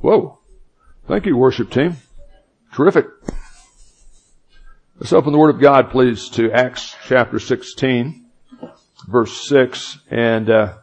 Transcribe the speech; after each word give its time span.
Whoa. 0.00 0.38
Thank 1.06 1.26
you, 1.26 1.36
worship 1.36 1.70
team. 1.70 1.98
Terrific. 2.72 3.06
Let's 4.98 5.12
open 5.12 5.32
the 5.32 5.38
Word 5.38 5.54
of 5.54 5.60
God, 5.60 5.90
please, 5.90 6.30
to 6.30 6.50
Acts 6.52 6.96
chapter 7.06 7.38
16, 7.38 8.24
verse 9.06 9.46
6. 9.46 9.98
And, 10.10 10.48
uh, 10.48 10.74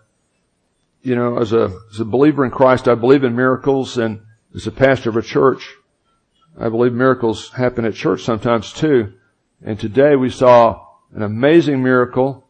you 1.01 1.15
know, 1.15 1.39
as 1.39 1.51
a, 1.51 1.75
as 1.91 1.99
a 1.99 2.05
believer 2.05 2.45
in 2.45 2.51
Christ, 2.51 2.87
I 2.87 2.93
believe 2.93 3.23
in 3.23 3.35
miracles, 3.35 3.97
and 3.97 4.21
as 4.53 4.67
a 4.67 4.71
pastor 4.71 5.09
of 5.09 5.17
a 5.17 5.23
church, 5.23 5.67
I 6.59 6.69
believe 6.69 6.93
miracles 6.93 7.49
happen 7.53 7.85
at 7.85 7.95
church 7.95 8.21
sometimes 8.23 8.71
too. 8.71 9.13
And 9.63 9.79
today 9.79 10.15
we 10.15 10.29
saw 10.29 10.85
an 11.15 11.23
amazing 11.23 11.81
miracle 11.81 12.47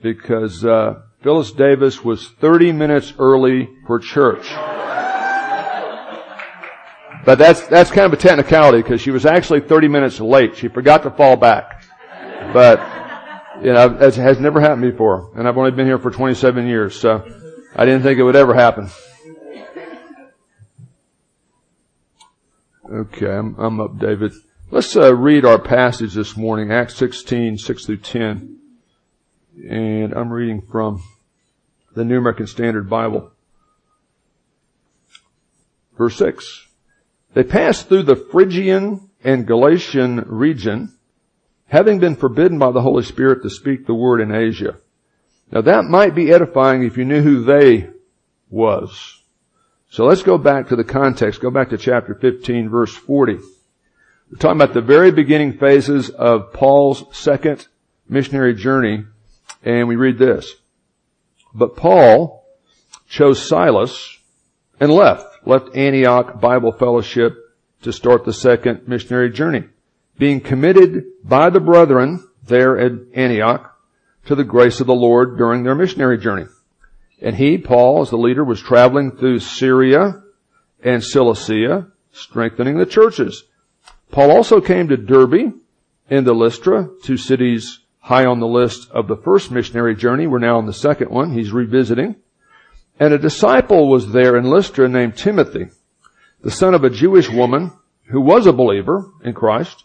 because 0.00 0.64
uh, 0.64 1.00
Phyllis 1.22 1.50
Davis 1.50 2.04
was 2.04 2.28
30 2.28 2.70
minutes 2.70 3.14
early 3.18 3.68
for 3.86 3.98
church. 3.98 4.48
But 7.28 7.36
that's, 7.36 7.66
that's 7.66 7.90
kind 7.90 8.06
of 8.10 8.14
a 8.14 8.16
technicality 8.16 8.80
because 8.80 9.02
she 9.02 9.10
was 9.10 9.26
actually 9.26 9.60
30 9.60 9.88
minutes 9.88 10.18
late. 10.18 10.56
She 10.56 10.68
forgot 10.68 11.02
to 11.02 11.10
fall 11.10 11.36
back. 11.36 11.84
But, 12.54 12.80
you 13.62 13.70
know, 13.70 13.98
it 14.00 14.14
has 14.14 14.40
never 14.40 14.62
happened 14.62 14.90
before. 14.90 15.30
And 15.36 15.46
I've 15.46 15.58
only 15.58 15.72
been 15.72 15.84
here 15.84 15.98
for 15.98 16.10
27 16.10 16.66
years, 16.66 16.98
so 16.98 17.22
I 17.76 17.84
didn't 17.84 18.02
think 18.02 18.18
it 18.18 18.22
would 18.22 18.34
ever 18.34 18.54
happen. 18.54 18.88
Okay, 22.90 23.30
I'm, 23.30 23.56
I'm 23.58 23.78
up, 23.78 23.98
David. 23.98 24.32
Let's 24.70 24.96
uh, 24.96 25.14
read 25.14 25.44
our 25.44 25.58
passage 25.58 26.14
this 26.14 26.34
morning, 26.34 26.72
Acts 26.72 26.96
16, 26.96 27.58
6 27.58 27.84
through 27.84 27.98
10. 27.98 28.58
And 29.68 30.14
I'm 30.14 30.32
reading 30.32 30.62
from 30.62 31.02
the 31.94 32.06
New 32.06 32.16
American 32.16 32.46
Standard 32.46 32.88
Bible. 32.88 33.32
Verse 35.98 36.16
6. 36.16 36.67
They 37.34 37.42
passed 37.42 37.88
through 37.88 38.04
the 38.04 38.16
Phrygian 38.16 39.10
and 39.22 39.46
Galatian 39.46 40.24
region, 40.26 40.96
having 41.66 41.98
been 41.98 42.16
forbidden 42.16 42.58
by 42.58 42.70
the 42.72 42.82
Holy 42.82 43.02
Spirit 43.02 43.42
to 43.42 43.50
speak 43.50 43.86
the 43.86 43.94
word 43.94 44.20
in 44.20 44.34
Asia. 44.34 44.78
Now 45.50 45.62
that 45.62 45.84
might 45.84 46.14
be 46.14 46.32
edifying 46.32 46.82
if 46.82 46.96
you 46.96 47.04
knew 47.04 47.22
who 47.22 47.44
they 47.44 47.90
was. 48.50 49.22
So 49.90 50.04
let's 50.04 50.22
go 50.22 50.36
back 50.36 50.68
to 50.68 50.76
the 50.76 50.84
context. 50.84 51.40
Go 51.40 51.50
back 51.50 51.70
to 51.70 51.78
chapter 51.78 52.14
15 52.14 52.68
verse 52.68 52.94
40. 52.94 53.34
We're 53.34 54.38
talking 54.38 54.60
about 54.60 54.74
the 54.74 54.82
very 54.82 55.10
beginning 55.10 55.58
phases 55.58 56.10
of 56.10 56.52
Paul's 56.52 57.04
second 57.16 57.66
missionary 58.08 58.54
journey 58.54 59.04
and 59.62 59.88
we 59.88 59.96
read 59.96 60.18
this. 60.18 60.54
But 61.54 61.76
Paul 61.76 62.46
chose 63.08 63.46
Silas 63.46 64.18
and 64.78 64.92
left 64.92 65.27
left 65.44 65.76
Antioch 65.76 66.40
Bible 66.40 66.72
Fellowship 66.72 67.34
to 67.82 67.92
start 67.92 68.24
the 68.24 68.32
second 68.32 68.88
missionary 68.88 69.30
journey, 69.30 69.64
being 70.18 70.40
committed 70.40 71.04
by 71.24 71.50
the 71.50 71.60
brethren 71.60 72.26
there 72.44 72.78
at 72.78 72.92
Antioch 73.14 73.76
to 74.26 74.34
the 74.34 74.44
grace 74.44 74.80
of 74.80 74.86
the 74.86 74.94
Lord 74.94 75.38
during 75.38 75.62
their 75.62 75.74
missionary 75.74 76.18
journey. 76.18 76.46
And 77.20 77.36
he, 77.36 77.58
Paul, 77.58 78.02
as 78.02 78.10
the 78.10 78.18
leader, 78.18 78.44
was 78.44 78.60
traveling 78.60 79.16
through 79.16 79.40
Syria 79.40 80.22
and 80.82 81.02
Cilicia, 81.02 81.88
strengthening 82.12 82.78
the 82.78 82.86
churches. 82.86 83.44
Paul 84.10 84.30
also 84.30 84.60
came 84.60 84.88
to 84.88 84.96
Derbe 84.96 85.54
and 86.10 86.24
to 86.26 86.32
Lystra, 86.32 86.88
two 87.02 87.16
cities 87.16 87.80
high 88.00 88.24
on 88.24 88.40
the 88.40 88.46
list 88.46 88.90
of 88.90 89.06
the 89.06 89.16
first 89.16 89.50
missionary 89.50 89.94
journey. 89.94 90.26
We're 90.26 90.38
now 90.38 90.58
on 90.58 90.66
the 90.66 90.72
second 90.72 91.10
one. 91.10 91.32
He's 91.32 91.52
revisiting. 91.52 92.16
And 93.00 93.14
a 93.14 93.18
disciple 93.18 93.88
was 93.88 94.12
there 94.12 94.36
in 94.36 94.44
Lystra 94.44 94.88
named 94.88 95.16
Timothy, 95.16 95.68
the 96.42 96.50
son 96.50 96.74
of 96.74 96.84
a 96.84 96.90
Jewish 96.90 97.28
woman 97.28 97.72
who 98.06 98.20
was 98.20 98.46
a 98.46 98.52
believer 98.52 99.10
in 99.22 99.34
Christ, 99.34 99.84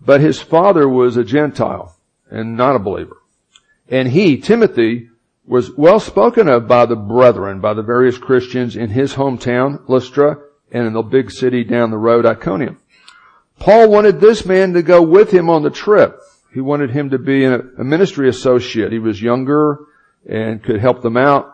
but 0.00 0.20
his 0.20 0.40
father 0.40 0.88
was 0.88 1.16
a 1.16 1.24
Gentile 1.24 1.96
and 2.30 2.56
not 2.56 2.74
a 2.74 2.80
believer. 2.80 3.18
And 3.88 4.08
he, 4.08 4.38
Timothy, 4.38 5.10
was 5.46 5.70
well 5.76 6.00
spoken 6.00 6.48
of 6.48 6.66
by 6.66 6.86
the 6.86 6.96
brethren, 6.96 7.60
by 7.60 7.74
the 7.74 7.82
various 7.82 8.18
Christians 8.18 8.76
in 8.76 8.90
his 8.90 9.14
hometown, 9.14 9.88
Lystra, 9.88 10.38
and 10.70 10.86
in 10.86 10.92
the 10.94 11.02
big 11.02 11.30
city 11.30 11.62
down 11.64 11.90
the 11.90 11.98
road, 11.98 12.24
Iconium. 12.24 12.78
Paul 13.58 13.90
wanted 13.90 14.20
this 14.20 14.46
man 14.46 14.72
to 14.72 14.82
go 14.82 15.02
with 15.02 15.30
him 15.30 15.50
on 15.50 15.62
the 15.62 15.70
trip. 15.70 16.18
He 16.52 16.60
wanted 16.60 16.90
him 16.90 17.10
to 17.10 17.18
be 17.18 17.44
a 17.44 17.58
ministry 17.78 18.28
associate. 18.28 18.92
He 18.92 18.98
was 18.98 19.22
younger 19.22 19.78
and 20.28 20.62
could 20.62 20.80
help 20.80 21.02
them 21.02 21.16
out. 21.16 21.51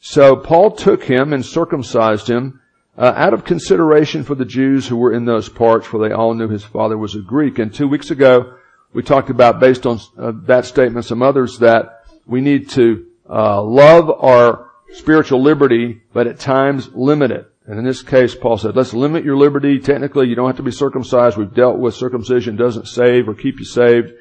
So 0.00 0.36
Paul 0.36 0.72
took 0.72 1.04
him 1.04 1.32
and 1.32 1.44
circumcised 1.44 2.28
him 2.28 2.60
uh, 2.98 3.12
out 3.16 3.34
of 3.34 3.44
consideration 3.44 4.24
for 4.24 4.34
the 4.34 4.44
Jews 4.44 4.86
who 4.86 4.96
were 4.96 5.12
in 5.12 5.24
those 5.24 5.48
parts, 5.48 5.86
for 5.86 5.98
they 5.98 6.14
all 6.14 6.34
knew 6.34 6.48
his 6.48 6.64
father 6.64 6.96
was 6.96 7.14
a 7.14 7.20
Greek. 7.20 7.58
And 7.58 7.72
two 7.72 7.88
weeks 7.88 8.10
ago, 8.10 8.54
we 8.92 9.02
talked 9.02 9.30
about, 9.30 9.60
based 9.60 9.86
on 9.86 10.00
uh, 10.18 10.32
that 10.44 10.64
statement, 10.64 11.04
some 11.04 11.22
others, 11.22 11.58
that 11.58 12.04
we 12.26 12.40
need 12.40 12.70
to 12.70 13.06
uh, 13.28 13.62
love 13.62 14.10
our 14.10 14.70
spiritual 14.92 15.42
liberty, 15.42 16.00
but 16.12 16.26
at 16.26 16.38
times 16.38 16.88
limit 16.94 17.30
it. 17.30 17.50
And 17.66 17.78
in 17.78 17.84
this 17.84 18.02
case, 18.02 18.34
Paul 18.34 18.58
said, 18.58 18.76
let's 18.76 18.94
limit 18.94 19.24
your 19.24 19.36
liberty. 19.36 19.80
Technically, 19.80 20.28
you 20.28 20.36
don't 20.36 20.46
have 20.46 20.56
to 20.56 20.62
be 20.62 20.70
circumcised. 20.70 21.36
We've 21.36 21.52
dealt 21.52 21.78
with 21.78 21.94
circumcision 21.94 22.56
doesn't 22.56 22.86
save 22.86 23.28
or 23.28 23.34
keep 23.34 23.58
you 23.58 23.64
saved. 23.64 24.12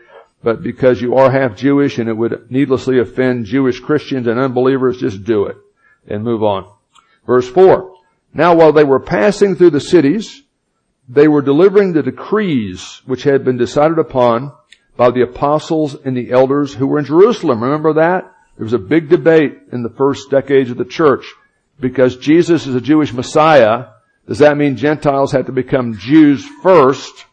But 0.43 0.63
because 0.63 0.99
you 0.99 1.15
are 1.15 1.31
half 1.31 1.55
Jewish 1.55 1.99
and 1.99 2.09
it 2.09 2.17
would 2.17 2.51
needlessly 2.51 2.99
offend 2.99 3.45
Jewish 3.45 3.79
Christians 3.79 4.27
and 4.27 4.39
unbelievers, 4.39 4.99
just 4.99 5.23
do 5.23 5.45
it 5.45 5.57
and 6.07 6.23
move 6.23 6.43
on. 6.43 6.71
Verse 7.25 7.47
4. 7.49 7.93
Now 8.33 8.55
while 8.55 8.73
they 8.73 8.83
were 8.83 8.99
passing 8.99 9.55
through 9.55 9.71
the 9.71 9.79
cities, 9.79 10.43
they 11.07 11.27
were 11.27 11.41
delivering 11.41 11.93
the 11.93 12.03
decrees 12.03 13.01
which 13.05 13.23
had 13.23 13.45
been 13.45 13.57
decided 13.57 13.99
upon 13.99 14.51
by 14.97 15.11
the 15.11 15.21
apostles 15.21 15.95
and 15.95 16.15
the 16.15 16.31
elders 16.31 16.73
who 16.73 16.87
were 16.87 16.99
in 16.99 17.05
Jerusalem. 17.05 17.63
Remember 17.63 17.93
that? 17.93 18.31
There 18.57 18.63
was 18.63 18.73
a 18.73 18.79
big 18.79 19.09
debate 19.09 19.57
in 19.71 19.83
the 19.83 19.89
first 19.89 20.31
decades 20.31 20.71
of 20.71 20.77
the 20.77 20.85
church 20.85 21.25
because 21.79 22.17
Jesus 22.17 22.65
is 22.65 22.75
a 22.75 22.81
Jewish 22.81 23.13
Messiah. 23.13 23.87
Does 24.27 24.39
that 24.39 24.57
mean 24.57 24.77
Gentiles 24.77 25.33
have 25.33 25.47
to 25.47 25.51
become 25.51 25.97
Jews 25.97 26.45
first 26.63 27.25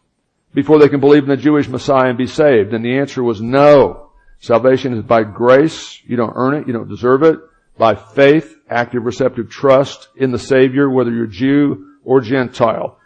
before 0.53 0.78
they 0.78 0.89
can 0.89 1.00
believe 1.00 1.22
in 1.22 1.28
the 1.28 1.37
Jewish 1.37 1.69
Messiah 1.69 2.09
and 2.09 2.19
be 2.19 2.27
saved? 2.27 2.75
And 2.75 2.84
the 2.84 2.99
answer 2.99 3.22
was 3.22 3.41
no. 3.41 4.10
Salvation 4.41 4.94
is 4.94 5.04
by 5.04 5.22
grace. 5.22 6.00
You 6.04 6.16
don't 6.16 6.34
earn 6.34 6.54
it. 6.54 6.66
You 6.66 6.72
don't 6.72 6.89
deserve 6.89 7.22
it 7.22 7.39
by 7.78 7.94
faith, 7.94 8.56
active 8.72 9.05
receptive 9.05 9.50
trust 9.50 10.09
in 10.16 10.33
the 10.33 10.38
Savior, 10.38 10.88
whether 10.88 11.10
you're 11.10 11.27
Jew 11.27 11.97
or 12.05 12.21
Gentile, 12.21 12.99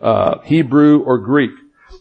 uh, 0.00 0.40
Hebrew 0.40 1.02
or 1.02 1.18
Greek. 1.18 1.52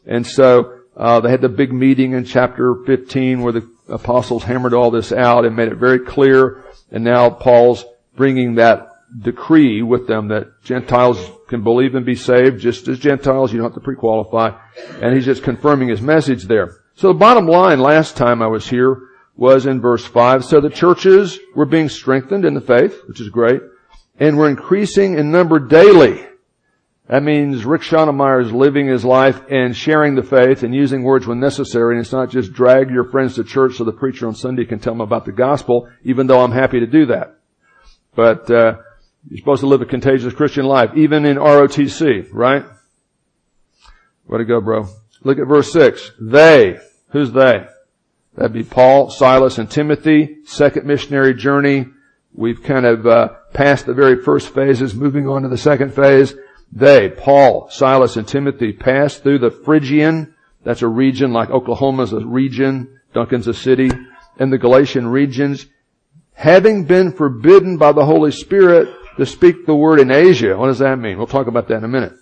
And 0.06 0.26
so 0.26 0.80
uh, 0.96 1.20
they 1.22 1.30
had 1.30 1.42
the 1.42 1.50
big 1.50 1.72
meeting 1.72 2.14
in 2.14 2.26
chapter 2.26 2.76
15 2.86 3.42
where 3.42 3.54
the 3.54 3.70
apostles 3.88 4.44
hammered 4.44 4.74
all 4.74 4.92
this 4.92 5.12
out 5.12 5.46
and 5.46 5.56
made 5.56 5.70
it 5.70 5.78
very 5.78 6.00
clear. 6.00 6.64
And 6.92 7.04
now 7.04 7.30
Paul's 7.30 7.86
bringing 8.16 8.56
that 8.56 8.90
decree 9.20 9.82
with 9.82 10.08
them 10.08 10.30
that 10.30 10.64
Gentiles 10.64 11.20
can 11.48 11.64
believe 11.64 11.96
and 11.96 12.06
be 12.06 12.16
saved 12.16 12.62
just 12.62 12.88
as 12.88 13.00
Gentiles. 13.00 13.52
You 13.52 13.60
don't 13.60 13.72
have 13.72 13.76
to 13.76 13.82
pre-qualify. 13.82 14.58
And 15.02 15.14
he's 15.14 15.26
just 15.26 15.44
confirming 15.44 15.90
his 15.90 16.02
message 16.02 16.46
there. 16.46 16.78
So 16.96 17.10
the 17.10 17.20
bottom 17.20 17.48
line 17.48 17.80
last 17.80 18.16
time 18.16 18.42
I 18.42 18.48
was 18.48 18.68
here 18.68 19.02
was 19.42 19.66
in 19.66 19.82
verse 19.82 20.06
5. 20.06 20.46
So 20.46 20.62
the 20.62 20.70
churches 20.70 21.40
were 21.56 21.66
being 21.66 21.90
strengthened 21.90 22.46
in 22.46 22.54
the 22.54 22.62
faith, 22.62 23.02
which 23.08 23.20
is 23.20 23.30
great, 23.30 23.60
and 24.20 24.38
were 24.38 24.48
increasing 24.48 25.18
in 25.18 25.32
number 25.32 25.58
daily. 25.58 26.24
That 27.08 27.24
means 27.24 27.66
Rick 27.66 27.82
Schoenemeyer 27.82 28.46
is 28.46 28.52
living 28.52 28.86
his 28.86 29.04
life 29.04 29.42
and 29.50 29.76
sharing 29.76 30.14
the 30.14 30.22
faith 30.22 30.62
and 30.62 30.76
using 30.76 31.02
words 31.02 31.26
when 31.26 31.40
necessary. 31.40 31.96
And 31.96 32.06
it's 32.06 32.12
not 32.12 32.30
just 32.30 32.54
drag 32.54 32.92
your 32.92 33.06
friends 33.06 33.34
to 33.36 33.44
church 33.44 33.78
so 33.78 33.84
the 33.84 33.92
preacher 33.92 34.28
on 34.28 34.36
Sunday 34.36 34.64
can 34.64 34.78
tell 34.78 34.94
them 34.94 35.02
about 35.02 35.26
the 35.26 35.32
gospel, 35.32 35.90
even 36.04 36.28
though 36.28 36.42
I'm 36.42 36.52
happy 36.52 36.80
to 36.80 36.86
do 36.86 37.08
that. 37.08 37.36
But 38.16 38.50
uh, 38.52 38.78
you're 39.28 39.40
supposed 39.40 39.62
to 39.62 39.68
live 39.68 39.82
a 39.82 39.88
contagious 39.88 40.36
Christian 40.36 40.66
life, 40.66 40.92
even 40.96 41.26
in 41.26 41.38
ROTC, 41.38 42.28
right? 42.32 42.64
Way 44.28 44.38
to 44.38 44.46
go, 44.46 44.62
bro. 44.62 44.88
Look 45.24 45.40
at 45.40 45.48
verse 45.48 45.74
6. 45.74 46.12
They. 46.22 46.78
Who's 47.10 47.32
they? 47.32 47.66
That'd 48.36 48.54
be 48.54 48.64
Paul, 48.64 49.10
Silas, 49.10 49.58
and 49.58 49.70
Timothy. 49.70 50.38
Second 50.46 50.86
missionary 50.86 51.34
journey. 51.34 51.86
We've 52.34 52.64
kind 52.64 52.86
of 52.86 53.06
uh, 53.06 53.30
passed 53.54 53.86
the 53.86 53.94
very 53.94 54.24
first 54.24 54.54
phases, 54.54 54.96
moving 54.96 55.28
on 55.28 55.42
to 55.42 55.50
the 55.50 55.58
second 55.58 55.94
phase. 55.94 56.34
They, 56.72 57.10
Paul, 57.10 57.70
Silas, 57.70 58.16
and 58.16 58.28
Timothy, 58.28 58.72
passed 58.72 59.24
through 59.24 59.40
the 59.40 59.52
Phrygian. 59.52 60.34
That's 60.64 60.82
a 60.82 60.88
region 60.88 61.34
like 61.34 61.50
Oklahoma's 61.50 62.14
a 62.14 62.26
region. 62.26 63.02
Duncan's 63.14 63.48
a 63.48 63.54
city. 63.54 63.92
And 64.40 64.54
the 64.54 64.58
Galatian 64.58 65.08
regions, 65.08 65.66
having 66.34 66.86
been 66.86 67.12
forbidden 67.12 67.78
by 67.78 67.92
the 67.92 68.06
Holy 68.06 68.32
Spirit 68.32 68.88
to 69.18 69.26
speak 69.26 69.66
the 69.66 69.76
word 69.76 70.00
in 70.00 70.10
Asia. 70.10 70.58
What 70.58 70.68
does 70.68 70.80
that 70.80 70.98
mean? 70.98 71.18
We'll 71.18 71.28
talk 71.28 71.48
about 71.48 71.68
that 71.68 71.78
in 71.78 71.84
a 71.84 71.90
minute. 71.90 72.14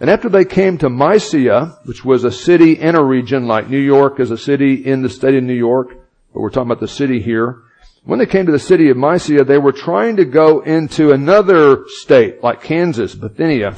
And 0.00 0.08
after 0.08 0.30
they 0.30 0.46
came 0.46 0.78
to 0.78 0.88
Mysia, 0.88 1.78
which 1.84 2.04
was 2.04 2.24
a 2.24 2.32
city 2.32 2.72
in 2.72 2.94
a 2.94 3.04
region 3.04 3.46
like 3.46 3.68
New 3.68 3.78
York 3.78 4.18
is 4.18 4.30
a 4.30 4.38
city 4.38 4.74
in 4.74 5.02
the 5.02 5.10
state 5.10 5.34
of 5.34 5.44
New 5.44 5.52
York, 5.52 5.88
but 6.32 6.40
we're 6.40 6.48
talking 6.48 6.70
about 6.70 6.80
the 6.80 6.88
city 6.88 7.20
here, 7.20 7.62
When 8.04 8.18
they 8.18 8.26
came 8.26 8.46
to 8.46 8.52
the 8.52 8.58
city 8.58 8.88
of 8.88 8.96
Mysia, 8.96 9.44
they 9.44 9.58
were 9.58 9.72
trying 9.72 10.16
to 10.16 10.24
go 10.24 10.60
into 10.60 11.12
another 11.12 11.84
state, 11.86 12.42
like 12.42 12.62
Kansas, 12.62 13.14
Bithynia, 13.14 13.74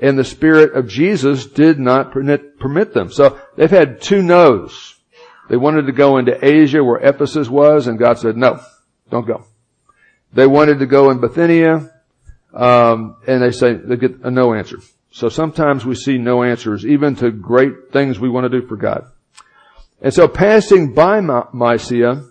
and 0.00 0.16
the 0.16 0.24
Spirit 0.24 0.74
of 0.74 0.86
Jesus 0.86 1.46
did 1.46 1.78
not 1.78 2.12
permit, 2.12 2.94
them. 2.94 3.10
So 3.10 3.40
they've 3.56 3.70
had 3.70 4.00
two 4.00 4.22
no's. 4.22 4.94
They 5.48 5.56
wanted 5.56 5.86
to 5.86 5.92
go 5.92 6.18
into 6.18 6.38
Asia 6.44 6.84
where 6.84 7.00
Ephesus 7.00 7.48
was, 7.48 7.88
and 7.88 7.98
God 7.98 8.18
said, 8.18 8.36
no, 8.36 8.60
don't 9.10 9.26
go. 9.26 9.44
They 10.32 10.46
wanted 10.46 10.78
to 10.78 10.86
go 10.86 11.10
in 11.10 11.20
Bithynia, 11.20 11.90
um, 12.54 13.16
and 13.26 13.42
they 13.42 13.50
say 13.50 13.74
they 13.74 13.96
get 13.96 14.20
a 14.22 14.30
no 14.30 14.54
answer. 14.54 14.78
So 15.12 15.28
sometimes 15.28 15.84
we 15.84 15.94
see 15.94 16.16
no 16.16 16.42
answers, 16.42 16.86
even 16.86 17.14
to 17.16 17.30
great 17.30 17.92
things 17.92 18.18
we 18.18 18.30
want 18.30 18.50
to 18.50 18.60
do 18.60 18.66
for 18.66 18.76
God. 18.76 19.04
And 20.00 20.12
so 20.12 20.26
passing 20.26 20.94
by 20.94 21.20
Mysia, 21.20 22.24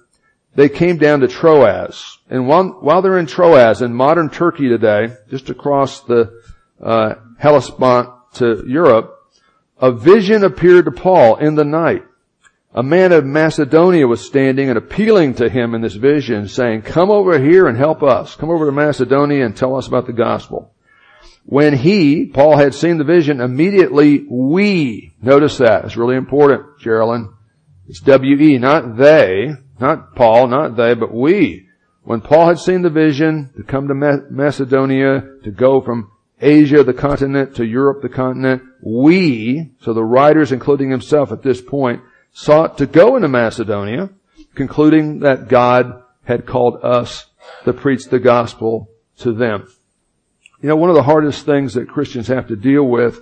they 0.56 0.68
came 0.68 0.98
down 0.98 1.20
to 1.20 1.28
Troas. 1.28 2.18
And 2.28 2.48
while, 2.48 3.02
they're 3.04 3.20
in 3.20 3.28
Troas, 3.28 3.84
in 3.84 3.94
modern 3.94 4.30
Turkey 4.30 4.68
today, 4.68 5.16
just 5.30 5.52
across 5.52 6.02
the 6.02 6.42
uh, 6.82 7.16
Hellespont 7.38 8.10
to 8.34 8.64
Europe, 8.68 9.16
a 9.80 9.92
vision 9.92 10.44
appeared 10.44 10.86
to 10.86 10.92
Paul 10.92 11.38
in 11.38 11.54
the 11.54 11.64
night. 11.64 12.04
A 12.74 12.82
man 12.82 13.12
of 13.12 13.26
Macedonia 13.26 14.08
was 14.08 14.26
standing 14.26 14.70
and 14.70 14.78
appealing 14.78 15.36
to 15.36 15.50
him 15.50 15.76
in 15.76 15.82
this 15.82 15.96
vision, 15.96 16.48
saying, 16.48 16.82
Come 16.82 17.12
over 17.12 17.38
here 17.38 17.68
and 17.68 17.78
help 17.78 18.02
us. 18.02 18.36
Come 18.36 18.50
over 18.50 18.66
to 18.66 18.72
Macedonia 18.72 19.46
and 19.46 19.56
tell 19.56 19.76
us 19.76 19.88
about 19.88 20.08
the 20.08 20.14
gospel. 20.14 20.74
When 21.46 21.76
he, 21.76 22.28
Paul, 22.28 22.58
had 22.58 22.74
seen 22.74 22.98
the 22.98 23.04
vision, 23.04 23.42
immediately 23.42 24.26
we, 24.30 25.14
notice 25.22 25.58
that, 25.58 25.86
it's 25.86 25.98
really 25.98 26.16
important, 26.16 26.80
Geraldine. 26.80 27.34
It's 27.88 28.00
W-E, 28.02 28.58
not 28.58 28.96
they, 28.96 29.52
not 29.80 30.16
Paul, 30.16 30.48
not 30.48 30.76
they, 30.76 30.94
but 30.94 31.14
we. 31.14 31.68
When 32.04 32.22
Paul 32.22 32.48
had 32.48 32.60
seen 32.60 32.84
the 32.84 32.90
vision 32.90 33.52
to 33.58 33.64
come 33.64 33.88
to 33.88 33.94
Macedonia, 34.30 35.24
to 35.44 35.52
go 35.52 35.82
from 35.82 36.12
Asia, 36.40 36.84
the 36.84 36.94
continent, 36.94 37.56
to 37.56 37.66
Europe, 37.66 38.02
the 38.02 38.10
continent, 38.10 38.64
we, 38.82 39.72
so 39.82 39.94
the 39.94 40.04
writers, 40.04 40.52
including 40.52 40.90
himself 40.90 41.32
at 41.32 41.44
this 41.44 41.62
point, 41.62 42.02
sought 42.32 42.78
to 42.78 42.86
go 42.86 43.16
into 43.16 43.28
Macedonia, 43.28 44.10
concluding 44.56 45.20
that 45.20 45.48
God 45.48 46.02
had 46.24 46.46
called 46.46 46.84
us 46.84 47.26
to 47.66 47.74
preach 47.74 48.06
the 48.06 48.20
gospel 48.20 48.90
to 49.18 49.34
them. 49.34 49.68
You 50.62 50.70
know, 50.70 50.76
one 50.76 50.90
of 50.90 50.96
the 50.96 51.04
hardest 51.04 51.46
things 51.46 51.74
that 51.74 51.90
Christians 51.90 52.28
have 52.28 52.48
to 52.50 52.56
deal 52.56 52.84
with 52.84 53.22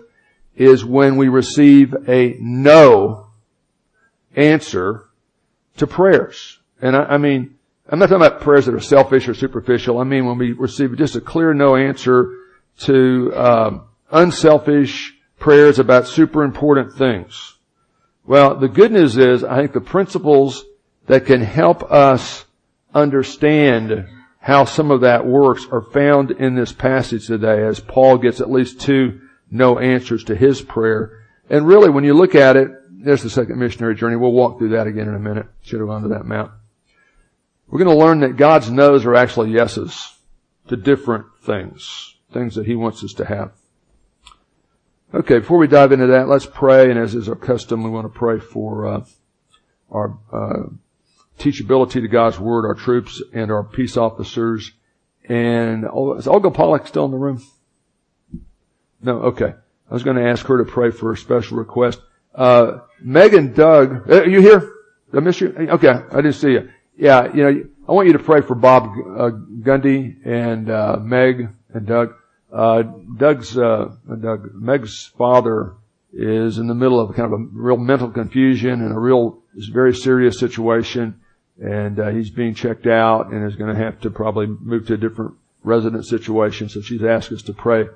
is 0.56 0.84
when 0.84 1.16
we 1.16 1.30
receive 1.30 1.96
a 2.08 2.36
no 2.40 3.28
answer 4.36 5.06
to 5.78 5.88
prayers. 5.88 6.60
And 6.82 6.98
I, 6.98 7.04
I 7.04 7.18
mean, 7.18 7.56
I'm 7.88 8.00
not 8.00 8.10
talking 8.10 8.26
about 8.26 8.42
prayers 8.42 8.66
that 8.66 8.76
are 8.76 8.82
selfish 8.82 9.28
or 9.28 9.34
superficial. 9.34 10.00
I 10.00 10.04
mean 10.04 10.26
when 10.26 10.38
we 10.38 10.52
receive 10.52 10.96
just 10.98 11.16
a 11.16 11.22
clear 11.22 11.54
no 11.54 11.76
answer 11.76 12.36
to 12.80 13.34
um, 13.36 13.88
unselfish 14.12 15.16
prayers 15.40 15.80
about 15.80 16.08
super 16.08 16.44
important 16.44 16.94
things. 16.94 17.56
Well, 18.26 18.56
the 18.56 18.68
good 18.68 18.92
news 18.92 19.18
is 19.18 19.44
I 19.44 19.58
think 19.58 19.74
the 19.74 19.82
principles 19.82 20.66
that 21.08 21.26
can 21.26 21.42
help 21.42 21.90
us 21.92 22.46
understand 22.94 24.08
how 24.50 24.66
some 24.66 24.90
of 24.90 25.02
that 25.02 25.28
works 25.28 25.68
are 25.72 25.84
found 25.84 26.32
in 26.32 26.56
this 26.56 26.72
passage 26.74 27.28
today 27.28 27.64
as 27.64 27.80
Paul 27.80 28.18
gets 28.18 28.42
at 28.42 28.50
least 28.50 28.82
two 28.82 29.22
no 29.52 29.78
answers 29.78 30.24
to 30.24 30.36
his 30.36 30.60
prayer. 30.60 31.24
And 31.52 31.68
really 31.68 31.92
when 31.92 32.04
you 32.04 32.16
look 32.16 32.34
at 32.34 32.58
it, 32.58 32.72
there's 32.90 33.22
the 33.22 33.30
second 33.30 33.60
missionary 33.60 33.94
journey. 33.94 34.16
We'll 34.16 34.32
walk 34.32 34.58
through 34.58 34.70
that 34.70 34.88
again 34.88 35.08
in 35.08 35.14
a 35.14 35.20
minute. 35.20 35.46
Should 35.62 35.82
have 35.82 35.88
gone 35.88 36.02
to 36.02 36.08
that 36.10 36.26
mount. 36.26 36.52
We're 37.68 37.78
going 37.78 37.96
to 37.96 38.04
learn 38.04 38.22
that 38.22 38.38
God's 38.38 38.72
no's 38.72 39.06
are 39.06 39.14
actually 39.14 39.52
yeses 39.52 40.18
to 40.68 40.76
different 40.76 41.28
things, 41.44 42.16
things 42.34 42.56
that 42.56 42.66
He 42.66 42.76
wants 42.76 43.04
us 43.04 43.14
to 43.14 43.26
have. 43.26 43.52
Okay, 45.14 45.38
before 45.38 45.60
we 45.60 45.68
dive 45.68 45.92
into 45.92 46.08
that, 46.08 46.28
let's 46.28 46.48
pray. 46.48 46.90
And 46.90 46.98
as 46.98 47.14
is 47.14 47.30
our 47.30 47.36
custom, 47.36 47.84
we 47.84 47.92
want 47.92 48.12
to 48.12 48.20
pray 48.20 48.40
for 48.40 48.88
uh, 48.88 49.06
our 49.92 50.18
uh, 50.34 50.70
teachability 51.40 52.02
to 52.02 52.08
God's 52.08 52.40
Word, 52.40 52.66
our 52.66 52.76
troops, 52.76 53.22
and 53.34 53.52
our 53.52 53.64
peace 53.64 53.98
officers. 53.98 54.72
And 55.28 55.86
oh, 55.92 56.14
is 56.16 56.28
Olga 56.28 56.52
Pollock 56.52 56.88
still 56.88 57.06
in 57.06 57.12
the 57.12 57.18
room? 57.18 57.42
No, 59.02 59.20
okay. 59.24 59.54
I 59.90 59.94
was 59.94 60.04
going 60.04 60.18
to 60.18 60.30
ask 60.30 60.46
her 60.46 60.58
to 60.64 60.70
pray 60.70 60.92
for 60.92 61.12
a 61.12 61.18
special 61.18 61.58
request. 61.58 62.02
Uh, 62.36 62.80
Meg 63.02 63.34
and 63.34 63.56
Doug, 63.56 64.10
are 64.10 64.28
you 64.28 64.42
here? 64.42 64.60
Did 65.12 65.18
I 65.18 65.20
miss 65.22 65.42
you? 65.42 65.56
Okay, 65.58 65.90
I 65.90 66.16
didn't 66.18 66.34
see 66.34 66.52
you. 66.52 66.70
Yeah, 66.98 67.34
you 67.34 67.44
know, 67.44 67.64
I 67.88 67.92
want 67.92 68.08
you 68.08 68.14
to 68.14 68.20
pray 68.20 68.42
for 68.42 68.56
Bob 68.56 68.84
uh, 68.84 69.32
Gundy 69.62 70.18
and 70.26 70.70
uh, 70.70 70.98
Meg 71.02 71.50
and 71.74 71.88
Doug. 71.88 72.14
Uh, 72.52 72.84
Doug's 73.18 73.58
uh, 73.58 73.96
Doug 74.08 74.54
Meg's 74.54 75.06
father 75.18 75.76
is 76.12 76.58
in 76.58 76.68
the 76.68 76.76
middle 76.76 77.00
of 77.00 77.16
kind 77.16 77.32
of 77.32 77.40
a 77.40 77.44
real 77.52 77.78
mental 77.78 78.10
confusion 78.10 78.82
and 78.82 78.92
a 78.92 79.00
real 79.00 79.42
very 79.72 79.96
serious 79.96 80.40
situation, 80.40 81.20
and 81.62 82.00
uh, 82.00 82.10
he's 82.10 82.30
being 82.30 82.54
checked 82.54 82.88
out 82.88 83.32
and 83.32 83.46
is 83.46 83.56
going 83.56 83.74
to 83.74 83.82
have 83.82 84.00
to 84.02 84.10
probably 84.10 84.48
move 84.48 84.88
to 84.88 84.94
a 84.94 84.98
different 84.98 85.34
resident 85.64 86.06
situation. 86.06 86.70
So 86.70 86.82
she's 86.82 87.04
asked 87.04 87.32
us 87.32 87.44
to 87.44 87.54
pray 87.54 87.88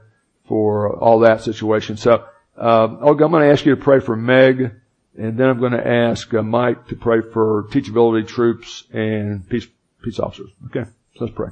for 0.48 0.98
all 0.98 1.20
that 1.20 1.42
situation. 1.42 1.98
So 1.98 2.26
uh, 2.58 2.98
Olga, 3.02 3.26
I'm 3.26 3.32
going 3.32 3.44
to 3.44 3.52
ask 3.52 3.66
you 3.66 3.76
to 3.76 3.82
pray 3.82 4.00
for 4.00 4.16
Meg, 4.16 4.72
and 5.18 5.38
then 5.38 5.50
I'm 5.50 5.60
going 5.60 5.72
to 5.72 5.88
ask 5.88 6.32
uh, 6.34 6.44
Mike 6.44 6.88
to 6.88 6.96
pray 6.96 7.22
for 7.22 7.68
teachability 7.72 8.28
troops 8.28 8.84
and 8.92 9.48
peace 9.50 9.68
peace 10.04 10.20
officers. 10.20 10.52
Okay, 10.68 10.84
so 11.16 11.26
let's 11.26 11.36
pray. 11.36 11.50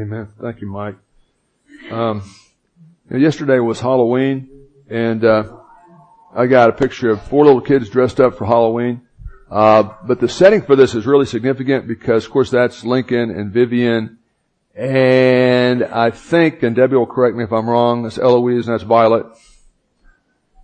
Amen. 0.00 0.28
Thank 0.40 0.60
you, 0.60 0.68
Mike. 0.68 0.96
Um, 1.90 2.22
yesterday 3.10 3.60
was 3.60 3.78
Halloween, 3.78 4.48
and 4.88 5.24
uh, 5.24 5.56
I 6.34 6.46
got 6.46 6.70
a 6.70 6.72
picture 6.72 7.10
of 7.10 7.22
four 7.22 7.44
little 7.44 7.60
kids 7.60 7.88
dressed 7.90 8.20
up 8.20 8.36
for 8.36 8.44
Halloween. 8.44 9.02
Uh, 9.50 9.94
but 10.04 10.20
the 10.20 10.28
setting 10.28 10.62
for 10.62 10.74
this 10.74 10.94
is 10.94 11.06
really 11.06 11.26
significant 11.26 11.86
because, 11.86 12.24
of 12.24 12.30
course, 12.30 12.50
that's 12.50 12.84
Lincoln 12.84 13.30
and 13.30 13.52
Vivian 13.52 14.18
and 14.74 15.84
I 15.84 16.10
think, 16.10 16.62
and 16.62 16.74
Debbie 16.74 16.96
will 16.96 17.06
correct 17.06 17.36
me 17.36 17.44
if 17.44 17.52
I'm 17.52 17.68
wrong, 17.68 18.02
that's 18.02 18.18
Eloise 18.18 18.66
and 18.66 18.74
that's 18.74 18.82
Violet. 18.82 19.26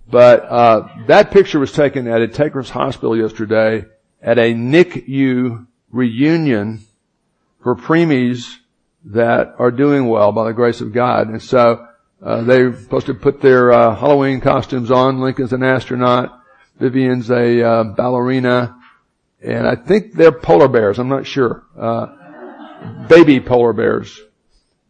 But 0.08 0.44
uh, 0.44 0.88
that 1.06 1.30
picture 1.30 1.60
was 1.60 1.70
taken 1.70 2.08
at 2.08 2.20
Integris 2.20 2.70
Hospital 2.70 3.16
yesterday 3.16 3.84
at 4.20 4.38
a 4.38 4.52
NICU 4.52 5.66
reunion 5.92 6.84
for 7.62 7.76
preemies 7.76 8.56
that 9.04 9.54
are 9.58 9.70
doing 9.70 10.08
well 10.08 10.32
by 10.32 10.44
the 10.44 10.52
grace 10.52 10.80
of 10.80 10.92
God. 10.92 11.28
And 11.28 11.40
so 11.40 11.86
uh, 12.20 12.42
they're 12.42 12.76
supposed 12.76 13.06
to 13.06 13.14
put 13.14 13.40
their 13.40 13.72
uh, 13.72 13.94
Halloween 13.94 14.40
costumes 14.40 14.90
on. 14.90 15.20
Lincoln's 15.20 15.52
an 15.52 15.62
astronaut. 15.62 16.39
Vivian's 16.80 17.30
a 17.30 17.62
uh, 17.62 17.84
ballerina. 17.84 18.76
And 19.42 19.66
I 19.66 19.76
think 19.76 20.14
they're 20.14 20.32
polar 20.32 20.68
bears. 20.68 20.98
I'm 20.98 21.08
not 21.08 21.26
sure. 21.26 21.64
Uh, 21.78 22.06
baby 23.08 23.40
polar 23.40 23.72
bears. 23.72 24.18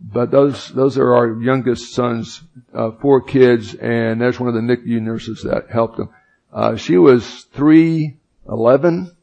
But 0.00 0.30
those, 0.30 0.68
those 0.68 0.96
are 0.96 1.14
our 1.14 1.40
youngest 1.40 1.92
son's, 1.92 2.40
uh, 2.72 2.92
four 3.02 3.20
kids, 3.20 3.74
and 3.74 4.18
there's 4.18 4.40
one 4.40 4.48
of 4.48 4.54
the 4.54 4.60
NICU 4.60 5.00
nurses 5.02 5.42
that 5.42 5.68
helped 5.70 5.98
them. 5.98 6.08
Uh, 6.52 6.76
she 6.76 6.96
was 6.96 7.42
311 7.52 9.14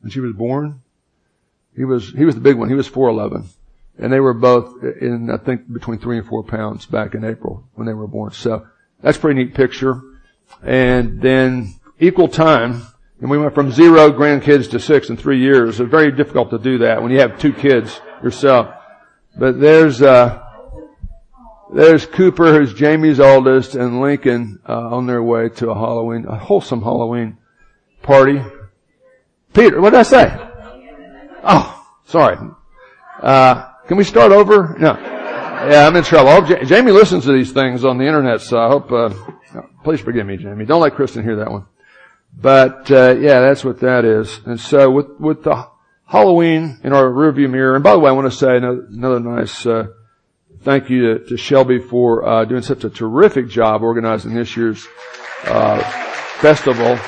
when 0.00 0.10
she 0.10 0.18
was 0.20 0.32
born. 0.32 0.82
He 1.76 1.84
was, 1.84 2.10
he 2.10 2.24
was 2.24 2.34
the 2.34 2.40
big 2.40 2.56
one. 2.56 2.68
He 2.68 2.74
was 2.74 2.88
411. 2.88 3.48
And 3.98 4.12
they 4.12 4.20
were 4.20 4.34
both 4.34 4.82
in, 4.82 5.30
I 5.30 5.36
think, 5.36 5.72
between 5.72 5.98
three 5.98 6.18
and 6.18 6.26
four 6.26 6.42
pounds 6.42 6.84
back 6.86 7.14
in 7.14 7.24
April 7.24 7.64
when 7.74 7.86
they 7.86 7.94
were 7.94 8.08
born. 8.08 8.32
So 8.32 8.66
that's 9.00 9.16
a 9.16 9.20
pretty 9.20 9.44
neat 9.44 9.54
picture. 9.54 10.02
And 10.62 11.20
then 11.20 11.74
equal 12.00 12.28
time, 12.28 12.82
and 13.20 13.30
we 13.30 13.38
went 13.38 13.54
from 13.54 13.72
zero 13.72 14.10
grandkids 14.10 14.70
to 14.70 14.80
six 14.80 15.10
in 15.10 15.16
three 15.16 15.40
years. 15.40 15.80
It's 15.80 15.90
very 15.90 16.12
difficult 16.12 16.50
to 16.50 16.58
do 16.58 16.78
that 16.78 17.02
when 17.02 17.10
you 17.10 17.20
have 17.20 17.38
two 17.38 17.52
kids 17.52 18.00
yourself. 18.22 18.74
But 19.36 19.60
there's, 19.60 20.02
uh, 20.02 20.42
there's 21.74 22.06
Cooper, 22.06 22.52
who's 22.52 22.72
Jamie's 22.74 23.20
oldest, 23.20 23.74
and 23.74 24.00
Lincoln, 24.00 24.60
uh, 24.68 24.96
on 24.96 25.06
their 25.06 25.22
way 25.22 25.48
to 25.50 25.70
a 25.70 25.74
Halloween, 25.74 26.26
a 26.26 26.36
wholesome 26.36 26.82
Halloween 26.82 27.38
party. 28.02 28.40
Peter, 29.52 29.80
what 29.80 29.90
did 29.90 30.00
I 30.00 30.02
say? 30.04 30.36
Oh, 31.44 31.86
sorry. 32.06 32.36
Uh, 33.20 33.68
can 33.86 33.96
we 33.96 34.04
start 34.04 34.32
over? 34.32 34.76
No. 34.78 34.96
Yeah, 34.96 35.88
I'm 35.88 35.96
in 35.96 36.04
trouble. 36.04 36.46
Jamie 36.64 36.92
listens 36.92 37.24
to 37.24 37.32
these 37.32 37.50
things 37.50 37.84
on 37.84 37.98
the 37.98 38.04
internet, 38.04 38.40
so 38.40 38.58
I 38.58 38.68
hope, 38.68 38.92
uh, 38.92 39.10
please 39.82 40.00
forgive 40.00 40.24
me, 40.24 40.36
Jamie. 40.36 40.64
Don't 40.64 40.80
let 40.80 40.94
Kristen 40.94 41.24
hear 41.24 41.36
that 41.36 41.50
one. 41.50 41.66
But 42.34 42.90
uh, 42.90 43.16
yeah, 43.18 43.40
that's 43.40 43.64
what 43.64 43.80
that 43.80 44.04
is. 44.04 44.40
And 44.44 44.60
so 44.60 44.90
with 44.90 45.18
with 45.18 45.42
the 45.42 45.68
Halloween 46.06 46.78
in 46.84 46.92
our 46.92 47.04
rearview 47.04 47.50
mirror, 47.50 47.74
and 47.74 47.84
by 47.84 47.92
the 47.92 47.98
way, 47.98 48.10
I 48.10 48.12
want 48.12 48.30
to 48.30 48.36
say 48.36 48.56
another, 48.56 48.86
another 48.90 49.20
nice 49.20 49.66
uh, 49.66 49.88
thank 50.62 50.90
you 50.90 51.18
to, 51.18 51.24
to 51.26 51.36
Shelby 51.36 51.78
for 51.78 52.26
uh, 52.26 52.44
doing 52.44 52.62
such 52.62 52.84
a 52.84 52.90
terrific 52.90 53.48
job 53.48 53.82
organizing 53.82 54.34
this 54.34 54.56
year's 54.56 54.86
uh, 55.44 55.80
festival. 56.40 56.98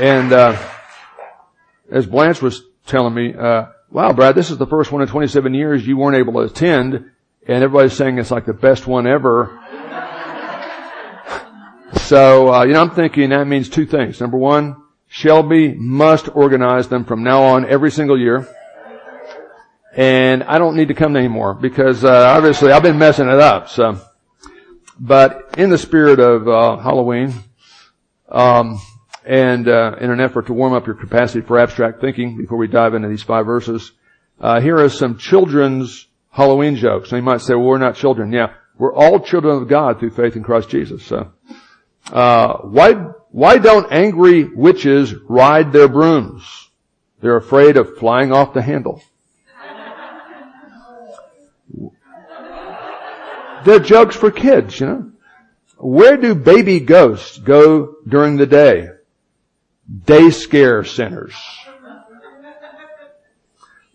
And 0.00 0.32
uh, 0.32 0.58
as 1.90 2.06
Blanche 2.06 2.40
was 2.42 2.62
telling 2.86 3.14
me, 3.14 3.34
uh, 3.34 3.66
wow, 3.90 4.12
Brad, 4.12 4.34
this 4.34 4.50
is 4.50 4.58
the 4.58 4.66
first 4.66 4.92
one 4.92 5.02
in 5.02 5.08
27 5.08 5.54
years 5.54 5.86
you 5.86 5.96
weren't 5.96 6.16
able 6.16 6.34
to 6.34 6.40
attend, 6.40 6.94
and 6.94 7.62
everybody's 7.62 7.92
saying 7.92 8.18
it's 8.18 8.30
like 8.30 8.46
the 8.46 8.52
best 8.52 8.86
one 8.86 9.06
ever. 9.06 9.61
So, 12.12 12.52
uh, 12.52 12.64
you 12.64 12.74
know, 12.74 12.82
I'm 12.82 12.90
thinking 12.90 13.30
that 13.30 13.46
means 13.46 13.70
two 13.70 13.86
things. 13.86 14.20
Number 14.20 14.36
one, 14.36 14.76
Shelby 15.08 15.72
must 15.72 16.28
organize 16.36 16.86
them 16.88 17.06
from 17.06 17.22
now 17.22 17.42
on 17.42 17.64
every 17.64 17.90
single 17.90 18.20
year. 18.20 18.46
And 19.96 20.42
I 20.42 20.58
don't 20.58 20.76
need 20.76 20.88
to 20.88 20.94
come 20.94 21.16
anymore 21.16 21.54
because, 21.54 22.04
uh, 22.04 22.34
obviously 22.36 22.70
I've 22.70 22.82
been 22.82 22.98
messing 22.98 23.28
it 23.28 23.40
up, 23.40 23.70
so. 23.70 23.98
But 25.00 25.54
in 25.56 25.70
the 25.70 25.78
spirit 25.78 26.20
of, 26.20 26.46
uh, 26.46 26.76
Halloween, 26.82 27.32
um, 28.28 28.78
and 29.24 29.66
uh, 29.66 29.96
in 29.98 30.10
an 30.10 30.20
effort 30.20 30.48
to 30.48 30.52
warm 30.52 30.74
up 30.74 30.86
your 30.86 30.96
capacity 30.96 31.40
for 31.40 31.58
abstract 31.58 32.02
thinking 32.02 32.36
before 32.36 32.58
we 32.58 32.66
dive 32.66 32.92
into 32.92 33.08
these 33.08 33.22
five 33.22 33.46
verses, 33.46 33.92
uh, 34.38 34.60
here 34.60 34.78
are 34.78 34.90
some 34.90 35.16
children's 35.16 36.08
Halloween 36.28 36.76
jokes. 36.76 37.10
Now 37.10 37.16
you 37.16 37.22
might 37.22 37.40
say, 37.40 37.54
well, 37.54 37.64
we're 37.64 37.78
not 37.78 37.96
children. 37.96 38.32
Yeah, 38.32 38.52
we're 38.76 38.92
all 38.92 39.18
children 39.18 39.62
of 39.62 39.66
God 39.66 39.98
through 39.98 40.10
faith 40.10 40.36
in 40.36 40.42
Christ 40.42 40.68
Jesus. 40.68 41.02
So, 41.04 41.32
uh, 42.10 42.58
why, 42.58 42.92
why 43.30 43.58
don't 43.58 43.92
angry 43.92 44.44
witches 44.44 45.14
ride 45.14 45.72
their 45.72 45.88
brooms? 45.88 46.70
They're 47.20 47.36
afraid 47.36 47.76
of 47.76 47.98
flying 47.98 48.32
off 48.32 48.54
the 48.54 48.62
handle. 48.62 49.02
They're 53.64 53.78
jokes 53.78 54.16
for 54.16 54.30
kids, 54.30 54.80
you 54.80 54.86
know. 54.86 55.12
Where 55.78 56.16
do 56.16 56.34
baby 56.34 56.80
ghosts 56.80 57.38
go 57.38 57.96
during 58.06 58.36
the 58.36 58.46
day? 58.46 58.88
Day 60.04 60.30
scare 60.30 60.84
centers. 60.84 61.34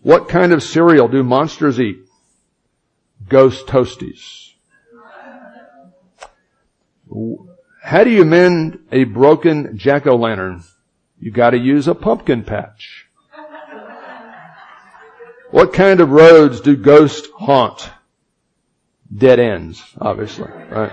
What 0.02 0.28
kind 0.28 0.52
of 0.52 0.62
cereal 0.62 1.08
do 1.08 1.22
monsters 1.22 1.80
eat? 1.80 1.98
Ghost 3.28 3.66
toasties. 3.66 4.52
How 7.82 8.04
do 8.04 8.10
you 8.10 8.24
mend 8.24 8.80
a 8.92 9.04
broken 9.04 9.78
jack-o'-lantern? 9.78 10.64
You 11.20 11.30
gotta 11.30 11.58
use 11.58 11.88
a 11.88 11.94
pumpkin 11.94 12.44
patch. 12.44 13.06
What 15.50 15.72
kind 15.72 16.00
of 16.00 16.10
roads 16.10 16.60
do 16.60 16.76
ghosts 16.76 17.28
haunt? 17.34 17.90
Dead 19.14 19.40
ends, 19.40 19.82
obviously, 19.98 20.50
right? 20.70 20.92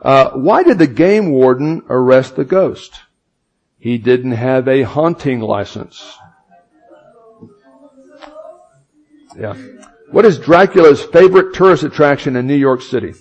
Uh, 0.00 0.30
why 0.32 0.62
did 0.62 0.78
the 0.78 0.86
game 0.86 1.30
warden 1.30 1.82
arrest 1.88 2.36
the 2.36 2.44
ghost? 2.44 3.00
He 3.78 3.98
didn't 3.98 4.32
have 4.32 4.68
a 4.68 4.82
haunting 4.82 5.40
license. 5.40 6.16
Yeah. 9.36 9.54
What 10.10 10.24
is 10.24 10.38
Dracula's 10.38 11.02
favorite 11.02 11.54
tourist 11.54 11.82
attraction 11.82 12.36
in 12.36 12.46
New 12.46 12.54
York 12.54 12.82
City? 12.82 13.14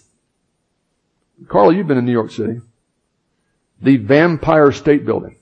Carl, 1.48 1.74
you've 1.74 1.88
been 1.88 1.98
in 1.98 2.06
New 2.06 2.12
York 2.12 2.32
City. 2.32 2.62
The 3.82 3.98
Vampire 3.98 4.72
State 4.72 5.06
Building. 5.06 5.36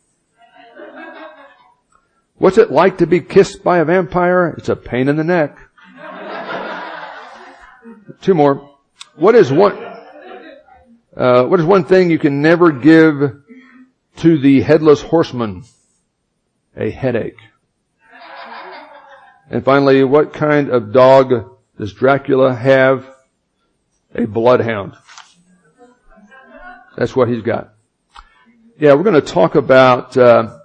What's 2.36 2.58
it 2.58 2.72
like 2.72 2.98
to 2.98 3.08
be 3.08 3.22
kissed 3.22 3.64
by 3.64 3.78
a 3.78 3.86
vampire? 3.86 4.56
It's 4.58 4.70
a 4.70 4.76
pain 4.76 5.08
in 5.08 5.16
the 5.16 5.24
neck. 5.24 5.58
Two 8.22 8.34
more. 8.34 8.70
What 9.16 9.36
is 9.36 9.52
one, 9.52 9.78
uh, 11.16 11.44
what 11.46 11.60
is 11.60 11.66
one 11.66 11.86
thing 11.86 12.10
you 12.10 12.20
can 12.20 12.42
never 12.42 12.72
give 12.72 13.44
to 14.18 14.38
the 14.40 14.62
headless 14.62 15.02
horseman? 15.02 15.64
A 16.76 16.90
headache. 16.90 17.40
And 19.50 19.64
finally, 19.64 20.04
what 20.04 20.34
kind 20.34 20.70
of 20.70 20.92
dog 20.92 21.58
does 21.78 21.94
Dracula 21.94 22.54
have? 22.56 23.08
A 24.16 24.26
bloodhound. 24.26 24.94
That's 26.98 27.16
what 27.16 27.30
he's 27.30 27.42
got. 27.42 27.74
Yeah, 28.80 28.94
we're 28.94 29.04
going 29.04 29.22
to 29.22 29.22
talk 29.22 29.56
about 29.56 30.18
uh, 30.18 30.58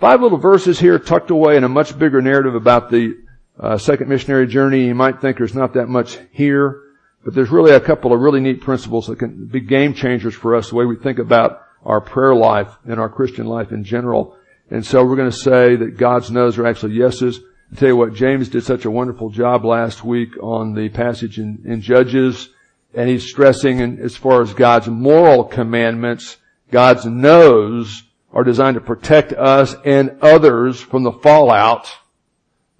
five 0.00 0.20
little 0.20 0.38
verses 0.38 0.78
here 0.78 0.98
tucked 0.98 1.30
away 1.30 1.56
in 1.56 1.64
a 1.64 1.68
much 1.68 1.98
bigger 1.98 2.22
narrative 2.22 2.54
about 2.54 2.90
the 2.90 3.14
uh, 3.58 3.78
second 3.78 4.08
missionary 4.08 4.46
journey. 4.46 4.86
You 4.86 4.94
might 4.94 5.20
think 5.20 5.38
there's 5.38 5.54
not 5.54 5.74
that 5.74 5.86
much 5.86 6.18
here. 6.30 6.82
But 7.26 7.34
there's 7.34 7.50
really 7.50 7.72
a 7.72 7.80
couple 7.80 8.12
of 8.12 8.20
really 8.20 8.38
neat 8.38 8.60
principles 8.60 9.08
that 9.08 9.18
can 9.18 9.46
be 9.46 9.58
game 9.58 9.94
changers 9.94 10.32
for 10.32 10.54
us, 10.54 10.68
the 10.68 10.76
way 10.76 10.84
we 10.84 10.94
think 10.94 11.18
about 11.18 11.60
our 11.84 12.00
prayer 12.00 12.36
life 12.36 12.68
and 12.84 13.00
our 13.00 13.08
Christian 13.08 13.46
life 13.46 13.72
in 13.72 13.82
general. 13.82 14.36
And 14.70 14.86
so 14.86 15.04
we're 15.04 15.16
going 15.16 15.32
to 15.32 15.36
say 15.36 15.74
that 15.74 15.96
God's 15.98 16.30
no's 16.30 16.56
are 16.56 16.64
actually 16.64 16.94
yeses. 16.94 17.40
I 17.72 17.74
tell 17.74 17.88
you 17.88 17.96
what, 17.96 18.14
James 18.14 18.48
did 18.48 18.62
such 18.62 18.84
a 18.84 18.92
wonderful 18.92 19.30
job 19.30 19.64
last 19.64 20.04
week 20.04 20.40
on 20.40 20.74
the 20.74 20.88
passage 20.88 21.40
in, 21.40 21.64
in 21.64 21.80
Judges, 21.80 22.48
and 22.96 23.10
he's 23.10 23.28
stressing 23.28 23.78
in, 23.78 24.00
as 24.00 24.16
far 24.16 24.40
as 24.40 24.54
God's 24.54 24.88
moral 24.88 25.44
commandments, 25.44 26.38
God's 26.70 27.04
no's 27.04 28.02
are 28.32 28.42
designed 28.42 28.74
to 28.74 28.80
protect 28.80 29.32
us 29.34 29.76
and 29.84 30.16
others 30.22 30.80
from 30.80 31.02
the 31.02 31.12
fallout 31.12 31.94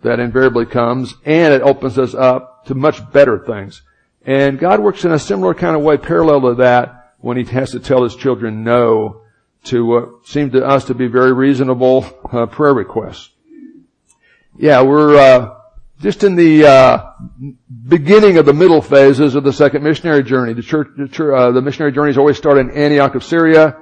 that 0.02 0.18
invariably 0.18 0.64
comes, 0.66 1.14
and 1.24 1.52
it 1.52 1.62
opens 1.62 1.98
us 1.98 2.14
up 2.14 2.64
to 2.66 2.74
much 2.74 3.12
better 3.12 3.38
things. 3.38 3.82
And 4.24 4.58
God 4.58 4.80
works 4.80 5.04
in 5.04 5.12
a 5.12 5.18
similar 5.18 5.54
kind 5.54 5.76
of 5.76 5.82
way, 5.82 5.98
parallel 5.98 6.40
to 6.42 6.54
that, 6.56 7.14
when 7.18 7.36
He 7.36 7.44
has 7.44 7.70
to 7.72 7.80
tell 7.80 8.02
His 8.02 8.16
children 8.16 8.64
no 8.64 9.22
to 9.64 9.84
what 9.84 10.26
seem 10.26 10.50
to 10.52 10.64
us 10.64 10.84
to 10.86 10.94
be 10.94 11.08
very 11.08 11.32
reasonable 11.32 12.06
uh, 12.32 12.46
prayer 12.46 12.74
requests. 12.74 13.30
Yeah, 14.56 14.82
we're 14.82 15.16
uh, 15.16 15.54
just 16.00 16.24
in 16.24 16.36
the 16.36 16.66
uh, 16.66 17.12
beginning 17.88 18.38
of 18.38 18.46
the 18.46 18.52
middle 18.52 18.82
phases 18.82 19.34
of 19.34 19.44
the 19.44 19.52
second 19.52 19.82
missionary 19.82 20.22
journey. 20.22 20.52
The 20.52 20.62
church, 20.62 20.88
the, 20.96 21.34
uh, 21.34 21.50
the 21.52 21.62
missionary 21.62 21.92
journeys 21.92 22.18
always 22.18 22.36
start 22.36 22.58
in 22.58 22.70
Antioch 22.70 23.14
of 23.14 23.24
Syria, 23.24 23.76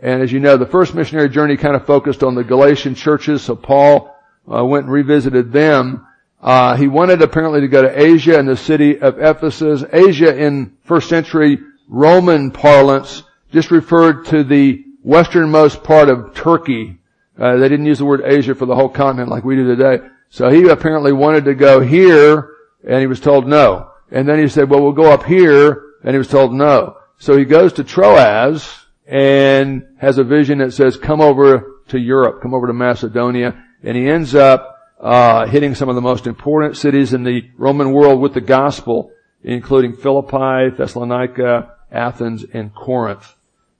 and 0.00 0.22
as 0.22 0.32
you 0.32 0.40
know, 0.40 0.56
the 0.56 0.66
first 0.66 0.94
missionary 0.94 1.28
journey 1.28 1.56
kind 1.56 1.76
of 1.76 1.84
focused 1.84 2.22
on 2.22 2.34
the 2.34 2.44
Galatian 2.44 2.94
churches. 2.94 3.42
So 3.42 3.56
Paul 3.56 4.14
uh, 4.50 4.64
went 4.64 4.84
and 4.84 4.92
revisited 4.92 5.52
them. 5.52 6.06
Uh, 6.40 6.76
he 6.76 6.86
wanted 6.86 7.20
apparently 7.20 7.60
to 7.60 7.68
go 7.68 7.82
to 7.82 8.00
Asia 8.00 8.38
and 8.38 8.48
the 8.48 8.56
city 8.56 8.98
of 9.00 9.18
Ephesus. 9.18 9.84
Asia 9.92 10.36
in 10.36 10.76
first 10.84 11.08
century 11.08 11.58
Roman 11.88 12.50
parlance 12.50 13.24
just 13.50 13.70
referred 13.70 14.26
to 14.26 14.44
the 14.44 14.84
westernmost 15.02 15.82
part 15.82 16.08
of 16.08 16.34
Turkey. 16.34 16.98
Uh, 17.36 17.56
they 17.56 17.68
didn't 17.68 17.86
use 17.86 17.98
the 17.98 18.04
word 18.04 18.22
Asia 18.24 18.54
for 18.54 18.66
the 18.66 18.74
whole 18.74 18.88
continent 18.88 19.30
like 19.30 19.44
we 19.44 19.56
do 19.56 19.66
today. 19.66 20.06
So 20.30 20.50
he 20.50 20.68
apparently 20.68 21.12
wanted 21.12 21.44
to 21.46 21.54
go 21.54 21.80
here 21.80 22.50
and 22.86 23.00
he 23.00 23.06
was 23.06 23.20
told 23.20 23.46
no. 23.46 23.90
And 24.10 24.28
then 24.28 24.38
he 24.38 24.48
said, 24.48 24.70
well, 24.70 24.82
we'll 24.82 24.92
go 24.92 25.12
up 25.12 25.24
here 25.24 25.84
and 26.02 26.12
he 26.12 26.18
was 26.18 26.28
told 26.28 26.52
no. 26.52 26.96
So 27.18 27.36
he 27.36 27.44
goes 27.44 27.72
to 27.74 27.84
Troas 27.84 28.86
and 29.06 29.86
has 29.98 30.18
a 30.18 30.24
vision 30.24 30.58
that 30.58 30.72
says, 30.72 30.96
come 30.96 31.20
over 31.20 31.80
to 31.88 31.98
Europe, 31.98 32.42
come 32.42 32.54
over 32.54 32.66
to 32.66 32.72
Macedonia. 32.72 33.64
And 33.82 33.96
he 33.96 34.08
ends 34.08 34.34
up 34.34 34.78
uh, 35.00 35.46
hitting 35.46 35.74
some 35.74 35.88
of 35.88 35.94
the 35.94 36.00
most 36.00 36.26
important 36.26 36.76
cities 36.76 37.12
in 37.12 37.24
the 37.24 37.48
Roman 37.56 37.92
world 37.92 38.20
with 38.20 38.34
the 38.34 38.40
gospel, 38.40 39.12
including 39.42 39.96
Philippi, 39.96 40.76
Thessalonica, 40.76 41.74
Athens, 41.90 42.44
and 42.52 42.74
Corinth. 42.74 43.34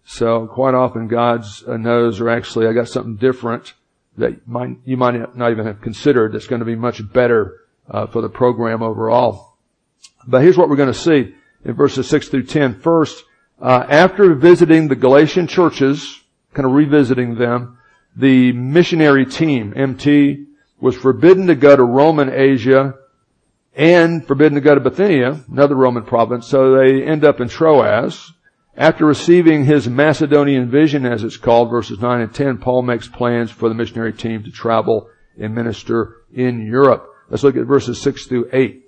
So 0.05 0.47
quite 0.47 0.75
often 0.75 1.09
God's 1.09 1.63
uh, 1.67 1.77
no's 1.77 2.21
are 2.21 2.31
actually, 2.31 2.67
I 2.67 2.73
got 2.73 2.89
something 2.89 3.17
different 3.17 3.75
that 4.19 4.47
might, 4.47 4.77
you 4.85 4.97
might 4.97 5.37
not 5.37 5.51
even 5.51 5.67
have 5.67 5.81
considered 5.81 6.33
that's 6.33 6.47
going 6.47 6.61
to 6.61 6.67
be 6.67 6.77
much 6.77 7.01
better 7.13 7.61
uh, 7.91 8.07
for 8.07 8.21
the 8.21 8.29
program 8.29 8.83
overall. 8.83 9.57
But 10.27 10.43
here's 10.43 10.57
what 10.57 10.69
we're 10.69 10.77
going 10.77 10.93
to 10.93 10.99
see 10.99 11.35
in 11.65 11.75
verses 11.75 12.09
6 12.09 12.29
through 12.29 12.45
10. 12.45 12.81
First, 12.81 13.25
uh, 13.61 13.87
after 13.89 14.35
visiting 14.35 14.89
the 14.89 14.97
Galatian 14.97 15.47
churches, 15.47 16.21
kind 16.55 16.67
of 16.67 16.73
revisiting 16.73 17.37
them, 17.37 17.79
the 18.15 18.53
missionary 18.53 19.27
team, 19.27 19.73
MT, 19.77 20.47
was 20.81 20.97
forbidden 20.97 21.47
to 21.49 21.55
go 21.55 21.75
to 21.75 21.83
Roman 21.83 22.31
Asia 22.31 22.95
and 23.75 24.27
forbidden 24.27 24.57
to 24.57 24.61
go 24.61 24.75
to 24.75 24.81
Bithynia, 24.81 25.41
another 25.51 25.75
Roman 25.75 26.05
province, 26.05 26.47
so 26.47 26.77
they 26.77 27.03
end 27.03 27.25
up 27.25 27.41
in 27.41 27.49
Troas. 27.49 28.33
After 28.79 29.05
receiving 29.05 29.65
his 29.65 29.89
Macedonian 29.89 30.71
vision, 30.71 31.05
as 31.05 31.25
it's 31.25 31.37
called, 31.37 31.69
verses 31.69 31.99
9 31.99 32.21
and 32.21 32.33
10, 32.33 32.59
Paul 32.59 32.83
makes 32.83 33.09
plans 33.09 33.51
for 33.51 33.69
the 33.69 33.75
missionary 33.75 34.13
team 34.13 34.45
to 34.45 34.53
travel 34.53 35.11
and 35.37 35.53
minister 35.53 36.19
in 36.33 36.65
Europe. 36.65 37.13
Let's 37.29 37.43
look 37.43 37.57
at 37.57 37.67
verses 37.67 38.01
6 38.01 38.27
through 38.27 38.51
8. 38.53 38.85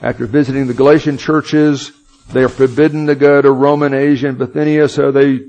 After 0.00 0.24
visiting 0.24 0.68
the 0.68 0.72
Galatian 0.72 1.18
churches, 1.18 1.92
they 2.32 2.42
are 2.42 2.48
forbidden 2.48 3.06
to 3.08 3.14
go 3.14 3.42
to 3.42 3.52
Roman 3.52 3.92
Asia 3.92 4.28
and 4.28 4.38
Bithynia, 4.38 4.88
so 4.88 5.12
they 5.12 5.40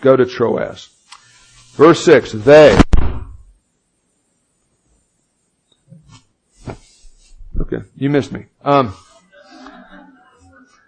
go 0.00 0.14
to 0.14 0.24
Troas. 0.24 0.88
Verse 1.72 2.04
6, 2.04 2.32
they, 2.32 2.78
Okay, 7.60 7.82
you 7.96 8.10
missed 8.10 8.30
me. 8.30 8.46
Um, 8.64 8.94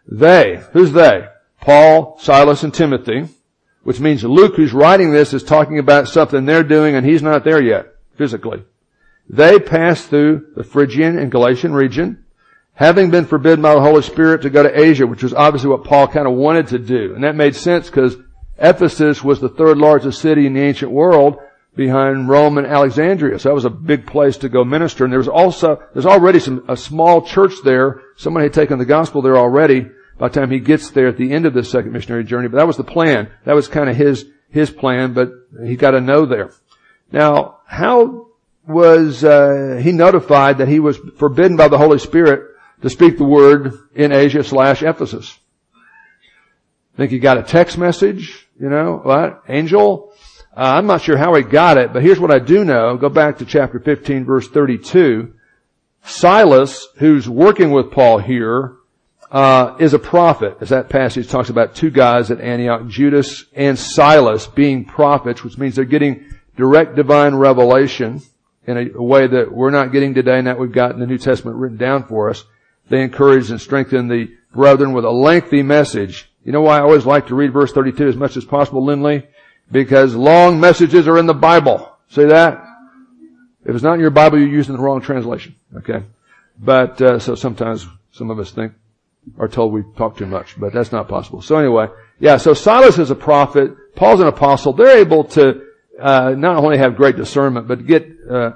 they, 0.06 0.62
who's 0.73 0.92
they? 0.92 1.28
Paul, 1.64 2.18
Silas, 2.21 2.62
and 2.62 2.75
Timothy, 2.75 3.26
which 3.85 3.99
means 3.99 4.23
Luke, 4.23 4.54
who's 4.56 4.75
writing 4.75 5.12
this, 5.12 5.33
is 5.33 5.42
talking 5.42 5.78
about 5.78 6.09
something 6.09 6.44
they're 6.44 6.62
doing 6.62 6.94
and 6.94 7.06
he's 7.06 7.23
not 7.23 7.42
there 7.42 7.62
yet. 7.62 7.87
physically. 8.18 8.62
They 9.30 9.59
passed 9.59 10.11
through 10.11 10.49
the 10.56 10.62
Phrygian 10.62 11.18
and 11.18 11.33
Galatian 11.33 11.73
region, 11.73 12.26
having 12.75 13.11
been 13.11 13.25
forbidden 13.25 13.62
by 13.62 13.75
the 13.75 13.80
Holy 13.80 14.02
Spirit 14.02 14.42
to 14.42 14.50
go 14.50 14.62
to 14.62 14.78
Asia, 14.78 15.06
which 15.06 15.23
was 15.23 15.33
obviously 15.33 15.71
what 15.71 15.85
Paul 15.85 16.06
kind 16.06 16.26
of 16.26 16.35
wanted 16.35 16.68
to 16.68 16.78
do. 16.78 17.14
And 17.14 17.25
that 17.25 17.35
made 17.35 17.56
sense 17.56 17.87
because 17.87 18.14
Ephesus 18.59 19.25
was 19.25 19.40
the 19.40 19.49
third 19.49 19.78
largest 19.78 20.21
city 20.21 20.47
in 20.47 20.52
the 20.52 20.61
ancient 20.61 20.92
world 20.92 21.38
behind 21.75 22.28
Rome 22.28 22.59
and 22.59 22.66
Alexandria. 22.66 23.38
So 23.38 23.49
that 23.49 23.54
was 23.54 23.64
a 23.64 23.71
big 23.71 24.06
place 24.06 24.37
to 24.38 24.50
go 24.50 24.64
minister. 24.64 25.04
And 25.04 25.12
there 25.12 25.18
was 25.18 25.28
also, 25.28 25.83
there's 25.94 26.04
already 26.04 26.40
some, 26.40 26.62
a 26.68 26.76
small 26.76 27.23
church 27.23 27.54
there. 27.64 28.02
Somebody 28.16 28.44
had 28.44 28.52
taken 28.52 28.78
the 28.78 28.85
gospel 28.85 29.23
there 29.23 29.38
already 29.38 29.90
by 30.18 30.28
the 30.28 30.40
time 30.40 30.50
he 30.50 30.61
gets 30.61 30.90
there 30.90 31.09
at 31.09 31.16
the 31.16 31.33
end 31.33 31.47
of 31.47 31.54
the 31.54 31.64
second 31.64 31.92
missionary 31.92 32.25
journey. 32.25 32.49
But 32.49 32.59
that 32.59 32.66
was 32.66 32.76
the 32.76 32.85
plan. 32.85 33.30
That 33.44 33.54
was 33.54 33.68
kind 33.68 33.90
of 33.90 33.97
his, 33.97 34.26
his 34.49 34.71
plan, 34.71 35.12
but 35.12 35.30
he 35.64 35.76
got 35.76 35.92
to 35.92 36.00
know 36.00 36.26
there. 36.26 36.50
Now, 37.11 37.59
how 37.66 38.28
was 38.66 39.25
uh, 39.25 39.80
he 39.83 39.92
notified 39.92 40.59
that 40.59 40.68
he 40.68 40.80
was 40.80 40.97
forbidden 41.16 41.56
by 41.56 41.68
the 41.68 41.78
Holy 41.78 41.99
Spirit 41.99 42.50
to 42.83 42.90
speak 42.90 43.18
the 43.18 43.25
word 43.25 43.73
in 43.94 44.12
Asia 44.12 44.44
slash 44.44 44.83
Ephesus? 44.83 45.38
Think 46.97 47.11
he 47.11 47.18
got 47.18 47.38
a 47.38 47.42
text 47.42 47.76
message? 47.76 48.49
You 48.59 48.68
know 48.68 49.00
what? 49.02 49.42
Angel? 49.49 50.12
Uh, 50.56 50.61
I'm 50.61 50.87
not 50.87 51.02
sure 51.02 51.16
how 51.16 51.35
he 51.35 51.42
got 51.42 51.76
it, 51.76 51.92
but 51.92 52.02
here's 52.02 52.21
what 52.21 52.30
I 52.30 52.38
do 52.38 52.64
know. 52.64 52.97
Go 52.97 53.09
back 53.09 53.38
to 53.38 53.44
chapter 53.44 53.80
15 53.80 54.25
verse 54.25 54.49
32. 54.49 55.35
Silas, 56.04 56.87
who's 56.99 57.28
working 57.28 57.73
with 57.73 57.90
Paul 57.90 58.18
here, 58.18 58.76
uh, 59.35 59.76
is 59.81 59.93
a 59.95 59.99
prophet. 59.99 60.57
As 60.61 60.69
that 60.69 60.88
passage 60.88 61.29
talks 61.29 61.50
about 61.50 61.75
two 61.75 61.91
guys 61.91 62.31
at 62.31 62.41
Antioch, 62.41 62.87
Judas 62.87 63.45
and 63.53 63.76
Silas 63.76 64.47
being 64.47 64.85
prophets, 64.85 65.43
which 65.43 65.59
means 65.59 65.75
they're 65.75 65.85
getting 65.85 66.25
direct 66.57 66.95
divine 66.95 67.35
revelation 67.35 68.23
in 68.64 68.79
a, 68.79 68.97
a 68.97 69.03
way 69.03 69.26
that 69.26 69.53
we're 69.53 69.71
not 69.71 69.91
getting 69.91 70.14
today 70.14 70.38
and 70.38 70.47
that 70.47 70.57
we've 70.59 70.71
got 70.71 70.93
in 70.93 71.00
the 71.00 71.07
New 71.07 71.19
Testament 71.19 71.57
written 71.57 71.76
down 71.76 72.05
for 72.05 72.31
us. 72.31 72.45
They 72.88 73.03
encourage 73.03 73.50
and 73.50 73.61
strengthen 73.61 74.07
the 74.07 74.33
brethren 74.55 74.93
with 74.93 75.05
a 75.05 75.11
lengthy 75.11 75.64
message. 75.64 76.31
You 76.45 76.53
know 76.53 76.61
why 76.61 76.79
I 76.79 76.83
always 76.83 77.05
like 77.05 77.26
to 77.26 77.35
read 77.35 77.53
verse 77.53 77.73
32 77.73 78.07
as 78.07 78.17
much 78.17 78.37
as 78.37 78.45
possible, 78.45 78.85
Lindley? 78.85 79.26
Because 79.73 80.14
long 80.14 80.61
messages 80.61 81.09
are 81.09 81.19
in 81.19 81.26
the 81.26 81.35
Bible. 81.35 81.91
See 82.09 82.25
that? 82.26 82.64
If 83.64 83.75
it's 83.75 83.83
not 83.83 83.95
in 83.95 84.00
your 84.00 84.11
Bible, 84.11 84.38
you're 84.38 84.47
using 84.47 84.76
the 84.76 84.81
wrong 84.81 85.00
translation. 85.00 85.57
Okay? 85.75 86.05
But, 86.57 87.03
uh, 87.03 87.19
so 87.19 87.35
sometimes 87.35 87.88
some 88.12 88.31
of 88.31 88.38
us 88.38 88.53
think, 88.53 88.75
are 89.38 89.49
told 89.49 89.73
we 89.73 89.83
talk 89.97 90.16
too 90.16 90.26
much, 90.26 90.59
but 90.59 90.73
that's 90.73 90.93
not 90.93 91.09
possible. 91.09 91.43
So 91.43 91.57
anyway, 91.57 91.87
yeah, 92.21 92.37
so 92.37 92.54
Silas 92.54 92.99
is 92.99 93.11
a 93.11 93.14
prophet, 93.14 93.95
Paul's 93.97 94.21
an 94.21 94.26
apostle, 94.26 94.73
they're 94.73 94.99
able 94.99 95.25
to, 95.25 95.62
uh, 96.00 96.31
not 96.37 96.57
only 96.57 96.78
have 96.78 96.97
great 96.97 97.16
discernment, 97.16 97.69
but 97.69 97.87
get, 97.87 98.07
uh, 98.31 98.52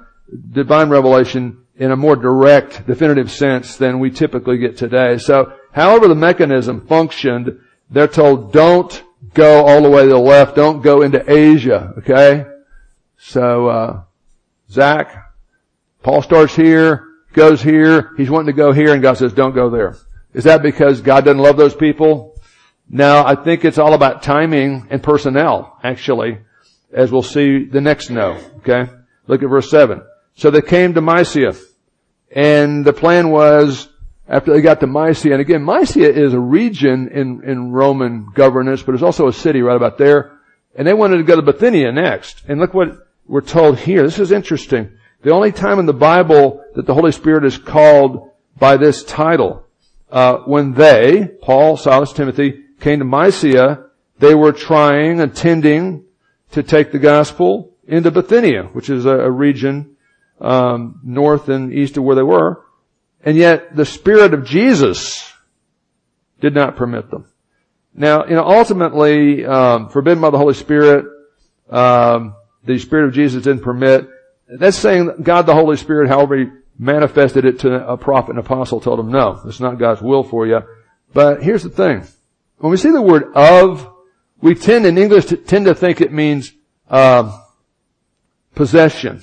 divine 0.51 0.89
revelation 0.89 1.65
in 1.77 1.91
a 1.91 1.95
more 1.95 2.15
direct, 2.15 2.85
definitive 2.85 3.31
sense 3.31 3.77
than 3.77 3.99
we 3.99 4.11
typically 4.11 4.57
get 4.57 4.77
today. 4.77 5.17
So, 5.17 5.53
however 5.71 6.07
the 6.07 6.15
mechanism 6.15 6.85
functioned, 6.87 7.59
they're 7.89 8.07
told, 8.07 8.51
don't 8.51 9.03
go 9.33 9.65
all 9.65 9.81
the 9.81 9.89
way 9.89 10.03
to 10.03 10.09
the 10.09 10.17
left. 10.17 10.55
Don't 10.55 10.81
go 10.81 11.01
into 11.01 11.23
Asia. 11.31 11.93
Okay? 11.99 12.45
So, 13.17 13.67
uh, 13.67 14.01
Zach, 14.69 15.33
Paul 16.03 16.21
starts 16.21 16.55
here, 16.55 17.05
goes 17.33 17.61
here, 17.61 18.11
he's 18.17 18.29
wanting 18.29 18.47
to 18.47 18.53
go 18.53 18.71
here, 18.71 18.93
and 18.93 19.01
God 19.01 19.17
says, 19.17 19.33
don't 19.33 19.55
go 19.55 19.69
there. 19.69 19.95
Is 20.33 20.43
that 20.43 20.61
because 20.61 21.01
God 21.01 21.25
doesn't 21.25 21.41
love 21.41 21.57
those 21.57 21.75
people? 21.75 22.35
No, 22.89 23.23
I 23.25 23.35
think 23.35 23.65
it's 23.65 23.77
all 23.77 23.93
about 23.93 24.23
timing 24.23 24.87
and 24.89 25.01
personnel, 25.01 25.77
actually, 25.83 26.39
as 26.91 27.11
we'll 27.11 27.23
see 27.23 27.65
the 27.65 27.81
next 27.81 28.09
no. 28.09 28.39
Okay? 28.57 28.91
Look 29.27 29.43
at 29.43 29.49
verse 29.49 29.69
7. 29.69 30.01
So 30.35 30.51
they 30.51 30.61
came 30.61 30.93
to 30.93 31.01
Mysia, 31.01 31.53
and 32.31 32.85
the 32.85 32.93
plan 32.93 33.29
was 33.29 33.89
after 34.27 34.53
they 34.53 34.61
got 34.61 34.79
to 34.79 34.87
Mysia. 34.87 35.33
And 35.33 35.41
again, 35.41 35.65
Mysia 35.65 36.09
is 36.09 36.33
a 36.33 36.39
region 36.39 37.09
in, 37.09 37.43
in 37.43 37.71
Roman 37.71 38.29
governance, 38.33 38.83
but 38.83 38.93
it's 38.93 39.03
also 39.03 39.27
a 39.27 39.33
city 39.33 39.61
right 39.61 39.75
about 39.75 39.97
there. 39.97 40.39
And 40.75 40.87
they 40.87 40.93
wanted 40.93 41.17
to 41.17 41.23
go 41.23 41.35
to 41.35 41.41
Bithynia 41.41 41.91
next. 41.91 42.43
And 42.47 42.59
look 42.59 42.73
what 42.73 43.07
we're 43.27 43.41
told 43.41 43.79
here. 43.79 44.03
This 44.03 44.19
is 44.19 44.31
interesting. 44.31 44.91
The 45.21 45.31
only 45.31 45.51
time 45.51 45.79
in 45.79 45.85
the 45.85 45.93
Bible 45.93 46.63
that 46.75 46.85
the 46.85 46.93
Holy 46.93 47.11
Spirit 47.11 47.43
is 47.43 47.57
called 47.57 48.31
by 48.57 48.77
this 48.77 49.03
title, 49.03 49.65
uh, 50.11 50.37
when 50.39 50.73
they, 50.73 51.29
Paul, 51.41 51.77
Silas, 51.77 52.13
Timothy, 52.13 52.63
came 52.79 52.99
to 52.99 53.05
Mysia, 53.05 53.85
they 54.19 54.35
were 54.35 54.51
trying, 54.51 55.21
attending 55.21 56.05
to 56.51 56.63
take 56.63 56.91
the 56.91 56.99
gospel 56.99 57.75
into 57.87 58.11
Bithynia, 58.11 58.63
which 58.73 58.89
is 58.89 59.05
a, 59.05 59.11
a 59.11 59.31
region 59.31 59.95
um, 60.41 60.99
north 61.03 61.49
and 61.49 61.73
east 61.73 61.97
of 61.97 62.03
where 62.03 62.15
they 62.15 62.23
were. 62.23 62.63
And 63.23 63.37
yet 63.37 63.75
the 63.75 63.85
Spirit 63.85 64.33
of 64.33 64.45
Jesus 64.45 65.31
did 66.39 66.53
not 66.53 66.75
permit 66.75 67.11
them. 67.11 67.25
Now, 67.93 68.25
you 68.25 68.35
know, 68.35 68.45
ultimately, 68.45 69.45
um, 69.45 69.89
forbidden 69.89 70.21
by 70.21 70.29
the 70.29 70.37
Holy 70.37 70.53
Spirit, 70.53 71.05
um, 71.69 72.35
the 72.63 72.79
Spirit 72.79 73.07
of 73.07 73.13
Jesus 73.13 73.43
didn't 73.43 73.63
permit. 73.63 74.07
That's 74.47 74.77
saying 74.77 75.21
God 75.21 75.45
the 75.45 75.53
Holy 75.53 75.77
Spirit, 75.77 76.07
however 76.07 76.63
manifested 76.79 77.43
it 77.43 77.59
to 77.59 77.87
a 77.87 77.97
prophet 77.97 78.31
and 78.31 78.39
apostle, 78.39 78.79
told 78.79 78.99
him, 78.99 79.11
no, 79.11 79.41
it's 79.45 79.59
not 79.59 79.77
God's 79.77 80.01
will 80.01 80.23
for 80.23 80.47
you. 80.47 80.61
But 81.13 81.43
here's 81.43 81.63
the 81.63 81.69
thing. 81.69 82.07
When 82.57 82.71
we 82.71 82.77
see 82.77 82.91
the 82.91 83.01
word 83.01 83.33
of, 83.35 83.93
we 84.41 84.55
tend 84.55 84.85
in 84.85 84.97
English 84.97 85.25
to 85.25 85.37
tend 85.37 85.65
to 85.65 85.75
think 85.75 85.99
it 85.99 86.13
means 86.13 86.53
um, 86.89 87.37
possession. 88.55 89.21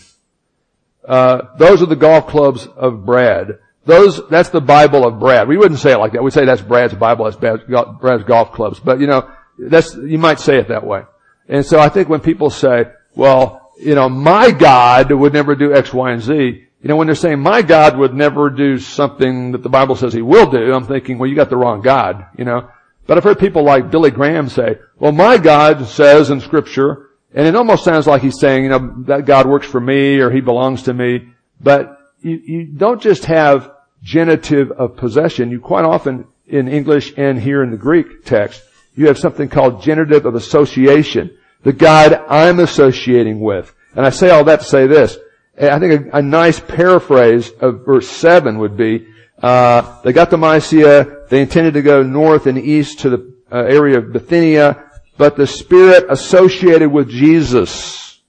Uh, 1.06 1.56
those 1.58 1.82
are 1.82 1.86
the 1.86 1.96
golf 1.96 2.26
clubs 2.26 2.66
of 2.66 3.06
Brad. 3.06 3.58
Those, 3.86 4.28
that's 4.28 4.50
the 4.50 4.60
Bible 4.60 5.06
of 5.06 5.18
Brad. 5.18 5.48
We 5.48 5.56
wouldn't 5.56 5.80
say 5.80 5.92
it 5.92 5.98
like 5.98 6.12
that. 6.12 6.22
We'd 6.22 6.32
say 6.32 6.44
that's 6.44 6.60
Brad's 6.60 6.94
Bible, 6.94 7.24
that's 7.24 7.36
Brad's 7.36 8.24
golf 8.24 8.52
clubs. 8.52 8.80
But 8.80 9.00
you 9.00 9.06
know, 9.06 9.30
that's, 9.58 9.94
you 9.94 10.18
might 10.18 10.40
say 10.40 10.58
it 10.58 10.68
that 10.68 10.84
way. 10.84 11.04
And 11.48 11.64
so 11.64 11.78
I 11.78 11.88
think 11.88 12.08
when 12.08 12.20
people 12.20 12.50
say, 12.50 12.86
well, 13.14 13.72
you 13.78 13.94
know, 13.94 14.08
my 14.08 14.50
God 14.50 15.12
would 15.12 15.32
never 15.32 15.54
do 15.54 15.72
X, 15.72 15.94
Y, 15.94 16.10
and 16.10 16.20
Z, 16.20 16.65
you 16.86 16.88
know, 16.88 16.98
when 16.98 17.08
they're 17.08 17.16
saying 17.16 17.40
my 17.40 17.62
God 17.62 17.98
would 17.98 18.14
never 18.14 18.48
do 18.48 18.78
something 18.78 19.50
that 19.50 19.64
the 19.64 19.68
Bible 19.68 19.96
says 19.96 20.12
he 20.12 20.22
will 20.22 20.48
do, 20.48 20.72
I'm 20.72 20.86
thinking, 20.86 21.18
well, 21.18 21.28
you 21.28 21.34
got 21.34 21.50
the 21.50 21.56
wrong 21.56 21.80
God, 21.82 22.26
you 22.38 22.44
know. 22.44 22.70
But 23.08 23.18
I've 23.18 23.24
heard 23.24 23.40
people 23.40 23.64
like 23.64 23.90
Billy 23.90 24.12
Graham 24.12 24.48
say, 24.48 24.78
well, 24.96 25.10
my 25.10 25.36
God 25.36 25.88
says 25.88 26.30
in 26.30 26.40
scripture, 26.40 27.08
and 27.34 27.44
it 27.44 27.56
almost 27.56 27.82
sounds 27.82 28.06
like 28.06 28.22
he's 28.22 28.38
saying, 28.38 28.62
you 28.62 28.70
know, 28.70 29.02
that 29.08 29.26
God 29.26 29.48
works 29.48 29.66
for 29.66 29.80
me 29.80 30.20
or 30.20 30.30
he 30.30 30.40
belongs 30.40 30.84
to 30.84 30.94
me. 30.94 31.32
But 31.60 31.98
you, 32.20 32.36
you 32.36 32.64
don't 32.66 33.02
just 33.02 33.24
have 33.24 33.72
genitive 34.04 34.70
of 34.70 34.96
possession. 34.96 35.50
You 35.50 35.58
quite 35.58 35.84
often 35.84 36.28
in 36.46 36.68
English 36.68 37.14
and 37.16 37.36
here 37.36 37.64
in 37.64 37.72
the 37.72 37.76
Greek 37.76 38.24
text, 38.24 38.62
you 38.94 39.08
have 39.08 39.18
something 39.18 39.48
called 39.48 39.82
genitive 39.82 40.24
of 40.24 40.36
association. 40.36 41.36
The 41.64 41.72
God 41.72 42.12
I'm 42.28 42.60
associating 42.60 43.40
with. 43.40 43.74
And 43.96 44.06
I 44.06 44.10
say 44.10 44.30
all 44.30 44.44
that 44.44 44.60
to 44.60 44.66
say 44.66 44.86
this. 44.86 45.18
I 45.60 45.78
think 45.78 46.12
a, 46.12 46.18
a 46.18 46.22
nice 46.22 46.60
paraphrase 46.60 47.50
of 47.60 47.84
verse 47.84 48.08
7 48.08 48.58
would 48.58 48.76
be, 48.76 49.06
uh, 49.42 50.02
they 50.02 50.12
got 50.12 50.30
to 50.30 50.36
Mysia, 50.36 51.26
they 51.28 51.40
intended 51.40 51.74
to 51.74 51.82
go 51.82 52.02
north 52.02 52.46
and 52.46 52.58
east 52.58 53.00
to 53.00 53.10
the 53.10 53.34
uh, 53.50 53.56
area 53.56 53.98
of 53.98 54.12
Bithynia, 54.12 54.90
but 55.16 55.36
the 55.36 55.46
Spirit 55.46 56.06
associated 56.08 56.90
with 56.90 57.08
Jesus. 57.08 58.20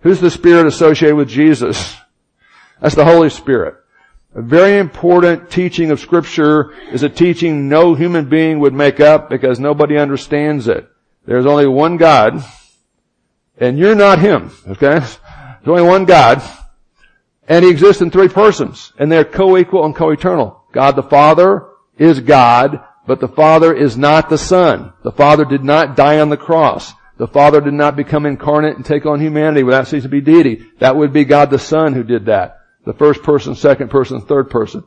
Who's 0.00 0.20
the 0.20 0.30
Spirit 0.30 0.66
associated 0.66 1.16
with 1.16 1.28
Jesus? 1.28 1.96
That's 2.80 2.96
the 2.96 3.04
Holy 3.04 3.30
Spirit. 3.30 3.76
A 4.34 4.42
very 4.42 4.78
important 4.78 5.50
teaching 5.50 5.90
of 5.90 6.00
scripture 6.00 6.72
is 6.90 7.02
a 7.02 7.08
teaching 7.08 7.68
no 7.68 7.94
human 7.94 8.28
being 8.28 8.60
would 8.60 8.72
make 8.72 8.98
up 8.98 9.28
because 9.28 9.60
nobody 9.60 9.98
understands 9.98 10.68
it. 10.68 10.88
There's 11.26 11.46
only 11.46 11.66
one 11.66 11.98
God, 11.98 12.42
and 13.58 13.78
you're 13.78 13.94
not 13.94 14.18
Him, 14.18 14.50
okay? 14.66 14.98
There's 14.98 15.18
only 15.66 15.82
one 15.82 16.06
God, 16.06 16.42
and 17.52 17.66
He 17.66 17.70
exists 17.70 18.00
in 18.00 18.10
three 18.10 18.28
persons, 18.28 18.94
and 18.98 19.12
they're 19.12 19.26
co-equal 19.26 19.84
and 19.84 19.94
co-eternal. 19.94 20.64
God 20.72 20.92
the 20.92 21.02
Father 21.02 21.68
is 21.98 22.18
God, 22.20 22.82
but 23.06 23.20
the 23.20 23.28
Father 23.28 23.74
is 23.74 23.94
not 23.94 24.30
the 24.30 24.38
Son. 24.38 24.94
The 25.02 25.12
Father 25.12 25.44
did 25.44 25.62
not 25.62 25.94
die 25.94 26.18
on 26.18 26.30
the 26.30 26.38
cross. 26.38 26.94
The 27.18 27.28
Father 27.28 27.60
did 27.60 27.74
not 27.74 27.94
become 27.94 28.24
incarnate 28.24 28.76
and 28.76 28.86
take 28.86 29.04
on 29.04 29.20
humanity 29.20 29.64
without 29.64 29.86
ceasing 29.86 30.04
to 30.04 30.08
be 30.08 30.22
deity. 30.22 30.64
That 30.78 30.96
would 30.96 31.12
be 31.12 31.26
God 31.26 31.50
the 31.50 31.58
Son 31.58 31.92
who 31.92 32.02
did 32.02 32.24
that 32.24 32.58
the 32.86 32.94
first 32.94 33.22
person, 33.22 33.54
second 33.54 33.90
person, 33.90 34.22
third 34.22 34.48
person. 34.48 34.82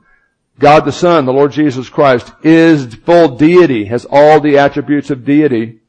God 0.57 0.85
the 0.85 0.91
Son, 0.91 1.25
the 1.25 1.33
Lord 1.33 1.51
Jesus 1.51 1.87
Christ, 1.87 2.31
is 2.41 2.95
full 2.95 3.37
deity, 3.37 3.85
has 3.85 4.07
all 4.09 4.39
the 4.39 4.57
attributes 4.57 5.11
of 5.11 5.23
deity, 5.23 5.81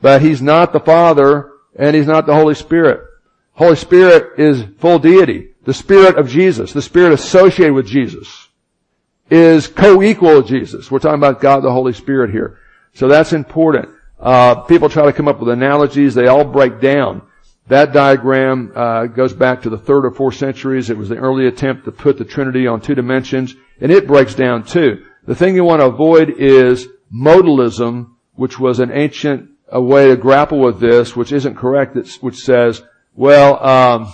but 0.00 0.22
He's 0.22 0.40
not 0.40 0.72
the 0.72 0.80
Father 0.80 1.50
and 1.76 1.94
He's 1.94 2.06
not 2.06 2.24
the 2.24 2.34
Holy 2.34 2.54
Spirit. 2.54 3.06
Holy 3.52 3.76
Spirit 3.76 4.40
is 4.40 4.64
full 4.78 4.98
deity. 4.98 5.51
The 5.64 5.74
Spirit 5.74 6.18
of 6.18 6.28
Jesus, 6.28 6.72
the 6.72 6.82
Spirit 6.82 7.12
associated 7.12 7.74
with 7.74 7.86
Jesus, 7.86 8.48
is 9.30 9.68
co-equal 9.68 10.36
with 10.36 10.48
Jesus. 10.48 10.90
We're 10.90 10.98
talking 10.98 11.18
about 11.18 11.40
God 11.40 11.60
the 11.60 11.72
Holy 11.72 11.92
Spirit 11.92 12.30
here. 12.30 12.58
So 12.94 13.08
that's 13.08 13.32
important. 13.32 13.88
Uh, 14.18 14.56
people 14.62 14.88
try 14.88 15.06
to 15.06 15.12
come 15.12 15.28
up 15.28 15.40
with 15.40 15.48
analogies. 15.48 16.14
They 16.14 16.26
all 16.26 16.44
break 16.44 16.80
down. 16.80 17.22
That 17.68 17.92
diagram 17.92 18.72
uh, 18.74 19.06
goes 19.06 19.32
back 19.32 19.62
to 19.62 19.70
the 19.70 19.78
third 19.78 20.04
or 20.04 20.10
fourth 20.10 20.34
centuries. 20.34 20.90
It 20.90 20.98
was 20.98 21.08
the 21.08 21.16
early 21.16 21.46
attempt 21.46 21.84
to 21.84 21.92
put 21.92 22.18
the 22.18 22.24
Trinity 22.24 22.66
on 22.66 22.80
two 22.80 22.94
dimensions, 22.94 23.54
and 23.80 23.90
it 23.90 24.06
breaks 24.06 24.34
down 24.34 24.64
too. 24.64 25.04
The 25.24 25.34
thing 25.34 25.54
you 25.54 25.64
want 25.64 25.80
to 25.80 25.86
avoid 25.86 26.30
is 26.30 26.88
modalism, 27.14 28.10
which 28.34 28.58
was 28.58 28.80
an 28.80 28.90
ancient 28.90 29.50
a 29.68 29.80
way 29.80 30.08
to 30.08 30.16
grapple 30.16 30.58
with 30.58 30.80
this, 30.80 31.16
which 31.16 31.32
isn't 31.32 31.56
correct, 31.56 31.96
which 32.20 32.36
says, 32.36 32.82
well, 33.14 33.64
um, 33.66 34.12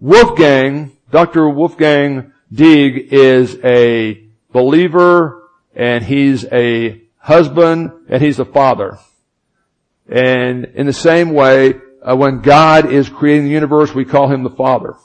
Wolfgang, 0.00 0.96
Dr. 1.10 1.48
Wolfgang 1.48 2.32
Deeg 2.50 3.12
is 3.12 3.58
a 3.62 4.24
believer, 4.50 5.42
and 5.74 6.02
he's 6.02 6.44
a 6.46 7.02
husband, 7.18 7.92
and 8.08 8.22
he's 8.22 8.38
a 8.38 8.44
father. 8.44 8.98
And 10.08 10.64
in 10.74 10.86
the 10.86 10.92
same 10.92 11.32
way, 11.34 11.74
uh, 12.02 12.16
when 12.16 12.40
God 12.40 12.90
is 12.90 13.08
creating 13.08 13.44
the 13.44 13.50
universe, 13.50 13.94
we 13.94 14.04
call 14.04 14.28
him 14.28 14.42
the 14.42 14.50
Father. 14.50 14.96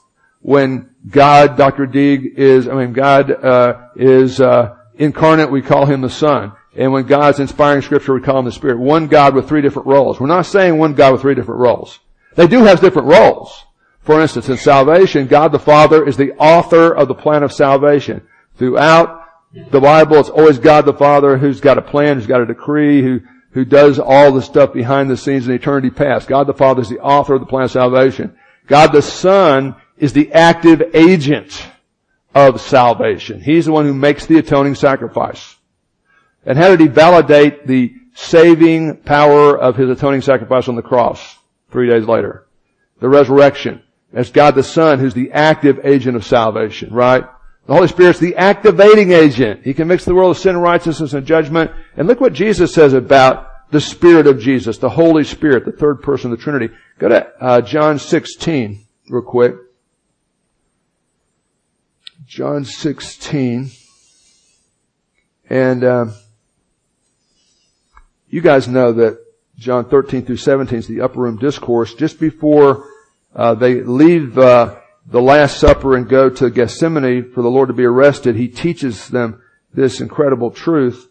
When 0.41 0.89
God, 1.09 1.57
Dr. 1.57 1.85
Deeg 1.85 2.33
is, 2.37 2.67
I 2.67 2.73
mean, 2.73 2.93
God 2.93 3.31
uh, 3.31 3.89
is 3.95 4.39
uh, 4.39 4.77
incarnate, 4.95 5.51
we 5.51 5.61
call 5.61 5.85
him 5.85 6.01
the 6.01 6.09
Son. 6.09 6.53
And 6.75 6.91
when 6.91 7.05
God's 7.05 7.39
inspiring 7.39 7.81
Scripture, 7.81 8.13
we 8.13 8.21
call 8.21 8.39
him 8.39 8.45
the 8.45 8.51
Spirit. 8.51 8.79
One 8.79 9.07
God 9.07 9.35
with 9.35 9.47
three 9.47 9.61
different 9.61 9.87
roles. 9.87 10.19
We're 10.19 10.27
not 10.27 10.45
saying 10.45 10.77
one 10.77 10.93
God 10.93 11.13
with 11.13 11.21
three 11.21 11.35
different 11.35 11.59
roles. 11.59 11.99
They 12.35 12.47
do 12.47 12.63
have 12.63 12.81
different 12.81 13.09
roles. 13.09 13.64
For 14.05 14.21
instance, 14.21 14.49
in 14.49 14.57
salvation, 14.57 15.27
God 15.27 15.51
the 15.51 15.59
Father 15.59 16.07
is 16.07 16.15
the 16.15 16.33
author 16.33 16.93
of 16.93 17.07
the 17.07 17.15
plan 17.15 17.43
of 17.43 17.51
salvation. 17.51 18.25
Throughout 18.55 19.23
the 19.71 19.81
Bible, 19.81 20.17
it's 20.17 20.29
always 20.29 20.59
God 20.59 20.85
the 20.85 20.93
Father 20.93 21.37
who's 21.37 21.59
got 21.59 21.77
a 21.77 21.81
plan, 21.81 22.17
who's 22.17 22.27
got 22.27 22.41
a 22.41 22.45
decree, 22.45 23.01
who 23.01 23.21
who 23.55 23.63
does 23.63 23.99
all 23.99 24.33
the 24.33 24.41
stuff 24.41 24.73
behind 24.73 25.09
the 25.09 25.15
scenes 25.15 25.47
in 25.47 25.53
eternity 25.53 25.89
past. 25.89 26.27
God 26.27 26.45
the 26.45 26.53
Father 26.53 26.81
is 26.81 26.89
the 26.89 26.99
author 26.99 27.35
of 27.35 27.39
the 27.39 27.47
plan 27.47 27.63
of 27.63 27.71
salvation. 27.71 28.35
God 28.67 28.91
the 28.91 29.01
Son 29.01 29.77
is 29.97 30.11
the 30.11 30.33
active 30.33 30.83
agent 30.93 31.65
of 32.35 32.59
salvation. 32.59 33.39
He's 33.39 33.65
the 33.65 33.71
one 33.71 33.85
who 33.85 33.93
makes 33.93 34.25
the 34.25 34.39
atoning 34.39 34.75
sacrifice. 34.75 35.55
And 36.45 36.57
how 36.57 36.67
did 36.67 36.81
he 36.81 36.87
validate 36.87 37.65
the 37.65 37.95
saving 38.13 38.97
power 38.97 39.57
of 39.57 39.77
his 39.77 39.89
atoning 39.89 40.21
sacrifice 40.21 40.67
on 40.67 40.75
the 40.75 40.81
cross 40.81 41.37
three 41.71 41.89
days 41.89 42.05
later? 42.05 42.45
The 42.99 43.07
resurrection. 43.07 43.81
As 44.15 44.31
God 44.31 44.55
the 44.55 44.63
Son 44.63 44.99
who's 44.99 45.13
the 45.13 45.33
active 45.33 45.81
agent 45.83 46.15
of 46.15 46.25
salvation, 46.25 46.91
right? 46.93 47.25
The 47.67 47.73
Holy 47.73 47.89
Spirit's 47.89 48.19
the 48.19 48.37
activating 48.37 49.11
agent. 49.11 49.65
He 49.65 49.73
convicts 49.73 50.05
the 50.05 50.15
world 50.15 50.31
of 50.31 50.41
sin, 50.41 50.55
righteousness, 50.55 51.13
and 51.13 51.27
judgment. 51.27 51.71
And 51.97 52.07
look 52.07 52.21
what 52.21 52.31
Jesus 52.31 52.73
says 52.73 52.93
about 52.93 53.71
the 53.71 53.81
Spirit 53.81 54.25
of 54.25 54.39
Jesus, 54.39 54.77
the 54.77 54.89
Holy 54.89 55.25
Spirit, 55.25 55.65
the 55.65 55.71
third 55.73 56.01
person 56.01 56.31
of 56.31 56.37
the 56.37 56.43
Trinity. 56.43 56.73
Go 56.97 57.09
to 57.09 57.27
uh, 57.41 57.61
John 57.61 57.99
16 57.99 58.85
real 59.09 59.21
quick. 59.21 59.55
John 62.25 62.63
16. 62.63 63.71
And 65.49 65.83
uh, 65.83 66.05
you 68.29 68.41
guys 68.41 68.67
know 68.69 68.93
that 68.93 69.19
John 69.57 69.89
13 69.89 70.25
through 70.25 70.37
17 70.37 70.79
is 70.79 70.87
the 70.87 71.01
upper 71.01 71.19
room 71.19 71.37
discourse. 71.37 71.93
Just 71.95 72.19
before 72.19 72.87
uh, 73.35 73.53
they 73.55 73.81
leave 73.81 74.37
uh, 74.37 74.77
the 75.05 75.21
Last 75.21 75.59
Supper 75.59 75.95
and 75.95 76.07
go 76.07 76.29
to 76.29 76.49
Gethsemane 76.49 77.31
for 77.31 77.41
the 77.41 77.49
Lord 77.49 77.67
to 77.67 77.73
be 77.73 77.83
arrested, 77.83 78.35
he 78.35 78.47
teaches 78.47 79.09
them 79.09 79.41
this 79.73 80.01
incredible 80.01 80.51
truth. 80.51 81.09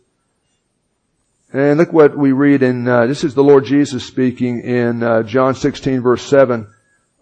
And 1.53 1.79
look 1.79 1.93
what 1.93 2.17
we 2.17 2.33
read 2.33 2.63
in, 2.63 2.89
uh, 2.89 3.07
this 3.07 3.23
is 3.23 3.35
the 3.35 3.45
Lord 3.45 3.65
Jesus 3.65 4.05
speaking 4.05 4.61
in 4.63 5.03
uh, 5.03 5.23
John 5.23 5.55
16 5.55 6.01
verse 6.01 6.23
7. 6.23 6.67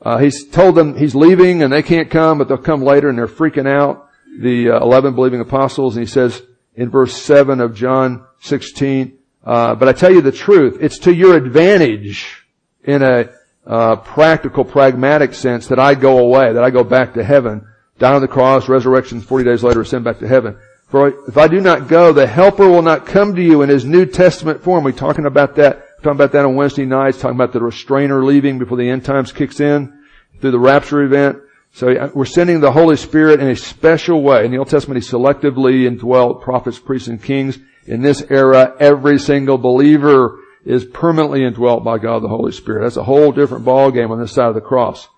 Uh, 0.01 0.19
he's 0.19 0.49
told 0.49 0.75
them 0.75 0.97
he's 0.97 1.15
leaving 1.15 1.63
and 1.63 1.73
they 1.73 1.83
can't 1.83 2.11
come, 2.11 2.39
but 2.39 2.49
they'll 2.49 2.57
come 2.57 2.83
later 2.83 3.09
and 3.09 3.19
they're 3.19 3.29
freaking 3.29 3.69
out, 3.69 4.09
the 4.39 4.71
uh, 4.71 4.81
11 4.81 5.15
believing 5.15 5.41
apostles. 5.41 5.97
And 5.97 6.07
he 6.07 6.11
says 6.11 6.41
in 6.75 6.89
verse 6.89 7.15
7 7.21 7.61
of 7.61 7.75
John 7.75 8.25
16, 8.41 9.19
uh, 9.45 9.75
but 9.75 9.89
I 9.89 9.93
tell 9.93 10.13
you 10.13 10.23
the 10.23 10.33
truth, 10.33 10.79
it's 10.81 11.01
to 11.01 11.13
your 11.13 11.37
advantage 11.37 12.47
in 12.85 13.03
a 13.03 13.31
uh, 13.67 13.97
practical, 13.97 14.65
pragmatic 14.65 15.35
sense 15.35 15.69
that 15.69 15.79
I 15.79 15.95
go 15.95 16.19
away, 16.19 16.53
that 16.53 16.65
I 16.65 16.71
go 16.71 16.85
back 16.85 17.15
to 17.15 17.25
heaven, 17.25 17.67
die 17.99 18.15
on 18.15 18.21
the 18.21 18.29
cross, 18.29 18.69
resurrection 18.69 19.21
40 19.21 19.45
days 19.45 19.63
later, 19.63 19.85
send 19.85 20.05
back 20.05 20.19
to 20.19 20.29
heaven. 20.29 20.59
For 20.89 21.09
if 21.27 21.39
I 21.39 21.49
do 21.49 21.61
not 21.61 21.89
go, 21.89 22.13
the 22.13 22.27
helper 22.27 22.69
will 22.69 22.83
not 22.83 23.07
come 23.07 23.35
to 23.35 23.43
you 23.43 23.63
in 23.63 23.71
his 23.71 23.85
New 23.85 24.05
Testament 24.05 24.63
form. 24.63 24.85
We're 24.85 24.93
talking 24.93 25.25
about 25.25 25.57
that, 25.57 25.87
talking 26.03 26.13
about 26.13 26.33
that 26.33 26.45
on 26.45 26.55
Wednesday 26.55 26.85
nights, 26.85 27.19
talking 27.19 27.37
about 27.37 27.55
the 27.55 27.63
restrainer 27.63 28.23
leaving 28.23 28.59
before 28.59 28.77
the 28.77 28.91
end 28.91 29.05
times 29.05 29.33
kicks 29.33 29.61
in 29.61 29.99
through 30.41 30.51
the 30.51 30.59
rapture 30.59 31.03
event. 31.03 31.39
So 31.73 32.11
we're 32.15 32.27
sending 32.27 32.61
the 32.61 32.73
Holy 32.73 32.97
Spirit 32.97 33.41
in 33.41 33.49
a 33.49 33.57
special 33.57 34.23
way. 34.23 34.45
In 34.45 34.51
the 34.51 34.59
Old 34.59 34.69
Testament, 34.69 35.03
He 35.03 35.11
selectively 35.11 35.87
indwelt 35.87 36.43
prophets, 36.43 36.79
priests, 36.79 37.09
and 37.09 37.23
kings. 37.23 37.59
In 37.87 38.03
this 38.03 38.23
era, 38.29 38.77
every 38.79 39.19
single 39.19 39.57
believer 39.57 40.39
is 40.65 40.85
permanently 40.85 41.45
indwelt 41.45 41.85
by 41.85 41.99
God 41.99 42.23
the 42.23 42.29
Holy 42.29 42.53
Spirit. 42.53 42.83
That's 42.83 42.97
a 42.97 43.05
whole 43.05 43.33
different 43.33 43.65
ballgame 43.65 44.11
on 44.11 44.21
this 44.21 44.33
side 44.33 44.49
of 44.49 44.55
the 44.55 44.61
cross. 44.61 45.09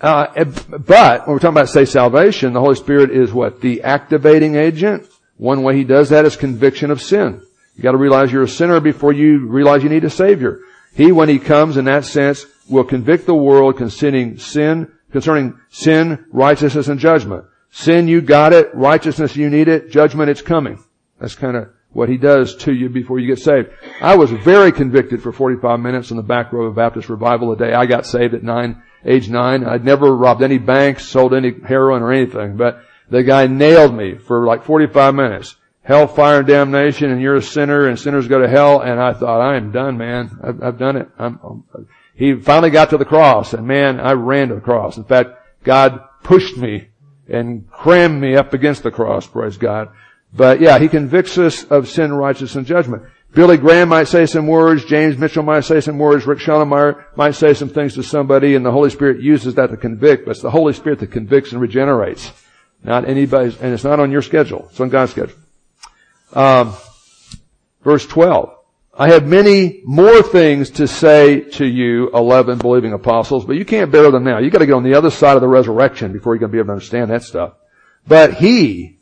Uh, 0.00 0.44
but 0.44 1.26
when 1.26 1.34
we're 1.34 1.38
talking 1.38 1.48
about, 1.48 1.68
say, 1.68 1.84
salvation, 1.84 2.52
the 2.52 2.60
Holy 2.60 2.74
Spirit 2.74 3.10
is 3.10 3.32
what? 3.32 3.60
The 3.60 3.82
activating 3.82 4.56
agent. 4.56 5.06
One 5.36 5.62
way 5.62 5.76
He 5.76 5.84
does 5.84 6.08
that 6.08 6.24
is 6.24 6.36
conviction 6.36 6.90
of 6.90 7.02
sin. 7.02 7.42
You 7.76 7.82
gotta 7.82 7.98
realize 7.98 8.32
you're 8.32 8.42
a 8.42 8.48
sinner 8.48 8.80
before 8.80 9.12
you 9.12 9.46
realize 9.46 9.82
you 9.82 9.88
need 9.88 10.04
a 10.04 10.10
Savior. 10.10 10.60
He, 10.94 11.12
when 11.12 11.28
He 11.28 11.38
comes 11.38 11.76
in 11.76 11.84
that 11.84 12.04
sense, 12.04 12.46
will 12.68 12.84
convict 12.84 13.26
the 13.26 13.34
world 13.34 13.76
concerning 13.76 14.38
sin, 14.38 14.90
concerning 15.12 15.58
sin, 15.70 16.24
righteousness, 16.30 16.88
and 16.88 16.98
judgment. 16.98 17.44
Sin, 17.70 18.08
you 18.08 18.20
got 18.20 18.52
it. 18.52 18.74
Righteousness, 18.74 19.36
you 19.36 19.48
need 19.48 19.68
it. 19.68 19.90
Judgment, 19.90 20.30
it's 20.30 20.42
coming. 20.42 20.82
That's 21.20 21.34
kind 21.34 21.56
of 21.56 21.70
what 21.92 22.08
he 22.08 22.16
does 22.16 22.54
to 22.56 22.72
you 22.72 22.88
before 22.88 23.18
you 23.18 23.26
get 23.26 23.42
saved. 23.42 23.70
I 24.00 24.16
was 24.16 24.30
very 24.30 24.72
convicted 24.72 25.22
for 25.22 25.32
45 25.32 25.80
minutes 25.80 26.10
in 26.10 26.16
the 26.16 26.22
back 26.22 26.52
row 26.52 26.66
of 26.66 26.76
Baptist 26.76 27.08
Revival 27.08 27.50
the 27.50 27.64
day 27.64 27.72
I 27.72 27.86
got 27.86 28.06
saved 28.06 28.34
at 28.34 28.42
nine, 28.42 28.82
age 29.04 29.28
nine. 29.28 29.64
I'd 29.64 29.84
never 29.84 30.14
robbed 30.14 30.42
any 30.42 30.58
banks, 30.58 31.06
sold 31.06 31.34
any 31.34 31.52
heroin 31.66 32.02
or 32.02 32.12
anything, 32.12 32.56
but 32.56 32.82
the 33.10 33.22
guy 33.22 33.46
nailed 33.46 33.94
me 33.94 34.16
for 34.16 34.46
like 34.46 34.64
45 34.64 35.14
minutes. 35.14 35.56
Hell, 35.82 36.06
fire, 36.06 36.40
and 36.40 36.46
damnation, 36.46 37.10
and 37.10 37.20
you're 37.20 37.36
a 37.36 37.42
sinner, 37.42 37.88
and 37.88 37.98
sinners 37.98 38.28
go 38.28 38.38
to 38.38 38.48
hell, 38.48 38.80
and 38.80 39.00
I 39.00 39.14
thought, 39.14 39.40
I 39.40 39.56
am 39.56 39.72
done, 39.72 39.96
man. 39.96 40.38
I've, 40.42 40.62
I've 40.62 40.78
done 40.78 40.96
it. 40.96 41.08
I'm, 41.18 41.40
I'm, 41.42 41.88
he 42.14 42.34
finally 42.34 42.70
got 42.70 42.90
to 42.90 42.98
the 42.98 43.06
cross, 43.06 43.54
and 43.54 43.66
man, 43.66 43.98
I 43.98 44.12
ran 44.12 44.48
to 44.48 44.56
the 44.56 44.60
cross. 44.60 44.98
In 44.98 45.04
fact, 45.04 45.30
God 45.64 46.04
pushed 46.22 46.56
me 46.56 46.90
and 47.28 47.68
crammed 47.70 48.20
me 48.20 48.36
up 48.36 48.52
against 48.52 48.82
the 48.82 48.90
cross, 48.90 49.26
praise 49.26 49.56
God. 49.56 49.88
But 50.32 50.60
yeah, 50.60 50.78
he 50.78 50.88
convicts 50.88 51.38
us 51.38 51.64
of 51.64 51.88
sin, 51.88 52.12
righteousness, 52.12 52.56
and 52.56 52.66
judgment. 52.66 53.02
Billy 53.32 53.56
Graham 53.56 53.88
might 53.88 54.08
say 54.08 54.26
some 54.26 54.46
words, 54.46 54.84
James 54.84 55.16
Mitchell 55.16 55.44
might 55.44 55.60
say 55.60 55.80
some 55.80 55.98
words, 55.98 56.26
Rick 56.26 56.40
Schonemeyer 56.40 57.04
might 57.16 57.36
say 57.36 57.54
some 57.54 57.68
things 57.68 57.94
to 57.94 58.02
somebody, 58.02 58.56
and 58.56 58.66
the 58.66 58.72
Holy 58.72 58.90
Spirit 58.90 59.20
uses 59.20 59.54
that 59.54 59.70
to 59.70 59.76
convict, 59.76 60.24
but 60.24 60.32
it's 60.32 60.42
the 60.42 60.50
Holy 60.50 60.72
Spirit 60.72 60.98
that 60.98 61.12
convicts 61.12 61.52
and 61.52 61.60
regenerates. 61.60 62.32
Not 62.82 63.08
anybody's, 63.08 63.56
and 63.60 63.72
it's 63.72 63.84
not 63.84 64.00
on 64.00 64.10
your 64.10 64.22
schedule. 64.22 64.66
It's 64.70 64.80
on 64.80 64.88
God's 64.88 65.12
schedule. 65.12 65.36
Um, 66.32 66.74
verse 67.82 68.06
12. 68.06 68.56
I 68.98 69.10
have 69.10 69.26
many 69.26 69.80
more 69.84 70.22
things 70.22 70.70
to 70.70 70.88
say 70.88 71.40
to 71.40 71.64
you, 71.64 72.10
11 72.10 72.58
believing 72.58 72.92
apostles, 72.92 73.44
but 73.44 73.56
you 73.56 73.64
can't 73.64 73.92
bear 73.92 74.10
them 74.10 74.24
now. 74.24 74.38
You 74.38 74.50
gotta 74.50 74.66
get 74.66 74.74
on 74.74 74.82
the 74.82 74.94
other 74.94 75.10
side 75.10 75.36
of 75.36 75.40
the 75.40 75.48
resurrection 75.48 76.12
before 76.12 76.34
you're 76.34 76.40
gonna 76.40 76.52
be 76.52 76.58
able 76.58 76.66
to 76.66 76.72
understand 76.72 77.10
that 77.10 77.22
stuff. 77.22 77.54
But 78.06 78.34
he, 78.34 78.98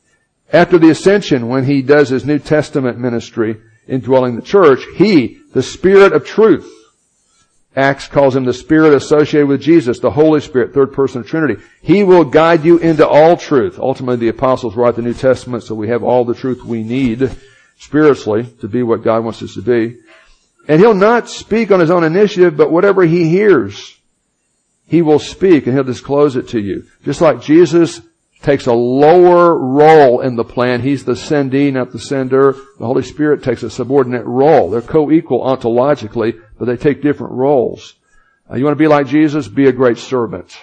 after 0.52 0.78
the 0.78 0.90
ascension, 0.90 1.48
when 1.48 1.64
he 1.64 1.82
does 1.82 2.08
his 2.08 2.24
New 2.24 2.38
Testament 2.38 2.98
ministry 2.98 3.61
indwelling 3.87 4.37
the 4.37 4.42
church, 4.42 4.80
he, 4.96 5.40
the 5.52 5.62
Spirit 5.62 6.12
of 6.12 6.26
truth, 6.26 6.74
Acts 7.76 8.08
calls 8.08 8.34
him 8.34 8.44
the 8.44 8.52
Spirit 8.52 8.94
associated 8.94 9.46
with 9.46 9.61
Jesus, 9.61 10.00
the 10.00 10.11
Holy 10.11 10.40
Spirit, 10.40 10.74
third 10.74 10.92
person 10.92 11.20
of 11.20 11.28
Trinity. 11.28 11.62
He 11.80 12.02
will 12.02 12.24
guide 12.24 12.64
you 12.64 12.78
into 12.78 13.06
all 13.06 13.37
truth. 13.37 13.78
Ultimately, 13.78 14.16
the 14.16 14.37
apostles 14.37 14.74
write 14.74 14.96
the 14.96 15.02
New 15.02 15.14
Testament, 15.14 15.62
so 15.62 15.74
we 15.74 15.88
have 15.88 16.02
all 16.02 16.24
the 16.24 16.34
truth 16.34 16.64
we 16.64 16.82
need 16.82 17.30
spiritually 17.78 18.44
to 18.61 18.68
be 18.68 18.82
what 18.82 19.04
God 19.04 19.22
wants 19.22 19.42
us 19.42 19.54
to 19.54 19.62
be. 19.62 19.98
And 20.66 20.80
he'll 20.80 20.94
not 20.94 21.28
speak 21.28 21.70
on 21.70 21.80
his 21.80 21.90
own 21.90 22.04
initiative, 22.04 22.56
but 22.56 22.72
whatever 22.72 23.04
he 23.04 23.28
hears, 23.28 23.96
he 24.87 25.02
will 25.02 25.18
speak 25.18 25.66
and 25.66 25.74
he'll 25.74 25.84
disclose 25.84 26.37
it 26.37 26.48
to 26.48 26.61
you. 26.61 26.87
Just 27.04 27.20
like 27.20 27.42
Jesus 27.42 28.00
takes 28.42 28.66
a 28.66 28.72
lower 28.72 29.59
role 29.59 30.20
in 30.20 30.37
the 30.37 30.44
plan. 30.44 30.81
He's 30.81 31.05
the 31.05 31.12
sendee, 31.12 31.72
not 31.72 31.90
the 31.92 31.98
sender. 31.98 32.53
The 32.53 32.87
Holy 32.87 33.03
Spirit 33.03 33.42
takes 33.42 33.62
a 33.62 33.70
subordinate 33.70 34.24
role. 34.24 34.70
They're 34.70 34.81
co-equal 34.81 35.40
ontologically, 35.40 36.40
but 36.59 36.66
they 36.66 36.77
take 36.77 37.03
different 37.03 37.33
roles. 37.33 37.94
Uh, 38.51 38.57
you 38.57 38.64
want 38.64 38.77
to 38.77 38.83
be 38.83 38.88
like 38.88 39.07
Jesus? 39.07 39.48
Be 39.48 39.66
a 39.66 39.72
great 39.72 39.98
servant. 39.98 40.57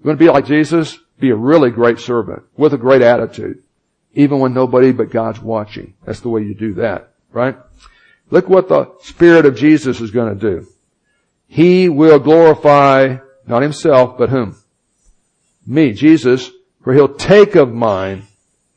You 0.00 0.08
want 0.08 0.18
to 0.18 0.24
be 0.24 0.30
like 0.30 0.46
Jesus? 0.46 0.98
Be 1.18 1.30
a 1.30 1.36
really 1.36 1.70
great 1.70 1.98
servant 1.98 2.42
with 2.56 2.74
a 2.74 2.78
great 2.78 3.02
attitude. 3.02 3.62
Even 4.12 4.38
when 4.38 4.54
nobody 4.54 4.92
but 4.92 5.10
God's 5.10 5.40
watching. 5.40 5.94
That's 6.04 6.20
the 6.20 6.28
way 6.28 6.42
you 6.42 6.54
do 6.54 6.74
that, 6.74 7.14
right? 7.32 7.56
Look 8.30 8.48
what 8.48 8.68
the 8.68 8.92
Spirit 9.02 9.46
of 9.46 9.56
Jesus 9.56 10.00
is 10.00 10.10
going 10.10 10.38
to 10.38 10.40
do. 10.40 10.68
He 11.48 11.88
will 11.88 12.18
glorify 12.18 13.16
Not 13.46 13.62
himself, 13.62 14.16
but 14.16 14.30
whom? 14.30 14.56
Me, 15.66 15.92
Jesus, 15.92 16.50
for 16.84 16.92
he'll 16.92 17.14
take 17.14 17.56
of 17.56 17.72
mine 17.72 18.26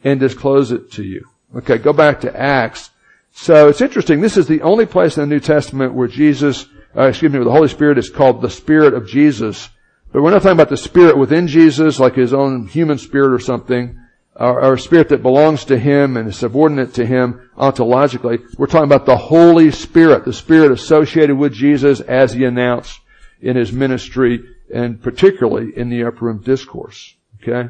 and 0.04 0.20
disclose 0.20 0.72
it 0.72 0.92
to 0.94 1.04
you. 1.04 1.28
Okay, 1.56 1.78
go 1.78 1.92
back 1.94 2.22
to 2.22 2.36
Acts. 2.36 2.90
So 3.34 3.68
it's 3.68 3.82
interesting. 3.82 4.22
This 4.22 4.38
is 4.38 4.48
the 4.48 4.62
only 4.62 4.86
place 4.86 5.18
in 5.18 5.22
the 5.22 5.36
New 5.36 5.42
Testament 5.42 5.94
where 5.94 6.08
Jesus, 6.08 6.66
uh, 6.96 7.04
excuse 7.04 7.32
me, 7.32 7.38
where 7.38 7.46
the 7.46 7.52
Holy 7.52 7.68
Spirit 7.68 7.98
is 7.98 8.10
called 8.10 8.42
the 8.42 8.50
Spirit 8.50 8.94
of 8.94 9.08
Jesus. 9.08 9.70
But 10.12 10.24
we're 10.24 10.32
not 10.32 10.42
talking 10.42 10.58
about 10.58 10.70
the 10.70 10.78
Spirit 10.78 11.18
within 11.18 11.48
Jesus, 11.48 12.00
like 12.00 12.16
His 12.16 12.34
own 12.34 12.68
human 12.68 12.98
spirit 12.98 13.34
or 13.34 13.40
something, 13.40 14.00
or, 14.36 14.62
or 14.62 14.74
a 14.74 14.80
spirit 14.80 15.10
that 15.10 15.22
belongs 15.22 15.66
to 15.66 15.78
Him 15.78 16.16
and 16.16 16.30
is 16.30 16.38
subordinate 16.38 16.94
to 16.96 17.06
Him 17.06 17.50
ontologically. 17.58 18.42
We're 18.58 18.68
talking 18.68 18.90
about 18.90 19.06
the 19.06 19.18
Holy 19.18 19.72
Spirit, 19.72 20.24
the 20.24 20.34
Spirit 20.34 20.72
associated 20.72 21.38
with 21.38 21.54
Jesus 21.54 22.00
as 22.00 22.34
He 22.34 22.46
announced 22.46 23.00
in 23.42 23.58
His 23.58 23.72
ministry 23.74 24.44
and 24.74 25.02
particularly 25.02 25.78
in 25.78 25.90
the 25.90 26.06
upper 26.06 26.26
room 26.26 26.42
discourse. 26.42 27.16
Okay? 27.42 27.70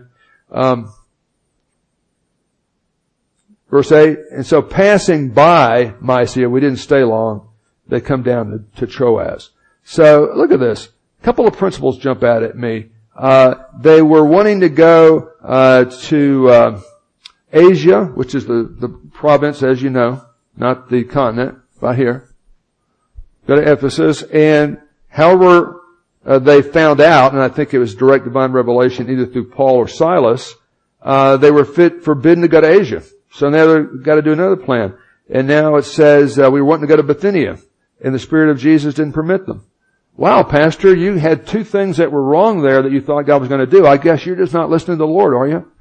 Um, 0.51 0.93
verse 3.69 3.91
8, 3.91 4.17
and 4.31 4.45
so 4.45 4.61
passing 4.61 5.29
by 5.29 5.93
Mysia, 6.01 6.49
we 6.49 6.59
didn't 6.59 6.77
stay 6.77 7.03
long, 7.03 7.49
they 7.87 8.01
come 8.01 8.23
down 8.23 8.51
to, 8.75 8.79
to 8.79 8.91
Troas. 8.91 9.51
So 9.83 10.31
look 10.35 10.51
at 10.51 10.59
this. 10.59 10.89
A 11.21 11.23
couple 11.23 11.47
of 11.47 11.57
principles 11.57 11.97
jump 11.97 12.23
out 12.23 12.43
at 12.43 12.57
me. 12.57 12.89
Uh, 13.15 13.55
they 13.79 14.01
were 14.01 14.25
wanting 14.25 14.59
to 14.59 14.69
go 14.69 15.31
uh, 15.41 15.85
to 15.85 16.49
uh, 16.49 16.81
Asia, 17.51 18.05
which 18.05 18.35
is 18.35 18.45
the, 18.45 18.75
the 18.79 18.89
province, 18.89 19.63
as 19.63 19.81
you 19.81 19.89
know, 19.89 20.23
not 20.55 20.89
the 20.89 21.03
continent, 21.03 21.57
right 21.81 21.97
here. 21.97 22.29
Go 23.47 23.55
to 23.55 23.71
Ephesus, 23.71 24.23
and 24.23 24.79
however 25.07 25.76
uh, 26.27 26.39
they 26.39 26.61
found 26.61 26.99
out, 26.99 27.31
and 27.31 27.41
I 27.41 27.47
think 27.47 27.73
it 27.73 27.79
was 27.79 27.95
direct 27.95 28.25
divine 28.25 28.51
revelation 28.51 29.09
either 29.09 29.25
through 29.25 29.49
Paul 29.49 29.75
or 29.75 29.87
Silas, 29.87 30.53
uh, 31.01 31.37
they 31.37 31.51
were 31.51 31.63
fit, 31.63 32.03
forbidden 32.03 32.41
to 32.41 32.49
go 32.49 32.59
to 32.59 32.69
Asia. 32.69 33.01
So 33.31 33.49
now 33.49 33.65
they've 33.65 34.03
got 34.03 34.15
to 34.15 34.21
do 34.21 34.33
another 34.33 34.57
plan. 34.57 34.93
And 35.29 35.47
now 35.47 35.77
it 35.77 35.83
says 35.83 36.37
uh, 36.37 36.51
we 36.51 36.59
were 36.61 36.67
wanting 36.67 36.87
to 36.87 36.93
go 36.93 36.97
to 36.97 37.03
Bithynia, 37.03 37.57
and 38.03 38.13
the 38.13 38.19
Spirit 38.19 38.49
of 38.49 38.59
Jesus 38.59 38.93
didn't 38.93 39.13
permit 39.13 39.45
them. 39.45 39.65
Wow, 40.17 40.43
Pastor, 40.43 40.95
you 40.95 41.13
had 41.13 41.47
two 41.47 41.63
things 41.63 41.97
that 41.97 42.11
were 42.11 42.23
wrong 42.23 42.61
there 42.61 42.81
that 42.81 42.91
you 42.91 43.01
thought 43.01 43.27
God 43.27 43.39
was 43.39 43.49
going 43.49 43.61
to 43.61 43.67
do. 43.67 43.85
I 43.85 43.97
guess 43.97 44.25
you're 44.25 44.35
just 44.35 44.53
not 44.53 44.69
listening 44.69 44.97
to 44.97 45.03
the 45.03 45.07
Lord, 45.07 45.33
are 45.33 45.47
you? 45.47 45.71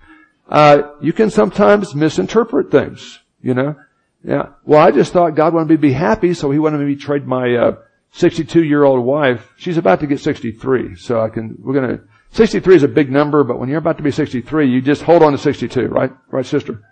Uh, 0.48 0.82
you 1.00 1.12
can 1.12 1.30
sometimes 1.30 1.94
misinterpret 1.94 2.70
things, 2.70 3.18
you 3.42 3.54
know. 3.54 3.74
Yeah. 4.22 4.50
Well, 4.64 4.80
I 4.80 4.90
just 4.90 5.12
thought 5.12 5.34
God 5.34 5.54
wanted 5.54 5.70
me 5.70 5.76
to 5.76 5.82
be 5.82 5.92
happy, 5.92 6.34
so 6.34 6.50
He 6.50 6.58
wanted 6.58 6.78
me 6.78 6.94
to 6.94 7.00
trade 7.00 7.26
my 7.26 7.54
uh, 7.54 7.76
62 8.12 8.64
year 8.64 8.84
old 8.84 9.04
wife. 9.04 9.52
She's 9.56 9.76
about 9.76 10.00
to 10.00 10.06
get 10.06 10.20
63, 10.20 10.96
so 10.96 11.20
I 11.20 11.28
can. 11.28 11.56
We're 11.58 11.74
gonna. 11.74 12.00
63 12.32 12.76
is 12.76 12.82
a 12.82 12.88
big 12.88 13.10
number, 13.10 13.44
but 13.44 13.58
when 13.58 13.68
you're 13.68 13.78
about 13.78 13.96
to 13.96 14.02
be 14.02 14.10
63, 14.10 14.68
you 14.68 14.82
just 14.82 15.02
hold 15.02 15.22
on 15.22 15.32
to 15.32 15.38
62, 15.38 15.86
right? 15.86 16.12
Right, 16.30 16.44
sister? 16.44 16.82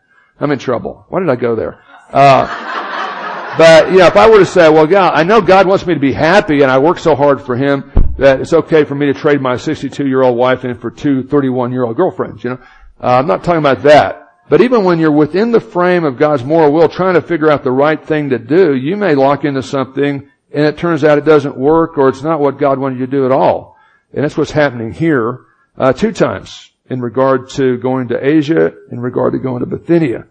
I'm 0.40 0.50
in 0.50 0.59
trouble. 0.59 1.05
Why 1.09 1.20
did 1.20 1.29
I 1.29 1.37
go 1.37 1.55
there? 1.55 1.83
Uh, 2.11 3.57
but, 3.59 3.92
you 3.92 3.98
know, 3.98 4.07
if 4.07 4.16
I 4.16 4.29
were 4.29 4.38
to 4.38 4.46
say, 4.46 4.68
well, 4.68 4.87
God, 4.87 5.12
I 5.14 5.22
know 5.22 5.40
God 5.40 5.66
wants 5.66 5.87
me 5.87 5.94
to 5.94 6.00
be 6.00 6.12
happy 6.12 6.62
and 6.62 6.70
I 6.70 6.79
work 6.79 6.98
so 6.98 7.14
hard 7.14 7.40
for 7.40 7.57
Him 7.57 7.92
that 8.18 8.40
it's 8.40 8.53
okay 8.53 8.85
for 8.85 8.94
me 8.94 9.07
to 9.07 9.14
trade 9.14 9.40
my 9.40 9.57
62 9.57 10.07
year 10.07 10.22
old 10.22 10.37
wife 10.37 10.64
in 10.64 10.74
for 10.77 10.90
two 10.90 11.24
31 11.24 11.72
year 11.72 11.85
old 11.85 11.96
girlfriends, 11.96 12.42
you 12.42 12.50
know. 12.50 12.59
Uh, 13.00 13.18
I'm 13.18 13.27
not 13.27 13.44
talking 13.44 13.59
about 13.59 13.83
that. 13.83 14.20
But 14.48 14.61
even 14.61 14.85
when 14.85 14.98
you're 14.98 15.11
within 15.11 15.53
the 15.53 15.61
frame 15.61 16.05
of 16.05 16.18
God's 16.18 16.44
moral 16.44 16.72
will, 16.72 16.88
trying 16.88 17.14
to 17.14 17.22
figure 17.22 17.50
out 17.50 17.64
the 17.64 17.72
right 17.72 18.03
thing 18.05 18.31
to 18.31 18.38
do, 18.38 18.74
you 18.74 18.96
may 18.96 19.14
lock 19.14 19.44
into 19.44 19.62
something 19.62 20.31
and 20.55 20.64
it 20.64 20.79
turns 20.79 21.03
out 21.03 21.19
it 21.19 21.25
doesn't 21.25 21.57
work 21.57 21.99
or 21.99 22.09
it's 22.09 22.23
not 22.23 22.38
what 22.38 22.59
God 22.59 22.79
wanted 22.79 23.01
you 23.01 23.07
to 23.07 23.11
do 23.11 23.27
at 23.27 23.33
all. 23.33 23.77
And 24.12 24.23
that's 24.23 24.37
what's 24.37 24.53
happening 24.53 24.93
here, 24.93 25.40
uh, 25.77 25.93
two 25.93 26.12
times 26.12 26.71
in 26.88 27.01
regard 27.01 27.51
to 27.51 27.77
going 27.79 28.09
to 28.09 28.27
Asia, 28.27 28.73
in 28.93 29.01
regard 29.01 29.33
to 29.33 29.40
going 29.40 29.61
to 29.61 29.67
Bithynia. 29.67 30.27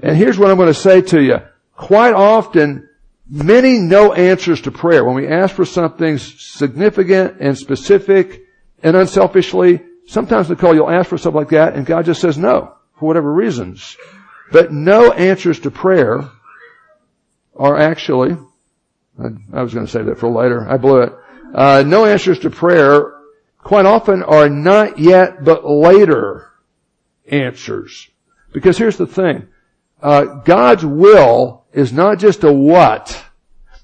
And 0.00 0.16
here's 0.16 0.36
what 0.36 0.50
I'm 0.50 0.56
going 0.56 0.72
to 0.72 0.74
say 0.74 1.00
to 1.02 1.22
you. 1.22 1.38
Quite 1.76 2.14
often, 2.14 2.88
many 3.28 3.78
no 3.78 4.12
answers 4.12 4.62
to 4.62 4.72
prayer. 4.72 5.04
When 5.04 5.14
we 5.14 5.28
ask 5.28 5.54
for 5.54 5.64
something 5.64 6.18
significant 6.18 7.36
and 7.40 7.56
specific 7.56 8.46
and 8.82 8.96
unselfishly, 8.96 9.82
sometimes 10.06 10.50
Nicole, 10.50 10.74
you'll 10.74 10.90
ask 10.90 11.08
for 11.08 11.18
something 11.18 11.38
like 11.38 11.50
that 11.50 11.74
and 11.74 11.86
God 11.86 12.04
just 12.04 12.20
says 12.20 12.36
no 12.36 12.74
for 12.98 13.06
whatever 13.06 13.32
reasons. 13.32 13.96
But 14.50 14.72
no 14.72 15.12
answers 15.12 15.60
to 15.60 15.70
prayer 15.70 16.28
are 17.54 17.76
actually, 17.76 18.36
I, 19.52 19.62
was 19.62 19.74
going 19.74 19.86
to 19.86 19.92
say 19.92 20.02
that 20.02 20.18
for 20.18 20.28
later. 20.28 20.68
I 20.68 20.76
blew 20.76 21.02
it. 21.02 21.12
Uh, 21.54 21.82
no 21.86 22.04
answers 22.04 22.38
to 22.40 22.50
prayer 22.50 23.14
quite 23.58 23.86
often 23.86 24.22
are 24.22 24.48
not 24.48 24.98
yet 24.98 25.44
but 25.44 25.68
later 25.68 26.50
answers. 27.26 28.08
Because 28.52 28.78
here's 28.78 28.96
the 28.96 29.06
thing. 29.06 29.48
Uh, 30.00 30.24
God's 30.44 30.84
will 30.84 31.64
is 31.72 31.92
not 31.92 32.18
just 32.18 32.44
a 32.44 32.52
what. 32.52 33.24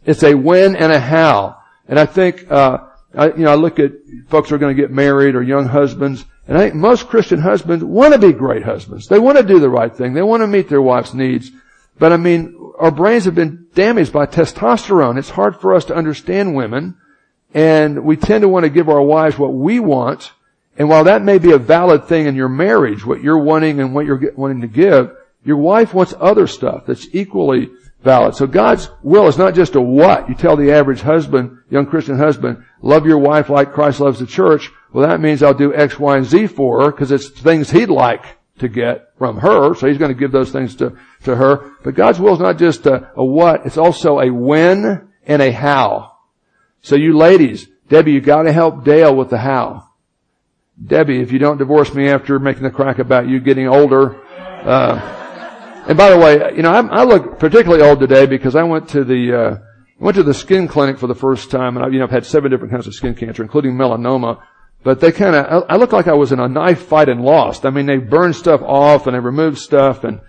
It's 0.06 0.22
a 0.22 0.34
when 0.34 0.76
and 0.76 0.92
a 0.92 1.00
how. 1.00 1.58
And 1.88 1.98
I 1.98 2.06
think, 2.06 2.50
uh, 2.50 2.78
I, 3.14 3.26
you 3.28 3.44
know, 3.44 3.52
I 3.52 3.56
look 3.56 3.78
at 3.78 3.92
folks 4.28 4.48
who 4.48 4.54
are 4.54 4.58
going 4.58 4.74
to 4.74 4.80
get 4.80 4.90
married 4.90 5.34
or 5.34 5.42
young 5.42 5.66
husbands, 5.66 6.24
and 6.46 6.56
I 6.56 6.60
think 6.60 6.74
most 6.74 7.08
Christian 7.08 7.40
husbands 7.40 7.84
want 7.84 8.12
to 8.12 8.18
be 8.18 8.32
great 8.32 8.62
husbands. 8.62 9.08
They 9.08 9.18
want 9.18 9.38
to 9.38 9.44
do 9.44 9.58
the 9.58 9.68
right 9.68 9.94
thing. 9.94 10.14
They 10.14 10.22
want 10.22 10.42
to 10.42 10.46
meet 10.46 10.68
their 10.68 10.82
wife's 10.82 11.14
needs. 11.14 11.50
But 11.98 12.12
I 12.12 12.16
mean, 12.16 12.72
our 12.78 12.90
brains 12.90 13.24
have 13.24 13.34
been 13.34 13.68
damaged 13.74 14.12
by 14.12 14.26
testosterone. 14.26 15.18
It's 15.18 15.30
hard 15.30 15.60
for 15.60 15.74
us 15.74 15.84
to 15.86 15.94
understand 15.94 16.54
women 16.54 16.96
and 17.54 18.04
we 18.04 18.16
tend 18.16 18.42
to 18.42 18.48
want 18.48 18.64
to 18.64 18.70
give 18.70 18.88
our 18.88 19.00
wives 19.00 19.38
what 19.38 19.54
we 19.54 19.78
want. 19.78 20.32
And 20.76 20.88
while 20.88 21.04
that 21.04 21.22
may 21.22 21.38
be 21.38 21.52
a 21.52 21.58
valid 21.58 22.06
thing 22.06 22.26
in 22.26 22.34
your 22.34 22.48
marriage, 22.48 23.06
what 23.06 23.22
you're 23.22 23.38
wanting 23.38 23.80
and 23.80 23.94
what 23.94 24.06
you're 24.06 24.32
wanting 24.34 24.62
to 24.62 24.66
give, 24.66 25.12
your 25.44 25.58
wife 25.58 25.94
wants 25.94 26.14
other 26.18 26.48
stuff 26.48 26.84
that's 26.84 27.06
equally 27.12 27.70
valid. 28.02 28.34
So 28.34 28.48
God's 28.48 28.90
will 29.04 29.28
is 29.28 29.38
not 29.38 29.54
just 29.54 29.76
a 29.76 29.80
what. 29.80 30.28
You 30.28 30.34
tell 30.34 30.56
the 30.56 30.72
average 30.72 31.00
husband, 31.00 31.58
young 31.70 31.86
Christian 31.86 32.18
husband, 32.18 32.64
love 32.82 33.06
your 33.06 33.18
wife 33.18 33.48
like 33.48 33.72
Christ 33.72 34.00
loves 34.00 34.18
the 34.18 34.26
church. 34.26 34.72
Well, 34.92 35.08
that 35.08 35.20
means 35.20 35.42
I'll 35.42 35.54
do 35.54 35.72
X, 35.72 35.98
Y, 35.98 36.16
and 36.16 36.26
Z 36.26 36.48
for 36.48 36.82
her 36.82 36.90
because 36.90 37.12
it's 37.12 37.28
things 37.28 37.70
he'd 37.70 37.88
like 37.88 38.24
to 38.58 38.68
get 38.68 39.10
from 39.18 39.38
her. 39.38 39.74
So 39.74 39.86
he's 39.86 39.98
going 39.98 40.12
to 40.12 40.18
give 40.18 40.32
those 40.32 40.52
things 40.52 40.76
to, 40.76 40.96
to 41.24 41.36
her. 41.36 41.72
But 41.82 41.94
God's 41.94 42.20
will 42.20 42.34
is 42.34 42.40
not 42.40 42.58
just 42.58 42.86
a, 42.86 43.10
a 43.16 43.24
what. 43.24 43.66
It's 43.66 43.78
also 43.78 44.20
a 44.20 44.30
when 44.30 45.08
and 45.26 45.42
a 45.42 45.50
how. 45.50 46.16
So 46.82 46.96
you 46.96 47.16
ladies, 47.16 47.66
Debbie, 47.88 48.12
you 48.12 48.20
gotta 48.20 48.52
help 48.52 48.84
Dale 48.84 49.14
with 49.14 49.30
the 49.30 49.38
how. 49.38 49.88
Debbie, 50.84 51.20
if 51.20 51.32
you 51.32 51.38
don't 51.38 51.58
divorce 51.58 51.94
me 51.94 52.08
after 52.08 52.38
making 52.38 52.64
the 52.64 52.70
crack 52.70 52.98
about 52.98 53.28
you 53.28 53.40
getting 53.40 53.68
older, 53.68 54.20
uh, 54.26 55.84
and 55.86 55.96
by 55.96 56.10
the 56.10 56.18
way, 56.18 56.52
you 56.56 56.62
know, 56.62 56.70
I, 56.70 56.80
I, 56.80 57.04
look 57.04 57.38
particularly 57.38 57.82
old 57.82 58.00
today 58.00 58.26
because 58.26 58.56
I 58.56 58.62
went 58.64 58.88
to 58.90 59.04
the, 59.04 59.38
uh, 59.38 59.58
went 59.98 60.16
to 60.16 60.22
the 60.22 60.34
skin 60.34 60.66
clinic 60.66 60.98
for 60.98 61.06
the 61.06 61.14
first 61.14 61.50
time 61.50 61.76
and 61.76 61.84
I, 61.84 61.88
you 61.88 61.98
know, 61.98 62.04
I've 62.04 62.10
had 62.10 62.26
seven 62.26 62.50
different 62.50 62.72
kinds 62.72 62.86
of 62.86 62.94
skin 62.94 63.14
cancer, 63.14 63.42
including 63.42 63.72
melanoma. 63.72 64.42
But 64.84 65.00
they 65.00 65.10
kind 65.10 65.34
of, 65.34 65.64
I, 65.68 65.76
looked 65.76 65.94
like 65.94 66.08
I 66.08 66.14
was 66.14 66.30
in 66.30 66.38
a 66.38 66.46
knife 66.46 66.82
fight 66.82 67.08
and 67.08 67.22
lost. 67.22 67.64
I 67.64 67.70
mean, 67.70 67.86
they 67.86 67.96
burned 67.96 68.36
stuff 68.36 68.60
off 68.62 69.06
and 69.06 69.16
they 69.16 69.20
removed 69.20 69.58
stuff 69.58 70.04
and, 70.04 70.20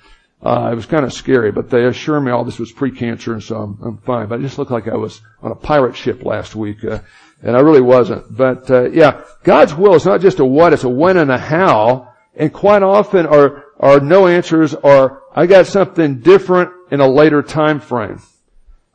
uh, 0.46 0.70
it 0.72 0.76
was 0.76 0.86
kind 0.86 1.04
of 1.04 1.12
scary, 1.12 1.52
but 1.52 1.72
they 1.72 1.86
assured 1.86 2.24
me 2.24 2.32
all 2.32 2.44
this 2.44 2.60
was 2.60 2.72
pre-cancer, 2.72 3.34
and 3.34 3.42
so 3.42 3.56
I'm, 3.56 3.80
I'm 3.84 3.98
fine. 3.98 4.28
But 4.28 4.40
I 4.40 4.42
just 4.44 4.60
looked 4.60 4.70
like 4.70 4.88
I 4.88 4.96
was 4.96 5.20
on 5.42 5.52
a 5.52 5.56
pirate 5.56 5.96
ship 5.96 6.24
last 6.24 6.56
week, 6.56 6.84
uh, 6.84 7.00
and 7.42 7.58
I 7.58 7.62
really 7.62 7.82
wasn't. 7.82 8.36
But 8.36 8.70
uh, 8.70 8.90
yeah, 8.92 9.24
God's 9.44 9.74
will 9.74 9.96
is 9.96 10.06
not 10.06 10.22
just 10.22 10.40
a 10.40 10.46
what; 10.46 10.72
it's 10.72 10.84
a 10.84 10.90
when 10.90 11.18
and 11.18 11.32
a 11.32 11.38
how. 11.40 12.14
And 12.36 12.54
quite 12.54 12.84
often, 12.84 13.26
our 13.26 13.64
our 13.80 14.00
no 14.00 14.28
answers 14.28 14.76
are 14.76 15.24
I 15.34 15.48
got 15.48 15.66
something 15.66 16.20
different 16.20 16.72
in 16.92 17.00
a 17.00 17.08
later 17.08 17.42
time 17.42 17.80
frame. 17.80 18.22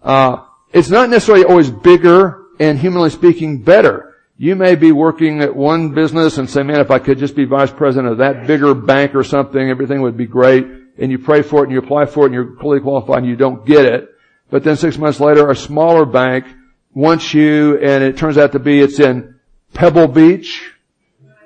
Uh, 0.02 0.44
it's 0.72 0.90
not 0.90 1.10
necessarily 1.10 1.44
always 1.44 1.70
bigger 1.70 2.44
and 2.60 2.78
humanly 2.78 3.10
speaking 3.10 3.62
better. 3.62 4.09
You 4.42 4.56
may 4.56 4.74
be 4.74 4.90
working 4.90 5.42
at 5.42 5.54
one 5.54 5.92
business 5.92 6.38
and 6.38 6.48
say, 6.48 6.62
man, 6.62 6.80
if 6.80 6.90
I 6.90 6.98
could 6.98 7.18
just 7.18 7.36
be 7.36 7.44
vice 7.44 7.70
president 7.70 8.10
of 8.10 8.18
that 8.18 8.46
bigger 8.46 8.72
bank 8.72 9.14
or 9.14 9.22
something, 9.22 9.68
everything 9.68 10.00
would 10.00 10.16
be 10.16 10.24
great 10.24 10.64
and 10.96 11.10
you 11.10 11.18
pray 11.18 11.42
for 11.42 11.58
it 11.58 11.64
and 11.64 11.72
you 11.72 11.78
apply 11.78 12.06
for 12.06 12.22
it 12.22 12.28
and 12.28 12.34
you're 12.34 12.56
fully 12.56 12.80
qualified 12.80 13.18
and 13.18 13.26
you 13.26 13.36
don't 13.36 13.66
get 13.66 13.84
it. 13.84 14.08
But 14.48 14.64
then 14.64 14.78
six 14.78 14.96
months 14.96 15.20
later, 15.20 15.50
a 15.50 15.54
smaller 15.54 16.06
bank 16.06 16.46
wants 16.94 17.34
you 17.34 17.76
and 17.80 18.02
it 18.02 18.16
turns 18.16 18.38
out 18.38 18.52
to 18.52 18.58
be 18.58 18.80
it's 18.80 18.98
in 18.98 19.38
Pebble 19.74 20.08
Beach 20.08 20.72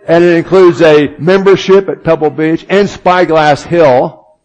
and 0.06 0.22
it 0.22 0.36
includes 0.36 0.80
a 0.80 1.16
membership 1.18 1.88
at 1.88 2.04
Pebble 2.04 2.30
Beach 2.30 2.64
and 2.68 2.88
Spyglass 2.88 3.64
Hill. 3.64 4.38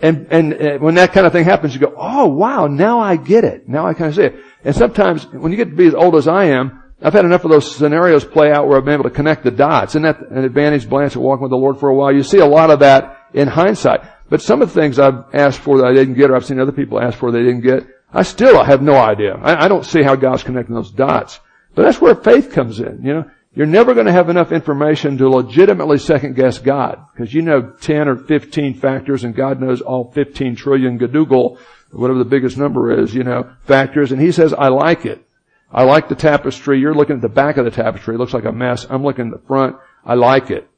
And, 0.00 0.28
and, 0.30 0.52
and 0.52 0.76
uh, 0.76 0.78
when 0.78 0.94
that 0.94 1.12
kind 1.12 1.26
of 1.26 1.32
thing 1.32 1.46
happens, 1.46 1.74
you 1.74 1.80
go, 1.80 1.94
oh 1.96 2.28
wow, 2.28 2.68
now 2.68 3.00
I 3.00 3.16
get 3.16 3.42
it. 3.42 3.68
Now 3.68 3.88
I 3.88 3.94
kind 3.94 4.10
of 4.10 4.14
see 4.14 4.22
it. 4.22 4.36
And 4.62 4.76
sometimes 4.76 5.26
when 5.26 5.50
you 5.50 5.56
get 5.56 5.70
to 5.70 5.74
be 5.74 5.88
as 5.88 5.94
old 5.94 6.14
as 6.14 6.28
I 6.28 6.44
am, 6.44 6.79
I've 7.02 7.14
had 7.14 7.24
enough 7.24 7.44
of 7.44 7.50
those 7.50 7.74
scenarios 7.74 8.24
play 8.24 8.52
out 8.52 8.68
where 8.68 8.76
I've 8.76 8.84
been 8.84 8.94
able 8.94 9.04
to 9.04 9.10
connect 9.10 9.42
the 9.42 9.50
dots. 9.50 9.92
Isn't 9.92 10.02
that 10.02 10.20
an 10.30 10.44
advantage, 10.44 10.88
Blanche, 10.88 11.16
of 11.16 11.22
walking 11.22 11.42
with 11.42 11.50
the 11.50 11.56
Lord 11.56 11.78
for 11.78 11.88
a 11.88 11.94
while? 11.94 12.12
You 12.12 12.22
see 12.22 12.38
a 12.38 12.46
lot 12.46 12.70
of 12.70 12.80
that 12.80 13.28
in 13.32 13.48
hindsight. 13.48 14.02
But 14.28 14.42
some 14.42 14.60
of 14.60 14.72
the 14.72 14.80
things 14.80 14.98
I've 14.98 15.24
asked 15.34 15.60
for 15.60 15.78
that 15.78 15.86
I 15.86 15.94
didn't 15.94 16.14
get, 16.14 16.30
or 16.30 16.36
I've 16.36 16.44
seen 16.44 16.60
other 16.60 16.72
people 16.72 17.00
ask 17.00 17.18
for 17.18 17.32
they 17.32 17.42
didn't 17.42 17.62
get, 17.62 17.86
I 18.12 18.22
still 18.22 18.62
have 18.62 18.82
no 18.82 18.96
idea. 18.96 19.34
I, 19.34 19.64
I 19.64 19.68
don't 19.68 19.86
see 19.86 20.02
how 20.02 20.14
God's 20.14 20.42
connecting 20.42 20.74
those 20.74 20.90
dots. 20.90 21.40
But 21.74 21.84
that's 21.84 22.00
where 22.00 22.14
faith 22.14 22.52
comes 22.52 22.80
in, 22.80 23.00
you 23.02 23.14
know. 23.14 23.30
you're 23.54 23.66
never 23.66 23.94
going 23.94 24.06
to 24.06 24.12
have 24.12 24.28
enough 24.28 24.52
information 24.52 25.16
to 25.18 25.28
legitimately 25.28 25.98
second 25.98 26.34
guess 26.34 26.58
God. 26.58 27.04
Because 27.12 27.32
you 27.32 27.42
know 27.42 27.70
10 27.80 28.08
or 28.08 28.16
15 28.16 28.74
factors 28.74 29.24
and 29.24 29.34
God 29.34 29.60
knows 29.60 29.80
all 29.80 30.10
15 30.12 30.56
trillion 30.56 30.98
gadoogle, 30.98 31.58
whatever 31.92 32.18
the 32.18 32.24
biggest 32.24 32.58
number 32.58 33.00
is, 33.00 33.14
you 33.14 33.24
know, 33.24 33.50
factors. 33.64 34.12
And 34.12 34.20
He 34.20 34.32
says, 34.32 34.52
I 34.52 34.68
like 34.68 35.06
it. 35.06 35.24
I 35.72 35.84
like 35.84 36.08
the 36.08 36.14
tapestry. 36.14 36.80
You're 36.80 36.94
looking 36.94 37.16
at 37.16 37.22
the 37.22 37.28
back 37.28 37.56
of 37.56 37.64
the 37.64 37.70
tapestry. 37.70 38.14
It 38.14 38.18
looks 38.18 38.34
like 38.34 38.44
a 38.44 38.52
mess. 38.52 38.86
I'm 38.88 39.04
looking 39.04 39.26
at 39.26 39.32
the 39.32 39.46
front. 39.46 39.76
I 40.04 40.14
like 40.14 40.50
it. 40.50 40.68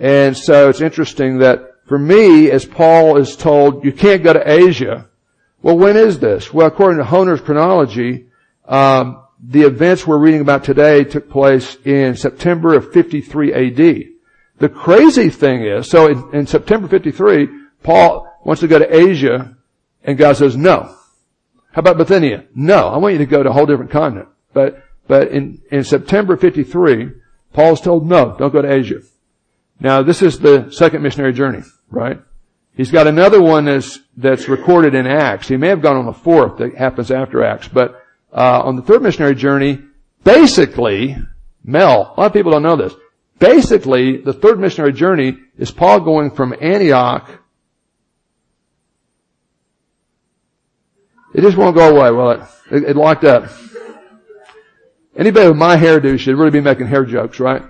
And 0.00 0.36
so 0.36 0.68
it's 0.68 0.80
interesting 0.80 1.38
that 1.38 1.74
for 1.86 1.98
me, 1.98 2.50
as 2.50 2.64
Paul 2.64 3.16
is 3.16 3.36
told, 3.36 3.84
you 3.84 3.92
can't 3.92 4.22
go 4.22 4.32
to 4.32 4.50
Asia. 4.50 5.08
Well, 5.60 5.76
when 5.76 5.96
is 5.96 6.18
this? 6.18 6.52
Well, 6.52 6.66
according 6.66 6.98
to 6.98 7.04
Hoehner's 7.04 7.40
chronology, 7.40 8.26
um, 8.66 9.22
the 9.42 9.62
events 9.62 10.06
we're 10.06 10.18
reading 10.18 10.40
about 10.40 10.64
today 10.64 11.04
took 11.04 11.28
place 11.28 11.76
in 11.84 12.16
September 12.16 12.74
of 12.74 12.92
53 12.92 13.52
AD. 13.52 14.04
The 14.58 14.68
crazy 14.68 15.30
thing 15.30 15.62
is, 15.62 15.88
so 15.88 16.08
in, 16.08 16.34
in 16.34 16.46
September 16.46 16.88
53, 16.88 17.48
Paul 17.82 18.28
wants 18.44 18.60
to 18.60 18.68
go 18.68 18.78
to 18.78 18.96
Asia, 18.96 19.56
and 20.02 20.18
God 20.18 20.36
says 20.36 20.56
no. 20.56 20.94
How 21.72 21.80
about 21.80 21.98
Bithynia? 21.98 22.46
No, 22.54 22.88
I 22.88 22.96
want 22.98 23.12
you 23.12 23.18
to 23.18 23.26
go 23.26 23.42
to 23.42 23.50
a 23.50 23.52
whole 23.52 23.66
different 23.66 23.90
continent. 23.90 24.28
But, 24.52 24.82
but 25.06 25.28
in, 25.28 25.62
in 25.70 25.84
September 25.84 26.36
53, 26.36 27.10
Paul's 27.52 27.80
told 27.80 28.06
no, 28.06 28.36
don't 28.38 28.52
go 28.52 28.62
to 28.62 28.72
Asia. 28.72 29.00
Now 29.80 30.02
this 30.02 30.22
is 30.22 30.38
the 30.38 30.70
second 30.70 31.02
missionary 31.02 31.32
journey, 31.32 31.62
right? 31.90 32.20
He's 32.74 32.90
got 32.90 33.06
another 33.06 33.42
one 33.42 33.64
that's, 33.64 33.98
that's 34.16 34.48
recorded 34.48 34.94
in 34.94 35.06
Acts. 35.06 35.48
He 35.48 35.56
may 35.56 35.68
have 35.68 35.82
gone 35.82 35.96
on 35.96 36.06
the 36.06 36.12
fourth 36.12 36.58
that 36.58 36.76
happens 36.76 37.10
after 37.10 37.42
Acts, 37.42 37.68
but 37.68 38.00
uh, 38.32 38.62
on 38.64 38.76
the 38.76 38.82
third 38.82 39.02
missionary 39.02 39.34
journey, 39.34 39.80
basically, 40.22 41.16
Mel, 41.64 42.14
a 42.16 42.20
lot 42.20 42.26
of 42.26 42.32
people 42.32 42.52
don't 42.52 42.62
know 42.62 42.76
this. 42.76 42.94
Basically, 43.38 44.18
the 44.18 44.32
third 44.32 44.58
missionary 44.58 44.92
journey 44.92 45.38
is 45.56 45.70
Paul 45.70 46.00
going 46.00 46.30
from 46.30 46.54
Antioch. 46.60 47.28
It 51.34 51.42
just 51.42 51.56
won't 51.56 51.76
go 51.76 51.96
away. 51.96 52.10
Well, 52.10 52.30
it, 52.30 52.42
it, 52.70 52.90
it 52.90 52.96
locked 52.96 53.24
up. 53.24 53.50
Anybody 55.18 55.48
with 55.48 55.56
my 55.56 55.76
hairdo 55.76 56.18
should 56.18 56.36
really 56.36 56.52
be 56.52 56.60
making 56.60 56.86
hair 56.86 57.04
jokes, 57.04 57.40
right? 57.40 57.62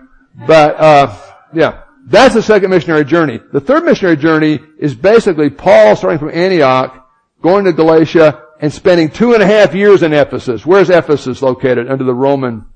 But, 0.46 0.78
uh, 0.78 1.16
yeah. 1.52 1.82
That's 2.06 2.34
the 2.34 2.42
second 2.42 2.70
missionary 2.70 3.04
journey. 3.04 3.40
The 3.52 3.60
third 3.60 3.84
missionary 3.84 4.16
journey 4.16 4.60
is 4.78 4.94
basically 4.94 5.50
Paul 5.50 5.96
starting 5.96 6.18
from 6.18 6.30
Antioch, 6.30 7.06
going 7.42 7.64
to 7.64 7.72
Galatia, 7.72 8.44
and 8.60 8.72
spending 8.72 9.10
two 9.10 9.34
and 9.34 9.42
a 9.42 9.46
half 9.46 9.74
years 9.74 10.02
in 10.02 10.12
Ephesus. 10.12 10.64
Where's 10.64 10.90
Ephesus 10.90 11.42
located 11.42 11.90
under 11.90 12.04
the 12.04 12.14
Roman 12.14 12.66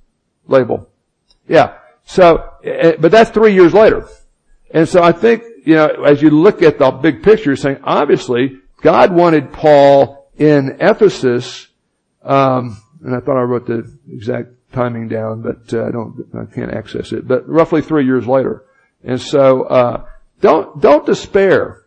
label? 0.47 0.89
Yeah. 1.49 1.75
So, 2.05 2.51
eh, 2.65 2.97
but 2.99 3.11
that's 3.11 3.31
three 3.31 3.55
years 3.55 3.73
later. 3.73 4.07
And 4.73 4.89
so 4.89 5.03
I 5.03 5.13
think, 5.13 5.45
you 5.65 5.75
know, 5.75 5.87
as 6.05 6.23
you 6.23 6.31
look 6.31 6.63
at 6.63 6.79
the 6.79 6.91
big 6.91 7.23
picture, 7.23 7.51
you're 7.51 7.57
saying, 7.57 7.81
obviously, 7.85 8.59
God 8.83 9.13
wanted 9.13 9.53
Paul 9.53 10.31
in 10.37 10.77
Ephesus, 10.81 11.69
um, 12.23 12.77
and 13.05 13.15
I 13.15 13.21
thought 13.21 13.37
I 13.37 13.43
wrote 13.43 13.67
the 13.67 13.91
exact 14.11 14.49
timing 14.73 15.09
down, 15.09 15.43
but 15.43 15.73
uh, 15.73 15.87
I 15.87 15.91
don't, 15.91 16.27
I 16.35 16.45
can't 16.53 16.73
access 16.73 17.13
it. 17.13 17.27
But 17.27 17.49
roughly 17.49 17.83
three 17.83 18.05
years 18.05 18.27
later, 18.27 18.65
and 19.05 19.21
so 19.21 19.65
uh, 19.65 20.07
don't 20.41 20.81
don't 20.81 21.07
despair. 21.07 21.83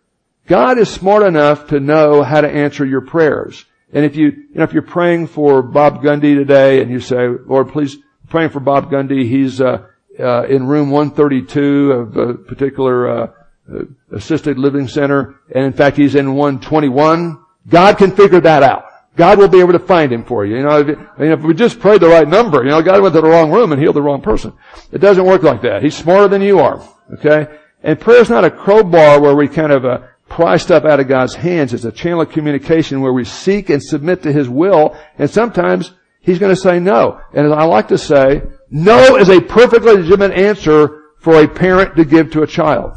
God 0.47 0.77
is 0.77 0.89
smart 0.89 1.23
enough 1.23 1.67
to 1.67 1.79
know 1.79 2.21
how 2.21 2.41
to 2.41 2.49
answer 2.49 2.85
your 2.85 3.01
prayers. 3.01 3.65
And 3.91 4.05
if 4.05 4.15
you, 4.15 4.27
you 4.27 4.55
know, 4.55 4.63
if 4.63 4.73
you're 4.73 4.81
praying 4.81 5.27
for 5.27 5.61
Bob 5.61 6.03
Gundy 6.03 6.35
today 6.35 6.81
and 6.81 6.91
you 6.91 6.99
say, 6.99 7.27
Lord, 7.45 7.69
please, 7.69 7.97
praying 8.29 8.49
for 8.49 8.59
Bob 8.59 8.91
Gundy, 8.91 9.27
he's, 9.27 9.61
uh, 9.61 9.87
uh, 10.19 10.43
in 10.43 10.67
room 10.67 10.91
132 10.91 11.91
of 11.91 12.17
a 12.17 12.33
particular, 12.33 13.09
uh, 13.09 13.31
uh, 13.73 13.83
assisted 14.11 14.59
living 14.59 14.87
center. 14.87 15.35
And 15.53 15.65
in 15.65 15.73
fact, 15.73 15.97
he's 15.97 16.15
in 16.15 16.35
121. 16.35 17.39
God 17.67 17.97
can 17.97 18.11
figure 18.11 18.41
that 18.41 18.63
out. 18.63 18.85
God 19.15 19.37
will 19.37 19.47
be 19.47 19.59
able 19.59 19.73
to 19.73 19.79
find 19.79 20.11
him 20.11 20.25
for 20.25 20.45
you. 20.45 20.57
You 20.57 20.63
know, 20.63 20.79
if, 20.79 20.97
if 21.19 21.41
we 21.41 21.53
just 21.53 21.79
prayed 21.79 22.01
the 22.01 22.07
right 22.07 22.27
number, 22.27 22.63
you 22.63 22.69
know, 22.69 22.81
God 22.81 23.01
went 23.01 23.15
to 23.15 23.21
the 23.21 23.27
wrong 23.27 23.51
room 23.51 23.71
and 23.71 23.81
healed 23.81 23.95
the 23.95 24.01
wrong 24.01 24.21
person. 24.21 24.53
It 24.91 24.99
doesn't 24.99 25.25
work 25.25 25.43
like 25.43 25.61
that. 25.61 25.83
He's 25.83 25.95
smarter 25.95 26.27
than 26.27 26.41
you 26.41 26.59
are. 26.59 26.85
Okay? 27.13 27.47
And 27.81 27.99
prayer 27.99 28.21
is 28.21 28.29
not 28.29 28.43
a 28.43 28.51
crowbar 28.51 29.21
where 29.21 29.35
we 29.35 29.47
kind 29.47 29.71
of, 29.71 29.85
uh, 29.85 29.99
pry 30.29 30.57
stuff 30.57 30.85
out 30.85 30.99
of 30.99 31.07
God's 31.07 31.35
hands. 31.35 31.73
It's 31.73 31.85
a 31.85 31.91
channel 31.91 32.21
of 32.21 32.29
communication 32.29 33.01
where 33.01 33.13
we 33.13 33.23
seek 33.23 33.69
and 33.69 33.81
submit 33.81 34.23
to 34.23 34.33
His 34.33 34.49
will, 34.49 34.97
and 35.17 35.29
sometimes 35.29 35.93
He's 36.19 36.39
going 36.39 36.53
to 36.53 36.59
say 36.59 36.79
no. 36.79 37.21
And 37.33 37.45
as 37.45 37.51
I 37.51 37.65
like 37.65 37.87
to 37.89 37.97
say, 37.97 38.41
no 38.71 39.15
is 39.15 39.29
a 39.29 39.41
perfectly 39.41 39.93
legitimate 39.93 40.31
answer 40.31 41.03
for 41.19 41.41
a 41.41 41.47
parent 41.47 41.95
to 41.97 42.05
give 42.05 42.31
to 42.31 42.43
a 42.43 42.47
child. 42.47 42.95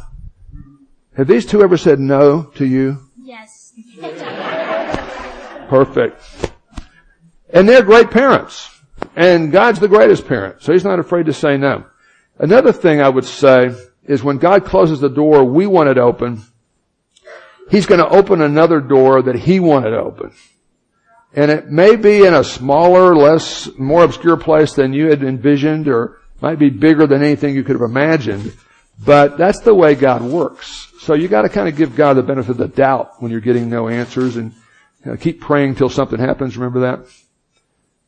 Have 1.15 1.27
these 1.27 1.45
two 1.45 1.61
ever 1.61 1.77
said 1.77 1.99
no 1.99 2.43
to 2.55 2.65
you? 2.65 2.97
Yes. 3.17 3.73
Perfect. 5.69 6.19
And 7.51 7.69
they're 7.69 7.83
great 7.83 8.09
parents. 8.09 8.69
And 9.15 9.51
God's 9.51 9.79
the 9.79 9.87
greatest 9.87 10.27
parent, 10.27 10.61
so 10.61 10.73
He's 10.73 10.83
not 10.83 10.99
afraid 10.99 11.27
to 11.27 11.33
say 11.33 11.57
no. 11.57 11.85
Another 12.37 12.71
thing 12.71 13.01
I 13.01 13.09
would 13.09 13.25
say 13.25 13.71
is 14.03 14.23
when 14.23 14.39
God 14.39 14.65
closes 14.65 14.99
the 14.99 15.09
door 15.09 15.43
we 15.43 15.67
want 15.67 15.89
it 15.89 15.97
open, 15.97 16.41
He's 17.69 17.85
going 17.85 17.99
to 17.99 18.09
open 18.09 18.41
another 18.41 18.81
door 18.81 19.21
that 19.21 19.35
He 19.35 19.59
wanted 19.59 19.93
open. 19.93 20.33
And 21.35 21.51
it 21.51 21.69
may 21.69 21.95
be 21.95 22.25
in 22.25 22.33
a 22.33 22.43
smaller, 22.43 23.15
less, 23.15 23.69
more 23.77 24.03
obscure 24.03 24.37
place 24.37 24.73
than 24.73 24.93
you 24.93 25.09
had 25.09 25.23
envisioned 25.23 25.87
or 25.87 26.17
might 26.41 26.57
be 26.57 26.71
bigger 26.71 27.05
than 27.05 27.21
anything 27.21 27.53
you 27.53 27.63
could 27.63 27.75
have 27.75 27.89
imagined. 27.89 28.57
But 29.05 29.37
that's 29.37 29.59
the 29.59 29.75
way 29.75 29.93
God 29.93 30.23
works. 30.23 30.91
So 31.01 31.13
you 31.13 31.27
gotta 31.27 31.49
kind 31.49 31.69
of 31.69 31.77
give 31.77 31.95
God 31.95 32.15
the 32.15 32.23
benefit 32.23 32.51
of 32.51 32.57
the 32.57 32.67
doubt 32.67 33.21
when 33.21 33.31
you're 33.31 33.39
getting 33.39 33.69
no 33.69 33.87
answers 33.87 34.35
and 34.35 34.53
you 35.05 35.11
know, 35.11 35.17
keep 35.17 35.39
praying 35.41 35.75
till 35.75 35.89
something 35.89 36.19
happens. 36.19 36.57
Remember 36.57 36.81
that? 36.81 37.05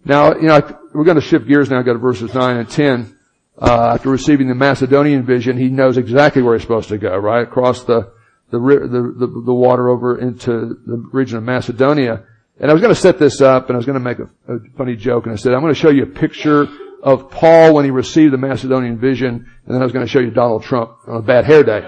Now, 0.04 0.36
you 0.36 0.48
know, 0.48 0.80
we're 0.94 1.04
going 1.04 1.16
to 1.16 1.22
shift 1.22 1.48
gears 1.48 1.70
now, 1.70 1.82
go 1.84 1.94
to 1.94 2.00
verses 2.00 2.34
9 2.34 2.58
and 2.58 2.70
10. 2.70 3.18
Uh, 3.62 3.94
after 3.94 4.10
receiving 4.10 4.48
the 4.48 4.56
Macedonian 4.56 5.24
vision, 5.24 5.58
he 5.58 5.70
knows 5.70 5.98
exactly 5.98 6.42
where 6.42 6.56
he's 6.56 6.64
supposed 6.64 6.90
to 6.90 6.98
go, 6.98 7.16
right? 7.18 7.44
Across 7.44 7.84
the, 7.84 8.12
the, 8.50 8.60
the, 8.60 9.28
the, 9.28 9.44
the 9.46 9.54
water 9.54 9.90
over 9.90 10.18
into 10.18 10.80
the 10.86 10.98
region 11.12 11.38
of 11.38 11.44
Macedonia. 11.44 12.24
And 12.60 12.70
I 12.70 12.74
was 12.74 12.82
going 12.82 12.94
to 12.94 13.00
set 13.00 13.20
this 13.20 13.42
up 13.42 13.70
and 13.70 13.76
I 13.76 13.78
was 13.78 13.86
going 13.86 14.00
to 14.00 14.04
make 14.04 14.20
a, 14.20 14.54
a, 14.54 14.60
funny 14.78 14.96
joke 14.96 15.26
and 15.26 15.34
I 15.34 15.36
said, 15.36 15.54
I'm 15.54 15.62
going 15.62 15.74
to 15.74 15.80
show 15.80 15.90
you 15.90 16.04
a 16.04 16.08
picture 16.08 16.68
of 17.04 17.30
Paul 17.30 17.74
when 17.74 17.86
he 17.86 17.92
received 17.92 18.34
the 18.34 18.38
Macedonian 18.38 18.98
vision 18.98 19.50
and 19.66 19.76
then 19.76 19.82
I 19.82 19.84
was 19.84 19.94
going 19.94 20.06
to 20.06 20.12
show 20.12 20.20
you 20.20 20.32
Donald 20.32 20.64
Trump 20.64 20.92
on 21.08 21.18
a 21.18 21.22
bad 21.22 21.46
hair 21.46 21.64
day. 21.64 21.82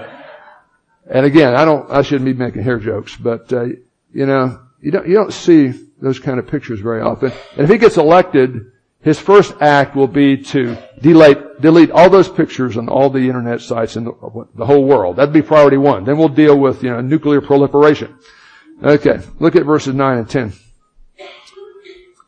And 1.09 1.25
again, 1.25 1.55
I 1.55 1.65
don't, 1.65 1.89
I 1.91 2.01
shouldn't 2.01 2.25
be 2.25 2.33
making 2.33 2.63
hair 2.63 2.79
jokes, 2.79 3.15
but, 3.15 3.51
uh, 3.51 3.65
you 4.13 4.25
know, 4.25 4.59
you 4.83 4.91
don't, 4.91 5.07
you 5.07 5.13
don't 5.13 5.31
see 5.31 5.73
those 6.01 6.19
kind 6.19 6.39
of 6.39 6.47
pictures 6.47 6.81
very 6.81 7.01
often. 7.01 7.31
And 7.55 7.61
if 7.61 7.69
he 7.69 7.77
gets 7.77 7.95
elected, 7.95 8.71
his 8.99 9.17
first 9.17 9.53
act 9.61 9.95
will 9.95 10.09
be 10.09 10.37
to 10.43 10.77
delete, 11.01 11.61
delete 11.61 11.89
all 11.89 12.09
those 12.09 12.27
pictures 12.27 12.75
on 12.77 12.89
all 12.89 13.09
the 13.09 13.19
internet 13.19 13.61
sites 13.61 13.95
in 13.95 14.03
the, 14.03 14.47
the, 14.55 14.65
whole 14.65 14.83
world. 14.83 15.15
That'd 15.15 15.33
be 15.33 15.41
priority 15.41 15.77
one. 15.77 16.03
Then 16.03 16.17
we'll 16.17 16.27
deal 16.27 16.59
with, 16.59 16.83
you 16.83 16.89
know, 16.89 16.99
nuclear 16.99 17.39
proliferation. 17.39 18.17
Okay, 18.83 19.21
look 19.39 19.55
at 19.55 19.63
verses 19.63 19.95
9 19.95 20.17
and 20.17 20.29
10. 20.29 20.53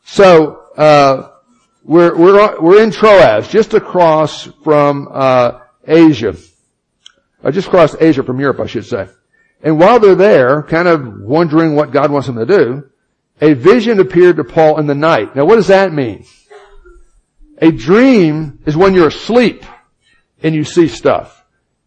So, 0.06 0.62
uh, 0.78 1.32
we're, 1.84 2.16
we're, 2.16 2.62
we're 2.62 2.82
in 2.82 2.92
Troas, 2.92 3.50
just 3.50 3.74
across 3.74 4.46
from, 4.64 5.10
uh, 5.12 5.60
Asia. 5.86 6.36
I 7.44 7.52
just 7.52 7.70
crossed 7.70 7.98
Asia 8.00 8.24
from 8.24 8.40
Europe, 8.40 8.62
I 8.62 8.66
should 8.68 8.86
say. 8.86 9.10
And 9.66 9.80
while 9.80 10.00
they're 10.00 10.14
there, 10.14 10.62
kind 10.62 10.88
of 10.88 11.22
wondering 11.22 11.76
what 11.76 11.92
God 11.92 12.12
wants 12.12 12.28
them 12.28 12.36
to 12.36 12.46
do, 12.46 12.90
a 13.42 13.54
vision 13.56 14.00
appeared 14.00 14.38
to 14.38 14.44
Paul 14.44 14.80
in 14.80 14.86
the 14.86 14.94
night. 14.94 15.36
Now 15.36 15.46
what 15.46 15.56
does 15.56 15.68
that 15.68 15.92
mean? 15.92 16.24
A 17.58 17.72
dream 17.72 18.60
is 18.68 18.78
when 18.78 18.94
you're 18.94 19.08
asleep 19.08 19.66
and 20.44 20.54
you 20.54 20.64
see 20.64 20.88
stuff. 20.88 21.44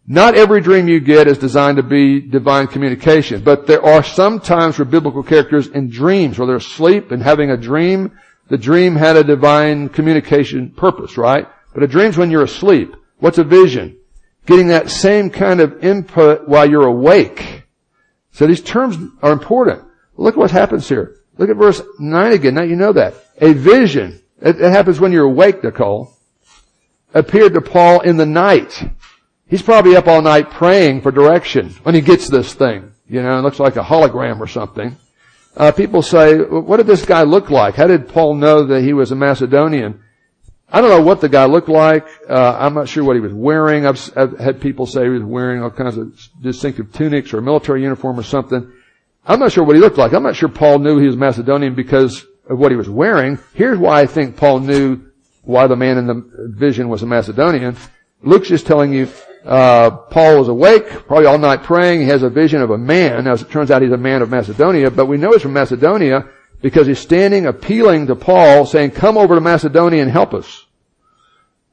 Not 0.09 0.35
every 0.35 0.61
dream 0.61 0.89
you 0.89 0.99
get 0.99 1.29
is 1.29 1.39
designed 1.39 1.76
to 1.76 1.85
be 1.85 2.20
divine 2.20 2.66
communication, 2.66 3.45
but 3.45 3.68
there 3.68 3.85
are 3.85 4.03
some 4.03 4.41
times 4.41 4.79
where 4.79 4.85
biblical 4.85 5.22
characters 5.22 5.68
in 5.68 5.89
dreams, 5.89 6.37
where 6.37 6.47
they're 6.47 6.57
asleep 6.57 7.12
and 7.12 7.22
having 7.22 7.51
a 7.51 7.57
dream, 7.57 8.18
the 8.49 8.59
dream 8.59 8.97
had 8.97 9.16
a 9.16 9.22
divine 9.22 9.89
communication 9.91 10.70
purpose, 10.70 11.16
right? 11.16 11.47
But 11.74 11.85
a 11.85 11.87
dream's 11.87 12.16
when 12.16 12.33
you're 12.33 12.43
asleep. 12.43 12.97
What's 13.18 13.39
a 13.39 13.45
vision? 13.45 13.99
Getting 14.47 14.68
that 14.68 14.91
same 14.91 15.31
kind 15.31 15.61
of 15.61 15.85
input 15.85 16.49
while 16.49 16.68
you're 16.68 16.87
awake. 16.87 17.58
So 18.39 18.47
these 18.47 18.62
terms 18.62 18.97
are 19.20 19.32
important. 19.32 19.82
Look 20.16 20.36
what 20.36 20.53
happens 20.53 20.89
here. 20.89 21.16
Look 21.39 21.51
at 21.51 21.57
verse 21.57 21.82
9 21.99 22.32
again. 22.32 22.55
Now 22.55 22.62
you 22.62 22.76
know 22.76 22.93
that. 22.93 23.14
A 23.41 23.53
vision 23.53 24.22
it, 24.41 24.61
it 24.61 24.70
happens 24.70 25.01
when 25.01 25.11
you're 25.11 25.24
awake, 25.24 25.64
Nicole. 25.64 26.16
Appeared 27.12 27.55
to 27.55 27.61
Paul 27.61 28.03
in 28.03 28.16
the 28.16 28.26
night. 28.26 28.80
He's 29.49 29.62
probably 29.62 29.97
up 29.97 30.07
all 30.07 30.22
night 30.22 30.53
praying 30.53 31.01
for 31.01 31.11
direction 31.11 31.70
when 31.82 31.97
he 31.97 32.01
gets 32.01 32.28
this 32.28 32.55
thing. 32.55 32.93
You 33.09 33.24
know, 33.24 33.41
it 33.41 33.43
looks 33.43 33.59
like 33.59 33.74
a 33.74 33.82
hologram 33.82 34.39
or 34.39 34.47
something. 34.47 34.97
Uh, 35.57 35.72
people 35.72 36.01
say, 36.01 36.39
what 36.39 36.76
did 36.76 36.86
this 36.86 37.05
guy 37.05 37.24
look 37.24 37.51
like? 37.51 37.74
How 37.74 37.89
did 37.89 38.09
Paul 38.09 38.34
know 38.34 38.66
that 38.66 38.84
he 38.84 38.93
was 38.93 39.11
a 39.11 39.16
Macedonian? 39.16 40.05
I 40.71 40.83
don't 40.83 40.91
know 40.91 41.03
what 41.03 41.23
the 41.23 41.31
guy 41.31 41.47
looked 41.47 41.71
like. 41.71 42.07
Uh, 42.29 42.57
I'm 42.59 42.75
not 42.75 42.89
sure 42.89 43.03
what 43.03 43.16
he 43.16 43.21
was 43.21 43.33
wearing. 43.33 43.87
I've, 43.87 44.11
I've, 44.16 44.39
had 44.39 44.61
people 44.61 44.85
say 44.85 45.05
he 45.05 45.09
was 45.09 45.23
wearing 45.23 45.62
all 45.62 45.71
kinds 45.71 45.97
of 45.97 46.14
distinctive 46.43 46.93
tunics 46.93 47.33
or 47.33 47.39
a 47.39 47.43
military 47.43 47.83
uniform 47.83 48.19
or 48.19 48.23
something. 48.23 48.71
I'm 49.25 49.41
not 49.41 49.53
sure 49.53 49.64
what 49.64 49.77
he 49.77 49.81
looked 49.81 49.97
like. 49.97 50.12
I'm 50.12 50.23
not 50.23 50.37
sure 50.37 50.49
Paul 50.49 50.81
knew 50.81 50.99
he 50.99 51.07
was 51.07 51.16
Macedonian 51.16 51.75
because 51.75 52.25
of 52.49 52.59
what 52.59 52.71
he 52.71 52.77
was 52.77 52.89
wearing. 52.89 53.39
Here's 53.55 53.79
why 53.79 54.01
I 54.03 54.07
think 54.07 54.37
Paul 54.37 54.61
knew 54.61 55.01
why 55.43 55.66
the 55.66 55.77
man 55.77 55.97
in 55.97 56.07
the 56.07 56.27
vision 56.55 56.91
was 56.91 57.03
a 57.03 57.07
Macedonian. 57.07 57.77
Luke's 58.23 58.49
just 58.49 58.66
telling 58.66 58.93
you, 58.93 59.09
uh, 59.47 59.91
Paul 59.91 60.39
was 60.39 60.49
awake, 60.49 60.87
probably 61.07 61.27
all 61.27 61.39
night 61.39 61.62
praying. 61.62 62.01
He 62.01 62.07
has 62.09 62.23
a 62.23 62.29
vision 62.29 62.61
of 62.61 62.71
a 62.71 62.79
man. 62.79 63.25
Now, 63.25 63.33
as 63.33 63.41
it 63.41 63.51
turns 63.51 63.71
out, 63.71 63.81
he's 63.81 63.93
a 63.93 63.97
man 63.97 64.21
of 64.21 64.29
Macedonia, 64.29 64.91
but 64.91 65.07
we 65.07 65.16
know 65.16 65.33
he's 65.33 65.43
from 65.43 65.55
Macedonia 65.55 66.29
because 66.61 66.87
he's 66.87 66.99
standing 66.99 67.47
appealing 67.47 68.07
to 68.09 68.17
Paul 68.17 68.67
saying, 68.67 68.93
come 68.93 69.17
over 69.17 69.35
to 69.35 69.41
Macedonia 69.41 70.03
and 70.03 70.11
help 70.11 70.35
us. 70.35 70.67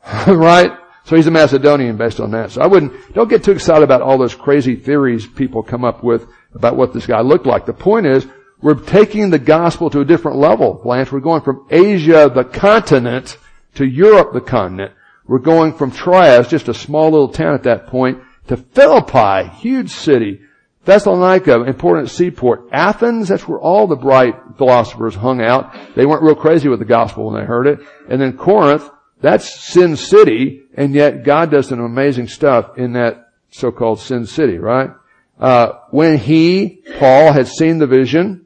right? 0.28 0.72
So 1.06 1.16
he's 1.16 1.28
a 1.28 1.32
Macedonian 1.32 1.98
based 1.98 2.20
on 2.20 2.32
that. 2.32 2.52
So 2.52 2.62
I 2.62 2.68
wouldn't, 2.68 3.14
don't 3.14 3.30
get 3.30 3.44
too 3.44 3.52
excited 3.52 3.84
about 3.84 4.02
all 4.02 4.18
those 4.18 4.36
crazy 4.36 4.76
theories 4.76 5.26
people 5.26 5.62
come 5.64 5.86
up 5.86 6.04
with 6.04 6.28
about 6.54 6.76
what 6.76 6.94
this 6.94 7.06
guy 7.06 7.22
looked 7.22 7.46
like. 7.46 7.66
The 7.66 7.74
point 7.74 8.08
is, 8.08 8.26
we're 8.62 8.74
taking 8.74 9.30
the 9.30 9.40
gospel 9.40 9.90
to 9.92 10.00
a 10.00 10.06
different 10.06 10.38
level, 10.38 10.80
Blanche. 10.84 11.12
We're 11.12 11.20
going 11.20 11.42
from 11.42 11.68
Asia, 11.70 12.32
the 12.34 12.44
continent, 12.44 13.38
to 13.76 13.86
Europe, 13.86 14.34
the 14.34 14.42
continent. 14.42 14.94
We're 15.28 15.40
going 15.40 15.74
from 15.74 15.92
Troas, 15.92 16.48
just 16.48 16.70
a 16.70 16.74
small 16.74 17.12
little 17.12 17.30
town 17.30 17.54
at 17.54 17.64
that 17.64 17.88
point, 17.88 18.20
to 18.48 18.58
Philippi, 18.58 19.50
huge 19.58 19.92
city. 19.92 20.42
Thessalonica, 20.86 21.64
important 21.64 22.12
seaport. 22.12 22.70
Athens, 22.72 23.28
that's 23.28 23.48
where 23.48 23.60
all 23.60 23.88
the 23.88 23.96
bright 23.96 24.36
philosophers 24.58 25.16
hung 25.16 25.42
out. 25.42 25.76
They 25.96 26.06
weren't 26.06 26.24
real 26.24 26.36
crazy 26.36 26.70
with 26.70 26.80
the 26.80 26.86
gospel 26.86 27.26
when 27.26 27.42
they 27.42 27.46
heard 27.46 27.68
it. 27.68 27.80
And 28.08 28.22
then 28.22 28.38
Corinth, 28.38 28.90
that's 29.20 29.54
Sin 29.60 29.98
City, 29.98 30.62
and 30.76 30.94
yet 30.94 31.24
God 31.24 31.50
does 31.50 31.70
some 31.70 31.80
amazing 31.80 32.28
stuff 32.28 32.78
in 32.78 32.94
that 32.94 33.32
so-called 33.50 34.00
Sin 34.00 34.28
City, 34.28 34.58
right? 34.58 34.92
Uh, 35.40 35.74
when 35.90 36.18
he, 36.18 36.84
Paul, 37.00 37.34
had 37.34 37.48
seen 37.48 37.80
the 37.80 37.88
vision, 37.88 38.46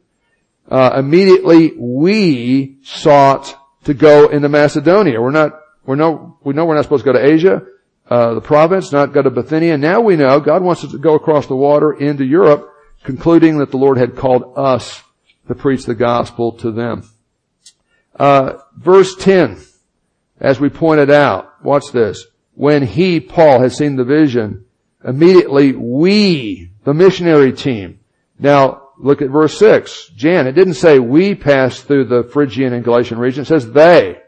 uh, 0.70 0.92
immediately 0.98 1.74
we 1.78 2.78
sought 2.84 3.56
to 3.84 3.94
go 3.94 4.30
into 4.30 4.48
Macedonia. 4.48 5.22
We're 5.22 5.32
not, 5.32 5.60
we're 5.86 5.96
no, 5.96 6.38
we 6.44 6.54
know 6.54 6.66
we're 6.66 6.76
not 6.76 6.84
supposed 6.84 7.04
to 7.04 7.12
go 7.12 7.20
to 7.20 7.26
Asia 7.26 7.64
uh, 8.10 8.34
the 8.34 8.41
province, 8.41 8.91
not 8.91 9.14
go 9.14 9.22
to 9.22 9.30
Bithynia. 9.30 9.78
Now 9.78 10.01
we 10.01 10.16
know 10.16 10.39
God 10.39 10.64
wants 10.64 10.84
us 10.84 10.91
to 10.91 10.97
go 10.97 11.14
across 11.14 11.45
the 11.45 11.55
water 11.55 11.93
into 11.93 12.26
Europe, 12.26 12.74
concluding 13.03 13.60
that 13.60 13.70
the 13.70 13.78
Lord 13.78 13.97
had 13.97 14.16
called 14.16 14.53
us 14.57 15.03
to 15.47 15.55
preach 15.55 15.86
the 15.86 15.95
gospel 15.95 16.53
to 16.53 16.72
them. 16.72 17.03
Uh, 18.16 18.57
verse 18.76 19.16
10, 19.16 19.60
as 20.39 20.60
we 20.60 20.70
pointed 20.70 21.12
out, 21.12 21.64
watch 21.64 21.91
this. 21.91 22.26
When 22.55 22.84
he, 22.84 23.20
Paul, 23.20 23.62
had 23.62 23.72
seen 23.72 23.95
the 23.95 24.03
vision, 24.03 24.66
immediately 25.05 25.74
we, 25.74 26.72
the 26.84 26.93
missionary 26.93 27.53
team. 27.53 27.99
Now, 28.39 28.89
look 28.97 29.22
at 29.22 29.30
verse 29.30 29.57
6. 29.57 30.10
Jan, 30.16 30.47
it 30.47 30.53
didn't 30.53 30.74
say 30.74 30.99
we 30.99 31.36
passed 31.36 31.86
through 31.86 32.05
the 32.05 32.24
Phrygian 32.24 32.74
and 32.74 32.84
Galatian 32.84 33.20
region. 33.20 33.43
It 33.43 33.47
says 33.47 33.72
they. 33.72 34.20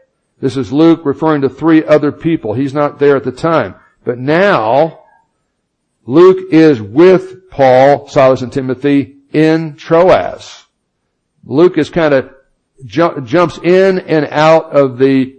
This 0.42 0.56
is 0.56 0.72
Luke 0.72 1.02
referring 1.04 1.42
to 1.42 1.48
three 1.48 1.84
other 1.84 2.10
people. 2.10 2.52
He's 2.52 2.74
not 2.74 2.98
there 2.98 3.14
at 3.14 3.22
the 3.22 3.30
time. 3.30 3.76
But 4.02 4.18
now, 4.18 5.04
Luke 6.04 6.52
is 6.52 6.82
with 6.82 7.48
Paul, 7.48 8.08
Silas, 8.08 8.42
and 8.42 8.52
Timothy 8.52 9.18
in 9.32 9.76
Troas. 9.76 10.64
Luke 11.44 11.78
is 11.78 11.90
kind 11.90 12.12
of 12.12 12.34
ju- 12.84 13.20
jumps 13.24 13.58
in 13.58 14.00
and 14.00 14.26
out 14.32 14.72
of 14.72 14.98
the 14.98 15.36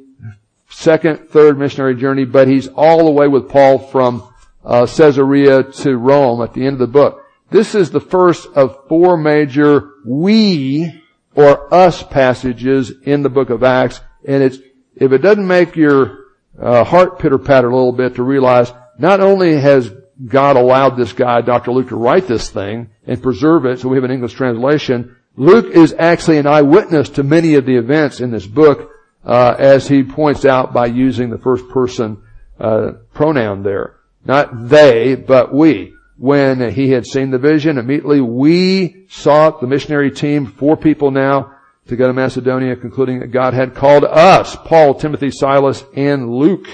second, 0.70 1.28
third 1.28 1.60
missionary 1.60 1.96
journey, 1.96 2.24
but 2.24 2.48
he's 2.48 2.70
all 2.70 3.04
the 3.04 3.12
way 3.12 3.28
with 3.28 3.50
Paul 3.50 3.80
from 3.80 4.26
uh, 4.64 4.86
Caesarea 4.86 5.64
to 5.64 5.98
Rome 5.98 6.42
at 6.42 6.54
the 6.54 6.66
end 6.66 6.76
of 6.76 6.80
the 6.80 6.88
book. 6.88 7.26
This 7.50 7.76
is 7.76 7.92
the 7.92 8.00
first 8.00 8.48
of 8.56 8.88
four 8.88 9.18
major 9.18 9.92
we 10.06 11.04
or 11.36 11.74
us 11.74 12.04
passages 12.04 12.94
in 13.04 13.22
the 13.22 13.30
book 13.30 13.50
of 13.50 13.64
Acts, 13.64 14.00
and 14.26 14.42
it's 14.42 14.60
if 14.96 15.12
it 15.12 15.20
doesn't 15.20 15.48
make 15.48 15.76
your 15.76 16.26
uh, 16.60 16.84
heart 16.84 17.20
pitter 17.20 17.38
patter 17.38 17.70
a 17.70 17.76
little 17.76 17.92
bit 17.92 18.16
to 18.16 18.24
realize 18.24 18.72
not 18.98 19.20
only 19.20 19.60
has 19.60 19.92
God 20.26 20.56
allowed 20.56 20.96
this 20.96 21.14
guy, 21.14 21.42
Dr. 21.42 21.72
Luke, 21.72 21.90
to 21.90 21.96
write 21.96 22.28
this 22.28 22.50
thing 22.50 22.90
and 23.06 23.22
preserve 23.22 23.66
it 23.66 23.80
so 23.80 23.90
we 23.90 23.98
have 23.98 24.04
an 24.04 24.12
English 24.12 24.34
translation, 24.34 25.16
Luke 25.36 25.74
is 25.74 25.96
actually 25.98 26.38
an 26.38 26.48
eyewitness 26.48 27.10
to 27.10 27.24
many 27.24 27.56
of 27.56 27.66
the 27.66 27.76
events 27.76 28.20
in 28.20 28.32
this 28.32 28.46
book, 28.46 28.92
uh, 29.26 29.56
as 29.58 29.88
he 29.88 30.04
points 30.04 30.46
out 30.46 30.74
by 30.74 30.86
using 30.86 31.30
the 31.30 31.38
first 31.38 31.68
person 31.70 32.22
uh, 32.60 32.92
pronoun 33.14 33.64
there. 33.64 33.96
Not 34.26 34.70
they, 34.70 35.16
but 35.16 35.54
we. 35.54 35.94
When 36.18 36.72
he 36.72 36.92
had 36.92 37.06
seen 37.06 37.32
the 37.32 37.40
vision, 37.40 37.78
immediately 37.78 38.22
we 38.22 39.06
sought 39.10 39.60
the 39.60 39.68
missionary 39.68 40.12
team, 40.12 40.46
four 40.46 40.78
people 40.78 41.12
now, 41.12 41.52
to 41.88 41.96
go 41.96 42.08
to 42.08 42.14
Macedonia, 42.14 42.76
concluding 42.76 43.20
that 43.20 43.28
God 43.28 43.54
had 43.54 43.76
called 43.76 44.04
us, 44.06 44.56
Paul, 44.56 44.96
Timothy, 44.96 45.32
Silas, 45.32 45.84
and 45.96 46.30
Luke, 46.30 46.68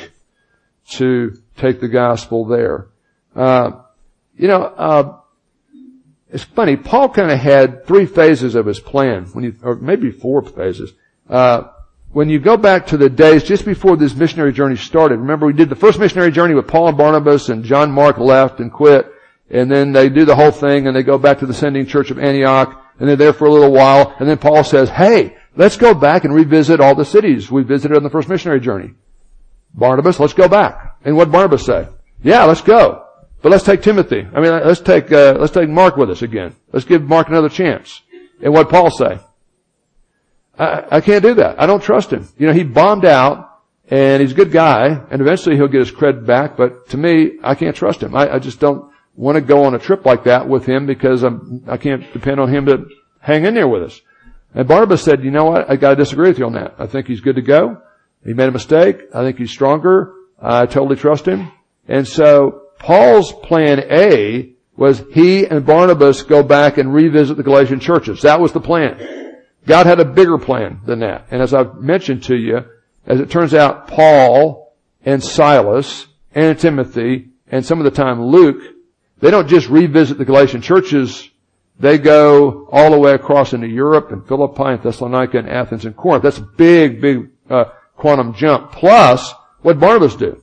to 0.92 1.42
take 1.58 1.80
the 1.80 1.88
gospel 1.88 2.46
there. 2.46 2.88
Uh, 3.36 3.72
you 4.38 4.48
know, 4.48 4.62
uh, 4.62 5.20
it's 6.32 6.44
funny. 6.44 6.78
Paul 6.78 7.10
kind 7.10 7.32
of 7.32 7.40
had 7.40 7.86
three 7.86 8.06
phases 8.06 8.56
of 8.56 8.66
his 8.66 8.80
plan, 8.80 9.26
when 9.34 9.44
you, 9.44 9.56
or 9.64 9.76
maybe 9.76 10.12
four 10.12 10.44
phases. 10.44 10.94
Uh, 11.28 11.64
when 12.12 12.30
you 12.30 12.40
go 12.40 12.58
back 12.58 12.88
to 12.88 12.98
the 12.98 13.10
days 13.10 13.44
just 13.44 13.66
before 13.66 13.96
this 13.96 14.16
missionary 14.16 14.52
journey 14.52 14.76
started, 14.76 15.20
remember 15.20 15.46
we 15.46 15.54
did 15.54 15.70
the 15.70 15.76
first 15.76 16.00
missionary 16.00 16.32
journey 16.32 16.56
with 16.56 16.68
Paul 16.68 16.90
and 16.90 16.98
Barnabas, 16.98 17.50
and 17.50 17.64
John 17.64 17.92
Mark 17.92 18.18
left 18.18 18.60
and 18.60 18.72
quit, 18.72 19.12
and 19.50 19.72
then 19.72 19.92
they 19.92 20.10
do 20.10 20.26
the 20.26 20.36
whole 20.36 20.52
thing, 20.52 20.88
and 20.88 20.96
they 20.96 21.04
go 21.04 21.18
back 21.18 21.40
to 21.40 21.46
the 21.46 21.54
sending 21.54 21.86
church 21.86 22.12
of 22.12 22.20
Antioch, 22.20 22.84
and 23.00 23.08
they're 23.08 23.16
there 23.16 23.34
for 23.34 23.46
a 23.46 23.52
little 23.52 23.72
while, 23.72 24.16
and 24.20 24.30
then 24.30 24.38
Paul 24.38 24.64
says, 24.64 24.90
hey, 24.90 25.38
let's 25.56 25.78
go 25.78 25.94
back 25.94 26.26
and 26.26 26.34
revisit 26.34 26.80
all 26.80 26.96
the 26.96 27.06
cities 27.06 27.50
we 27.50 27.64
visited 27.64 27.98
on 27.98 28.04
the 28.04 28.10
first 28.10 28.30
missionary 28.30 28.60
journey. 28.60 28.94
Barnabas, 29.74 30.20
let's 30.20 30.34
go 30.34 30.48
back. 30.48 30.98
And 31.04 31.16
what 31.16 31.32
Barnabas 31.32 31.66
say? 31.66 31.88
Yeah, 32.24 32.44
let's 32.44 32.62
go. 32.62 33.06
But 33.42 33.52
let's 33.52 33.64
take 33.64 33.82
Timothy. 33.82 34.28
I 34.34 34.42
mean, 34.42 34.52
let's 34.52 34.82
take, 34.82 35.12
uh, 35.12 35.38
let's 35.40 35.54
take 35.54 35.70
Mark 35.70 35.96
with 35.96 36.10
us 36.10 36.22
again. 36.22 36.56
Let's 36.74 36.86
give 36.86 37.04
Mark 37.04 37.30
another 37.30 37.50
chance. 37.50 38.02
And 38.42 38.54
what 38.54 38.70
Paul 38.70 38.92
say? 38.92 39.20
I, 40.58 40.84
I 40.92 41.02
can't 41.02 41.24
do 41.24 41.36
that. 41.36 41.62
I 41.62 41.66
don't 41.66 41.82
trust 41.82 42.12
him. 42.12 42.28
You 42.38 42.48
know, 42.48 42.54
he 42.54 42.64
bombed 42.64 43.06
out 43.06 43.62
and 43.90 44.22
he's 44.22 44.34
a 44.34 44.36
good 44.36 44.52
guy 44.52 45.02
and 45.10 45.22
eventually 45.22 45.56
he'll 45.56 45.70
get 45.70 45.80
his 45.80 45.92
credit 45.92 46.26
back, 46.26 46.58
but 46.58 46.90
to 46.90 46.98
me, 46.98 47.40
I 47.42 47.56
can't 47.56 47.76
trust 47.76 48.04
him. 48.04 48.14
I, 48.14 48.36
I 48.36 48.40
just 48.40 48.60
don't, 48.60 48.89
want 49.20 49.36
to 49.36 49.42
go 49.42 49.66
on 49.66 49.76
a 49.76 49.80
trip 49.80 50.06
like 50.06 50.24
that 50.24 50.48
with 50.48 50.66
him 50.66 50.86
because 50.86 51.24
I'm, 51.24 51.64
I 51.68 51.76
can't 51.76 52.12
depend 52.14 52.40
on 52.40 52.54
him 52.54 52.66
to 52.68 52.86
hang 53.20 53.46
in 53.46 53.54
there 53.54 53.68
with 53.68 53.84
us. 53.84 54.02
And 54.56 54.66
Barnabas 54.66 55.04
said, 55.04 55.24
you 55.26 55.30
know 55.30 55.46
what? 55.46 55.70
I 55.70 55.76
gotta 55.76 55.98
disagree 55.98 56.30
with 56.30 56.40
you 56.40 56.46
on 56.46 56.54
that. 56.54 56.76
I 56.80 56.88
think 56.88 57.08
he's 57.08 57.20
good 57.20 57.36
to 57.36 57.42
go. 57.42 57.82
He 58.26 58.34
made 58.34 58.48
a 58.48 58.52
mistake. 58.52 59.02
I 59.14 59.22
think 59.24 59.38
he's 59.38 59.52
stronger. 59.52 60.14
I 60.42 60.66
totally 60.66 60.96
trust 60.96 61.28
him. 61.28 61.52
And 61.88 62.08
so 62.08 62.64
Paul's 62.80 63.34
plan 63.34 63.84
A 63.92 64.54
was 64.78 65.04
he 65.12 65.46
and 65.46 65.66
Barnabas 65.66 66.24
go 66.24 66.42
back 66.42 66.78
and 66.78 66.94
revisit 66.94 67.36
the 67.36 67.44
Galatian 67.44 67.82
churches. 67.82 68.22
That 68.22 68.40
was 68.40 68.54
the 68.54 68.62
plan. 68.62 69.36
God 69.66 69.86
had 69.86 70.00
a 70.00 70.06
bigger 70.06 70.38
plan 70.38 70.80
than 70.86 71.00
that. 71.00 71.28
And 71.30 71.42
as 71.42 71.54
I've 71.54 71.76
mentioned 71.76 72.24
to 72.24 72.38
you, 72.38 72.64
as 73.06 73.20
it 73.20 73.30
turns 73.30 73.54
out, 73.54 73.90
Paul 73.90 74.74
and 75.06 75.22
Silas 75.22 76.08
and 76.34 76.58
Timothy 76.58 77.30
and 77.52 77.66
some 77.66 77.80
of 77.80 77.84
the 77.84 77.92
time 77.92 78.24
Luke 78.24 78.62
they 79.20 79.32
don't 79.32 79.48
just 79.48 79.70
revisit 79.70 80.18
the 80.18 80.26
Galatian 80.26 80.62
churches. 80.62 81.30
They 81.80 81.98
go 81.98 82.68
all 82.72 82.92
the 82.92 83.00
way 83.00 83.14
across 83.14 83.54
into 83.54 83.68
Europe 83.68 84.12
and 84.12 84.28
Philippi 84.28 84.64
and 84.64 84.84
Thessalonica 84.84 85.38
and 85.38 85.50
Athens 85.50 85.86
and 85.86 85.96
Corinth. 85.96 86.24
That's 86.24 86.38
a 86.38 86.42
big, 86.42 87.02
big 87.02 87.30
uh, 87.50 87.66
quantum 87.96 88.34
jump. 88.34 88.72
Plus, 88.72 89.34
what 89.62 89.80
Barnabas 89.80 90.16
do? 90.16 90.42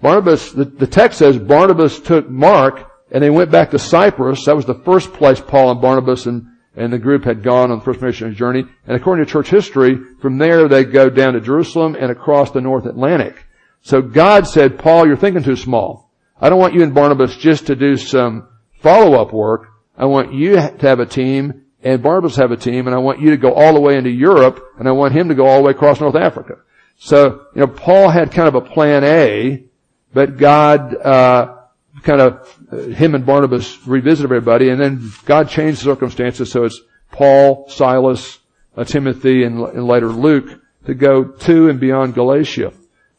Barnabas, 0.00 0.52
the, 0.52 0.64
the 0.64 0.86
text 0.86 1.18
says 1.18 1.38
Barnabas 1.38 2.00
took 2.00 2.28
Mark 2.28 2.90
and 3.12 3.22
they 3.22 3.30
went 3.30 3.50
back 3.50 3.70
to 3.70 3.78
Cyprus. 3.78 4.44
That 4.44 4.56
was 4.56 4.66
the 4.66 4.74
first 4.74 5.12
place 5.12 5.40
Paul 5.40 5.70
and 5.70 5.80
Barnabas 5.80 6.26
and, 6.26 6.48
and 6.74 6.92
the 6.92 6.98
group 6.98 7.24
had 7.24 7.42
gone 7.42 7.70
on 7.70 7.78
the 7.78 7.84
first 7.84 8.00
missionary 8.00 8.34
journey. 8.34 8.64
And 8.86 8.96
according 8.96 9.24
to 9.24 9.30
church 9.30 9.48
history, 9.48 9.98
from 10.20 10.38
there 10.38 10.66
they 10.68 10.84
go 10.84 11.10
down 11.10 11.34
to 11.34 11.40
Jerusalem 11.40 11.96
and 11.98 12.10
across 12.10 12.50
the 12.50 12.60
North 12.60 12.86
Atlantic. 12.86 13.46
So 13.82 14.00
God 14.02 14.48
said, 14.48 14.78
Paul, 14.78 15.06
you're 15.06 15.16
thinking 15.16 15.42
too 15.42 15.56
small. 15.56 16.01
I 16.42 16.48
don't 16.48 16.58
want 16.58 16.74
you 16.74 16.82
and 16.82 16.92
Barnabas 16.92 17.36
just 17.36 17.68
to 17.68 17.76
do 17.76 17.96
some 17.96 18.48
follow-up 18.80 19.32
work. 19.32 19.68
I 19.96 20.06
want 20.06 20.34
you 20.34 20.56
to 20.56 20.76
have 20.80 20.98
a 20.98 21.06
team 21.06 21.66
and 21.84 22.02
Barnabas 22.02 22.34
have 22.34 22.50
a 22.50 22.56
team 22.56 22.88
and 22.88 22.96
I 22.96 22.98
want 22.98 23.20
you 23.20 23.30
to 23.30 23.36
go 23.36 23.54
all 23.54 23.74
the 23.74 23.80
way 23.80 23.96
into 23.96 24.10
Europe 24.10 24.60
and 24.76 24.88
I 24.88 24.90
want 24.90 25.14
him 25.14 25.28
to 25.28 25.36
go 25.36 25.46
all 25.46 25.58
the 25.58 25.66
way 25.66 25.70
across 25.70 26.00
North 26.00 26.16
Africa. 26.16 26.54
So, 26.98 27.46
you 27.54 27.60
know, 27.60 27.68
Paul 27.68 28.08
had 28.08 28.32
kind 28.32 28.48
of 28.48 28.56
a 28.56 28.60
plan 28.60 29.04
A, 29.04 29.64
but 30.12 30.36
God, 30.36 30.96
uh, 30.96 31.58
kind 32.02 32.20
of, 32.20 32.60
uh, 32.72 32.76
him 32.76 33.14
and 33.14 33.24
Barnabas 33.24 33.86
revisited 33.86 34.24
everybody 34.24 34.70
and 34.70 34.80
then 34.80 35.12
God 35.24 35.48
changed 35.48 35.78
the 35.78 35.84
circumstances 35.84 36.50
so 36.50 36.64
it's 36.64 36.80
Paul, 37.12 37.68
Silas, 37.68 38.40
uh, 38.76 38.82
Timothy, 38.82 39.44
and, 39.44 39.60
and 39.60 39.86
later 39.86 40.08
Luke 40.08 40.60
to 40.86 40.94
go 40.94 41.22
to 41.22 41.68
and 41.68 41.78
beyond 41.78 42.14
Galatia. 42.14 42.72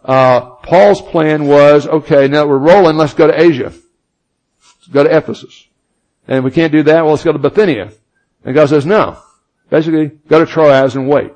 Uh, 0.04 0.42
Paul's 0.42 1.02
plan 1.02 1.48
was, 1.48 1.88
okay, 1.88 2.28
now 2.28 2.46
we're 2.46 2.58
rolling, 2.58 2.98
let's 2.98 3.14
go 3.14 3.28
to 3.28 3.42
Asia. 3.42 3.72
Let's 3.72 4.88
go 4.92 5.04
to 5.04 5.18
Ephesus. 5.18 5.68
And 6.28 6.44
we 6.44 6.52
can't 6.52 6.72
do 6.72 6.84
that, 6.84 7.04
well 7.04 7.12
let's 7.12 7.24
go 7.24 7.32
to 7.32 7.40
Bithynia. 7.40 7.92
And 8.44 8.54
God 8.54 8.70
says, 8.70 8.86
no. 8.86 9.18
Basically, 9.70 10.08
go 10.28 10.44
to 10.44 10.46
Troas 10.46 10.96
and 10.96 11.08
wait. 11.08 11.32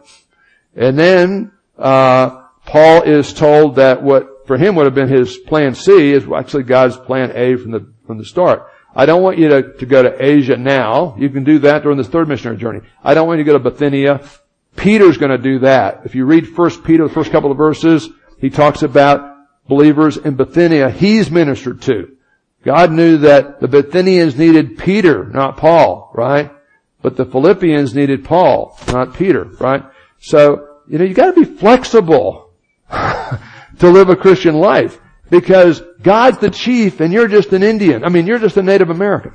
And 0.76 1.00
then, 1.00 1.52
uh, 1.78 2.44
Paul 2.66 3.04
is 3.04 3.34
told 3.34 3.78
that 3.78 4.04
what 4.04 4.46
for 4.46 4.58
him 4.58 4.76
would 4.76 4.86
have 4.86 4.96
been 4.96 5.08
his 5.08 5.38
plan 5.38 5.74
C 5.74 6.12
is 6.12 6.26
actually 6.30 6.64
God's 6.64 6.98
plan 6.98 7.32
A 7.34 7.56
from 7.56 7.72
the, 7.72 7.92
from 8.06 8.18
the 8.18 8.26
start. 8.26 8.70
I 8.94 9.06
don't 9.06 9.22
want 9.22 9.38
you 9.38 9.50
to, 9.50 9.74
to 9.78 9.86
go 9.86 10.04
to 10.04 10.24
Asia 10.24 10.58
now. 10.58 11.16
You 11.18 11.30
can 11.30 11.44
do 11.44 11.60
that 11.60 11.84
during 11.84 11.98
this 11.98 12.08
third 12.08 12.28
missionary 12.28 12.58
journey. 12.58 12.82
I 13.04 13.14
don't 13.14 13.28
want 13.28 13.38
you 13.38 13.46
to 13.46 13.52
go 13.52 13.58
to 13.58 13.72
Bithynia. 13.72 14.28
Peter's 14.76 15.18
going 15.18 15.32
to 15.32 15.38
do 15.38 15.60
that. 15.60 16.02
If 16.06 16.16
you 16.16 16.26
read 16.26 16.48
First 16.48 16.84
Peter, 16.84 17.08
the 17.08 17.14
first 17.14 17.32
couple 17.32 17.52
of 17.52 17.58
verses, 17.58 18.10
he 18.40 18.50
talks 18.50 18.84
about 18.84 19.36
believers 19.68 20.18
in 20.18 20.36
Bithynia 20.36 20.90
he's 20.90 21.30
ministered 21.30 21.82
to. 21.84 22.18
God 22.64 22.92
knew 22.92 23.20
that 23.20 23.60
the 23.60 23.68
Bithynians 23.68 24.38
needed 24.38 24.78
Peter, 24.78 25.26
not 25.26 25.58
Paul, 25.58 26.12
right? 26.14 26.52
But 27.02 27.16
the 27.16 27.26
Philippians 27.26 27.94
needed 27.94 28.26
Paul, 28.26 28.78
not 28.88 29.14
Peter, 29.14 29.44
right? 29.44 29.84
So, 30.20 30.80
you 30.88 30.98
know, 30.98 31.06
you 31.06 31.14
gotta 31.14 31.34
be 31.34 31.46
flexible 31.46 32.52
to 32.90 33.40
live 33.82 34.10
a 34.10 34.16
Christian 34.16 34.56
life. 34.56 35.00
Because 35.30 35.82
God's 36.02 36.38
the 36.38 36.50
chief 36.50 37.02
and 37.02 37.12
you're 37.12 37.28
just 37.28 37.52
an 37.52 37.62
Indian. 37.62 38.06
I 38.06 38.10
mean, 38.10 38.28
you're 38.28 38.40
just 38.40 38.58
a 38.58 38.64
Native 38.64 38.90
American. 38.90 39.34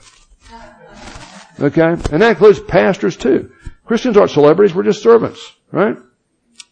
Okay? 1.60 1.82
And 1.82 2.22
that 2.22 2.30
includes 2.30 2.60
pastors 2.60 3.16
too. 3.16 3.52
Christians 3.84 4.16
aren't 4.16 4.30
celebrities, 4.30 4.74
we're 4.74 4.84
just 4.84 5.02
servants, 5.02 5.54
right? 5.70 5.96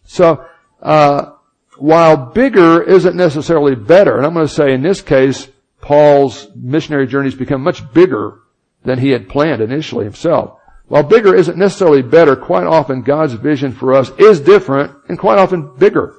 So, 0.05 0.45
uh, 0.81 1.33
while 1.81 2.16
bigger 2.16 2.83
isn't 2.83 3.16
necessarily 3.16 3.74
better, 3.74 4.18
and 4.18 4.26
I'm 4.26 4.35
going 4.35 4.47
to 4.47 4.53
say 4.53 4.74
in 4.74 4.83
this 4.83 5.01
case, 5.01 5.49
Paul's 5.81 6.47
missionary 6.55 7.07
journeys 7.07 7.35
become 7.35 7.62
much 7.62 7.91
bigger 7.95 8.41
than 8.85 8.99
he 8.99 9.11
had 9.11 9.31
planned 9.31 9.62
initially 9.62 10.05
himself. 10.05 10.59
While 10.89 11.05
bigger 11.05 11.35
isn't 11.35 11.57
necessarily 11.57 12.03
better, 12.03 12.37
quite 12.37 12.66
often 12.66 13.01
God's 13.01 13.33
vision 13.33 13.72
for 13.72 13.95
us 13.95 14.11
is 14.18 14.41
different 14.41 14.93
and 15.09 15.18
quite 15.18 15.39
often 15.39 15.74
bigger 15.78 16.14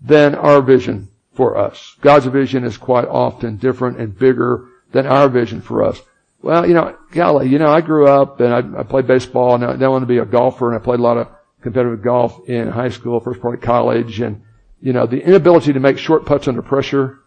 than 0.00 0.34
our 0.34 0.60
vision 0.60 1.08
for 1.32 1.56
us. 1.56 1.96
God's 2.00 2.26
vision 2.26 2.64
is 2.64 2.76
quite 2.76 3.06
often 3.06 3.58
different 3.58 3.98
and 3.98 4.18
bigger 4.18 4.66
than 4.90 5.06
our 5.06 5.28
vision 5.28 5.60
for 5.60 5.84
us. 5.84 6.00
Well, 6.42 6.66
you 6.66 6.74
know, 6.74 6.96
golly, 7.12 7.48
you 7.48 7.60
know, 7.60 7.70
I 7.70 7.82
grew 7.82 8.08
up 8.08 8.40
and 8.40 8.52
I, 8.52 8.80
I 8.80 8.82
played 8.82 9.06
baseball 9.06 9.54
and 9.54 9.64
I, 9.64 9.74
I 9.74 9.88
wanted 9.88 10.06
to 10.06 10.12
be 10.12 10.18
a 10.18 10.24
golfer 10.24 10.72
and 10.72 10.80
I 10.80 10.84
played 10.84 10.98
a 10.98 11.02
lot 11.04 11.18
of 11.18 11.28
competitive 11.60 12.02
golf 12.02 12.48
in 12.48 12.68
high 12.68 12.88
school, 12.88 13.20
first 13.20 13.40
part 13.40 13.54
of 13.54 13.60
college 13.60 14.20
and, 14.20 14.42
you 14.82 14.92
know, 14.92 15.06
the 15.06 15.24
inability 15.24 15.72
to 15.72 15.80
make 15.80 15.96
short 15.96 16.26
putts 16.26 16.48
under 16.48 16.60
pressure, 16.60 17.20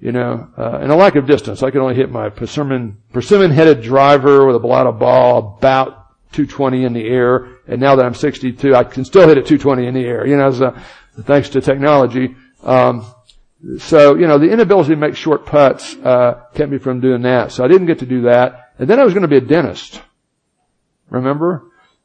you 0.00 0.12
know, 0.12 0.48
uh, 0.56 0.78
and 0.82 0.92
a 0.92 0.94
lack 0.94 1.16
of 1.16 1.26
distance. 1.26 1.62
I 1.62 1.70
could 1.70 1.80
only 1.80 1.94
hit 1.94 2.10
my 2.10 2.28
persimmon, 2.28 2.98
persimmon 3.12 3.50
headed 3.50 3.82
driver 3.82 4.46
with 4.46 4.54
a 4.54 4.60
Balata 4.60 4.96
ball 4.96 5.56
about 5.58 5.96
220 6.32 6.84
in 6.84 6.92
the 6.92 7.08
air. 7.08 7.48
And 7.66 7.80
now 7.80 7.96
that 7.96 8.04
I'm 8.04 8.14
62, 8.14 8.74
I 8.74 8.84
can 8.84 9.04
still 9.04 9.26
hit 9.26 9.38
it 9.38 9.46
220 9.46 9.86
in 9.86 9.94
the 9.94 10.04
air, 10.04 10.26
you 10.26 10.36
know, 10.36 10.76
thanks 11.22 11.48
to 11.50 11.62
technology. 11.62 12.36
Um, 12.62 13.06
so, 13.78 14.14
you 14.14 14.26
know, 14.26 14.38
the 14.38 14.50
inability 14.50 14.90
to 14.90 14.96
make 14.96 15.16
short 15.16 15.46
putts, 15.46 15.96
uh, 15.96 16.44
kept 16.54 16.70
me 16.70 16.78
from 16.78 17.00
doing 17.00 17.22
that. 17.22 17.52
So 17.52 17.64
I 17.64 17.68
didn't 17.68 17.86
get 17.86 17.98
to 18.00 18.06
do 18.06 18.22
that. 18.22 18.72
And 18.78 18.88
then 18.88 19.00
I 19.00 19.04
was 19.04 19.14
going 19.14 19.22
to 19.22 19.28
be 19.28 19.36
a 19.36 19.42
dentist. 19.42 20.02
Remember? 21.08 21.64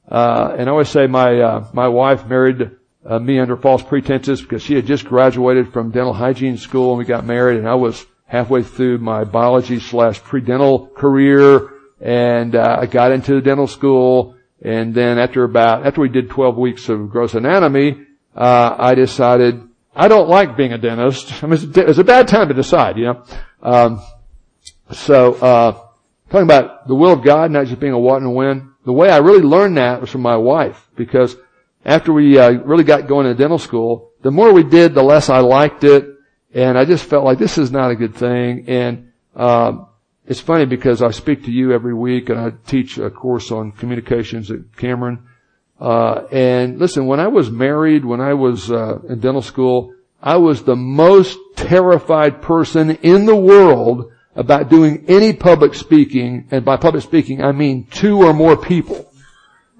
Uh, 0.09 0.55
and 0.57 0.69
I 0.69 0.71
always 0.71 0.89
say 0.89 1.07
my, 1.07 1.39
uh, 1.39 1.67
my 1.73 1.87
wife 1.87 2.25
married 2.25 2.71
uh, 3.05 3.19
me 3.19 3.39
under 3.39 3.55
false 3.55 3.83
pretenses 3.83 4.41
because 4.41 4.63
she 4.63 4.75
had 4.75 4.85
just 4.85 5.05
graduated 5.05 5.71
from 5.71 5.91
dental 5.91 6.13
hygiene 6.13 6.57
school 6.57 6.91
and 6.91 6.97
we 6.97 7.05
got 7.05 7.25
married 7.25 7.59
and 7.59 7.67
I 7.67 7.75
was 7.75 8.05
halfway 8.25 8.63
through 8.63 8.97
my 8.97 9.23
biology 9.23 9.79
slash 9.79 10.21
pre-dental 10.21 10.87
career 10.87 11.69
and, 12.01 12.55
uh, 12.55 12.77
I 12.81 12.87
got 12.87 13.11
into 13.11 13.39
dental 13.41 13.67
school 13.67 14.35
and 14.61 14.95
then 14.95 15.19
after 15.19 15.43
about, 15.43 15.85
after 15.85 16.01
we 16.01 16.09
did 16.09 16.29
12 16.29 16.57
weeks 16.57 16.89
of 16.89 17.09
gross 17.09 17.35
anatomy, 17.35 18.05
uh, 18.35 18.75
I 18.77 18.95
decided 18.95 19.61
I 19.95 20.07
don't 20.07 20.27
like 20.27 20.57
being 20.57 20.73
a 20.73 20.77
dentist. 20.77 21.31
I 21.43 21.47
mean, 21.47 21.71
it's 21.75 21.99
a 21.99 22.03
bad 22.03 22.27
time 22.27 22.49
to 22.49 22.53
decide, 22.53 22.97
you 22.97 23.05
know. 23.05 23.23
Um, 23.61 24.01
so, 24.91 25.33
uh, 25.35 25.71
talking 26.29 26.43
about 26.43 26.87
the 26.87 26.95
will 26.95 27.13
of 27.13 27.23
God, 27.23 27.51
not 27.51 27.67
just 27.67 27.79
being 27.79 27.93
a 27.93 27.99
what 27.99 28.17
and 28.17 28.27
a 28.27 28.29
when. 28.29 28.73
The 28.85 28.93
way 28.93 29.09
I 29.09 29.17
really 29.17 29.41
learned 29.41 29.77
that 29.77 30.01
was 30.01 30.09
from 30.09 30.21
my 30.21 30.37
wife, 30.37 30.89
because 30.95 31.35
after 31.85 32.11
we 32.11 32.37
uh, 32.39 32.51
really 32.51 32.83
got 32.83 33.07
going 33.07 33.27
to 33.27 33.35
dental 33.35 33.59
school, 33.59 34.11
the 34.21 34.31
more 34.31 34.51
we 34.51 34.63
did, 34.63 34.95
the 34.95 35.03
less 35.03 35.29
I 35.29 35.39
liked 35.39 35.83
it, 35.83 36.07
and 36.53 36.77
I 36.77 36.85
just 36.85 37.05
felt 37.05 37.23
like 37.23 37.37
this 37.37 37.57
is 37.57 37.71
not 37.71 37.91
a 37.91 37.95
good 37.95 38.15
thing. 38.15 38.65
And 38.67 39.11
um, 39.35 39.87
it's 40.25 40.39
funny 40.39 40.65
because 40.65 41.03
I 41.03 41.11
speak 41.11 41.43
to 41.45 41.51
you 41.51 41.71
every 41.73 41.93
week, 41.93 42.29
and 42.29 42.39
I 42.39 42.51
teach 42.65 42.97
a 42.97 43.11
course 43.11 43.51
on 43.51 43.71
communications 43.71 44.49
at 44.49 44.75
Cameron. 44.75 45.27
Uh, 45.79 46.23
and 46.31 46.79
listen, 46.79 47.05
when 47.05 47.19
I 47.19 47.27
was 47.27 47.51
married, 47.51 48.03
when 48.03 48.21
I 48.21 48.33
was 48.33 48.71
uh, 48.71 48.99
in 49.07 49.19
dental 49.19 49.43
school, 49.43 49.93
I 50.21 50.37
was 50.37 50.63
the 50.63 50.75
most 50.75 51.37
terrified 51.55 52.41
person 52.41 52.91
in 52.91 53.25
the 53.25 53.35
world 53.35 54.11
about 54.35 54.69
doing 54.69 55.05
any 55.07 55.33
public 55.33 55.75
speaking, 55.75 56.47
and 56.49 56.65
by 56.65 56.77
public 56.77 57.03
speaking, 57.03 57.43
I 57.43 57.51
mean 57.51 57.85
two 57.91 58.23
or 58.23 58.33
more 58.33 58.57
people. 58.57 59.11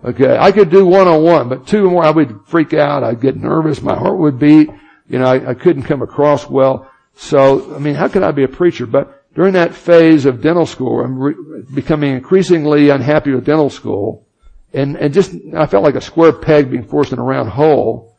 Okay, 0.05 0.37
I 0.37 0.51
could 0.51 0.69
do 0.69 0.85
one 0.85 1.07
on 1.07 1.23
one, 1.23 1.49
but 1.49 1.65
two 1.65 1.87
or 1.87 1.89
more, 1.89 2.05
I 2.05 2.11
would 2.11 2.41
freak 2.45 2.73
out. 2.73 3.03
I'd 3.03 3.21
get 3.21 3.35
nervous. 3.35 3.81
My 3.81 3.95
heart 3.95 4.19
would 4.19 4.37
beat. 4.37 4.69
You 5.07 5.19
know, 5.19 5.25
I, 5.25 5.49
I 5.49 5.53
couldn't 5.55 5.83
come 5.83 6.01
across 6.01 6.47
well. 6.47 6.89
So, 7.15 7.75
I 7.75 7.79
mean, 7.79 7.95
how 7.95 8.07
could 8.07 8.23
I 8.23 8.31
be 8.31 8.43
a 8.43 8.47
preacher? 8.47 8.85
But 8.85 9.23
during 9.33 9.53
that 9.53 9.73
phase 9.73 10.25
of 10.25 10.41
dental 10.41 10.65
school, 10.65 11.03
I'm 11.03 11.17
re- 11.17 11.63
becoming 11.73 12.13
increasingly 12.13 12.89
unhappy 12.89 13.31
with 13.31 13.45
dental 13.45 13.69
school 13.69 14.25
and, 14.75 14.97
and 14.97 15.13
just, 15.13 15.33
I 15.55 15.67
felt 15.67 15.85
like 15.85 15.95
a 15.95 16.01
square 16.01 16.33
peg 16.33 16.69
being 16.69 16.83
forced 16.83 17.13
in 17.13 17.19
a 17.19 17.23
round 17.23 17.49
hole. 17.49 18.17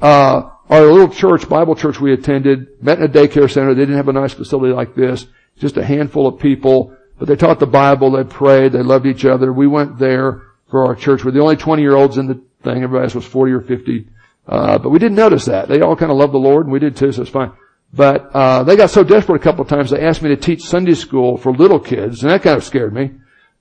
Uh, 0.00 0.50
our 0.70 0.82
little 0.82 1.08
church, 1.08 1.48
Bible 1.48 1.74
church 1.74 2.00
we 2.00 2.12
attended, 2.12 2.80
met 2.80 2.98
in 2.98 3.04
a 3.04 3.08
daycare 3.08 3.50
center. 3.50 3.74
They 3.74 3.82
didn't 3.82 3.96
have 3.96 4.08
a 4.08 4.12
nice 4.12 4.32
facility 4.32 4.72
like 4.72 4.94
this. 4.94 5.26
Just 5.58 5.76
a 5.76 5.84
handful 5.84 6.28
of 6.28 6.38
people, 6.38 6.96
but 7.18 7.26
they 7.26 7.34
taught 7.34 7.58
the 7.58 7.66
Bible, 7.66 8.12
they 8.12 8.22
prayed, 8.22 8.72
they 8.72 8.82
loved 8.82 9.06
each 9.06 9.24
other. 9.24 9.52
We 9.52 9.66
went 9.66 9.98
there 9.98 10.42
for 10.70 10.86
our 10.86 10.94
church. 10.94 11.24
We're 11.24 11.30
the 11.30 11.40
only 11.40 11.56
20 11.56 11.82
year 11.82 11.94
olds 11.94 12.18
in 12.18 12.26
the 12.26 12.40
thing. 12.62 12.82
Everybody 12.82 13.04
else 13.04 13.14
was 13.14 13.24
40 13.24 13.52
or 13.52 13.60
50. 13.60 14.08
Uh, 14.46 14.78
but 14.78 14.90
we 14.90 14.98
didn't 14.98 15.16
notice 15.16 15.46
that. 15.46 15.68
They 15.68 15.80
all 15.80 15.96
kind 15.96 16.10
of 16.10 16.18
loved 16.18 16.32
the 16.32 16.38
Lord 16.38 16.66
and 16.66 16.72
we 16.72 16.78
did 16.78 16.96
too, 16.96 17.12
so 17.12 17.22
it's 17.22 17.30
fine. 17.30 17.52
But, 17.92 18.30
uh, 18.34 18.62
they 18.64 18.76
got 18.76 18.90
so 18.90 19.04
desperate 19.04 19.40
a 19.40 19.44
couple 19.44 19.62
of 19.62 19.68
times 19.68 19.90
they 19.90 20.04
asked 20.04 20.22
me 20.22 20.28
to 20.28 20.36
teach 20.36 20.62
Sunday 20.62 20.94
school 20.94 21.36
for 21.36 21.52
little 21.52 21.80
kids 21.80 22.22
and 22.22 22.30
that 22.30 22.42
kind 22.42 22.56
of 22.56 22.64
scared 22.64 22.92
me. 22.92 23.12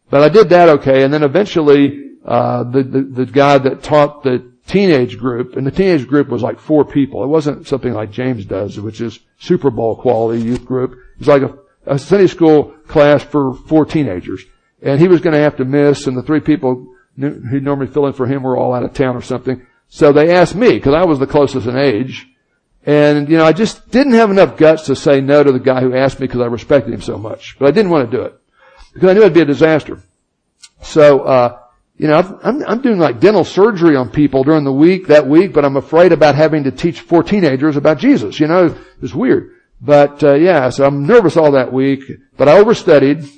But 0.09 0.21
I 0.21 0.29
did 0.29 0.49
that 0.49 0.69
okay 0.69 1.03
and 1.03 1.13
then 1.13 1.23
eventually 1.23 2.11
uh, 2.25 2.63
the, 2.63 2.83
the, 2.83 3.01
the 3.01 3.25
guy 3.25 3.57
that 3.57 3.83
taught 3.83 4.23
the 4.23 4.51
teenage 4.67 5.17
group, 5.17 5.55
and 5.55 5.65
the 5.65 5.71
teenage 5.71 6.07
group 6.07 6.27
was 6.27 6.41
like 6.41 6.59
four 6.59 6.85
people. 6.85 7.23
It 7.23 7.27
wasn't 7.27 7.67
something 7.67 7.93
like 7.93 8.11
James 8.11 8.45
does, 8.45 8.79
which 8.79 8.99
is 8.99 9.19
Super 9.37 9.69
Bowl 9.69 9.95
quality 9.95 10.41
youth 10.41 10.65
group. 10.65 10.97
It's 11.19 11.27
like 11.27 11.43
a, 11.43 11.55
a 11.85 11.99
Sunday 11.99 12.27
school 12.27 12.73
class 12.87 13.23
for 13.23 13.53
four 13.53 13.85
teenagers. 13.85 14.43
And 14.81 14.99
he 14.99 15.07
was 15.07 15.21
going 15.21 15.33
to 15.33 15.39
have 15.39 15.57
to 15.57 15.65
miss, 15.65 16.07
and 16.07 16.17
the 16.17 16.23
three 16.23 16.39
people 16.39 16.94
who 17.17 17.59
normally 17.59 17.87
fill 17.87 18.07
in 18.07 18.13
for 18.13 18.27
him 18.27 18.43
were 18.43 18.57
all 18.57 18.73
out 18.73 18.83
of 18.83 18.93
town 18.93 19.15
or 19.15 19.21
something. 19.21 19.65
So 19.87 20.11
they 20.11 20.33
asked 20.33 20.55
me, 20.55 20.73
because 20.73 20.93
I 20.93 21.05
was 21.05 21.19
the 21.19 21.27
closest 21.27 21.67
in 21.67 21.77
age. 21.77 22.27
And, 22.85 23.29
you 23.29 23.37
know, 23.37 23.45
I 23.45 23.53
just 23.53 23.89
didn't 23.89 24.13
have 24.13 24.29
enough 24.29 24.57
guts 24.57 24.83
to 24.87 24.95
say 24.95 25.21
no 25.21 25.43
to 25.43 25.51
the 25.51 25.59
guy 25.59 25.81
who 25.81 25.95
asked 25.95 26.19
me 26.19 26.27
because 26.27 26.41
I 26.41 26.45
respected 26.45 26.93
him 26.93 27.01
so 27.01 27.17
much. 27.17 27.57
But 27.57 27.67
I 27.67 27.71
didn't 27.71 27.91
want 27.91 28.09
to 28.11 28.17
do 28.17 28.23
it. 28.23 28.39
Because 28.93 29.09
I 29.09 29.13
knew 29.13 29.21
it'd 29.21 29.33
be 29.33 29.41
a 29.41 29.45
disaster. 29.45 30.01
So, 30.81 31.21
uh, 31.21 31.59
you 31.97 32.07
know, 32.07 32.39
I'm, 32.43 32.63
I'm 32.65 32.81
doing 32.81 32.99
like 32.99 33.19
dental 33.19 33.43
surgery 33.43 33.95
on 33.95 34.09
people 34.09 34.43
during 34.43 34.65
the 34.65 34.71
week, 34.71 35.07
that 35.07 35.27
week, 35.27 35.53
but 35.53 35.65
I'm 35.65 35.77
afraid 35.77 36.11
about 36.11 36.35
having 36.35 36.65
to 36.65 36.71
teach 36.71 36.99
four 36.99 37.23
teenagers 37.23 37.75
about 37.75 37.97
Jesus. 37.97 38.39
You 38.39 38.47
know, 38.47 38.77
it's 39.01 39.15
weird. 39.15 39.51
But, 39.81 40.23
uh, 40.23 40.33
yeah, 40.33 40.69
so 40.69 40.85
I'm 40.85 41.05
nervous 41.05 41.37
all 41.37 41.51
that 41.51 41.73
week, 41.73 42.03
but 42.37 42.47
I 42.47 42.61
overstudied. 42.61 43.29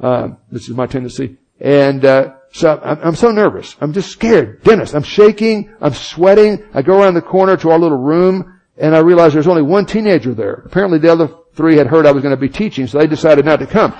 Uh, 0.00 0.30
this 0.50 0.68
is 0.68 0.74
my 0.74 0.86
tendency. 0.86 1.36
And, 1.60 2.04
uh, 2.04 2.34
so 2.52 2.80
I'm, 2.82 2.98
I'm 3.02 3.14
so 3.14 3.30
nervous. 3.30 3.76
I'm 3.80 3.92
just 3.92 4.10
scared. 4.10 4.62
Dennis, 4.62 4.94
I'm 4.94 5.02
shaking. 5.02 5.74
I'm 5.80 5.94
sweating. 5.94 6.64
I 6.74 6.82
go 6.82 7.00
around 7.00 7.14
the 7.14 7.22
corner 7.22 7.56
to 7.58 7.70
our 7.70 7.78
little 7.78 7.98
room 7.98 8.60
and 8.76 8.94
I 8.94 9.00
realize 9.00 9.32
there's 9.32 9.48
only 9.48 9.62
one 9.62 9.86
teenager 9.86 10.34
there. 10.34 10.54
Apparently 10.66 10.98
the 10.98 11.10
other 11.10 11.28
three 11.54 11.76
had 11.76 11.88
heard 11.88 12.06
I 12.06 12.12
was 12.12 12.22
going 12.22 12.34
to 12.34 12.40
be 12.40 12.48
teaching, 12.48 12.86
so 12.86 12.98
they 12.98 13.06
decided 13.06 13.44
not 13.44 13.58
to 13.58 13.66
come. 13.66 13.92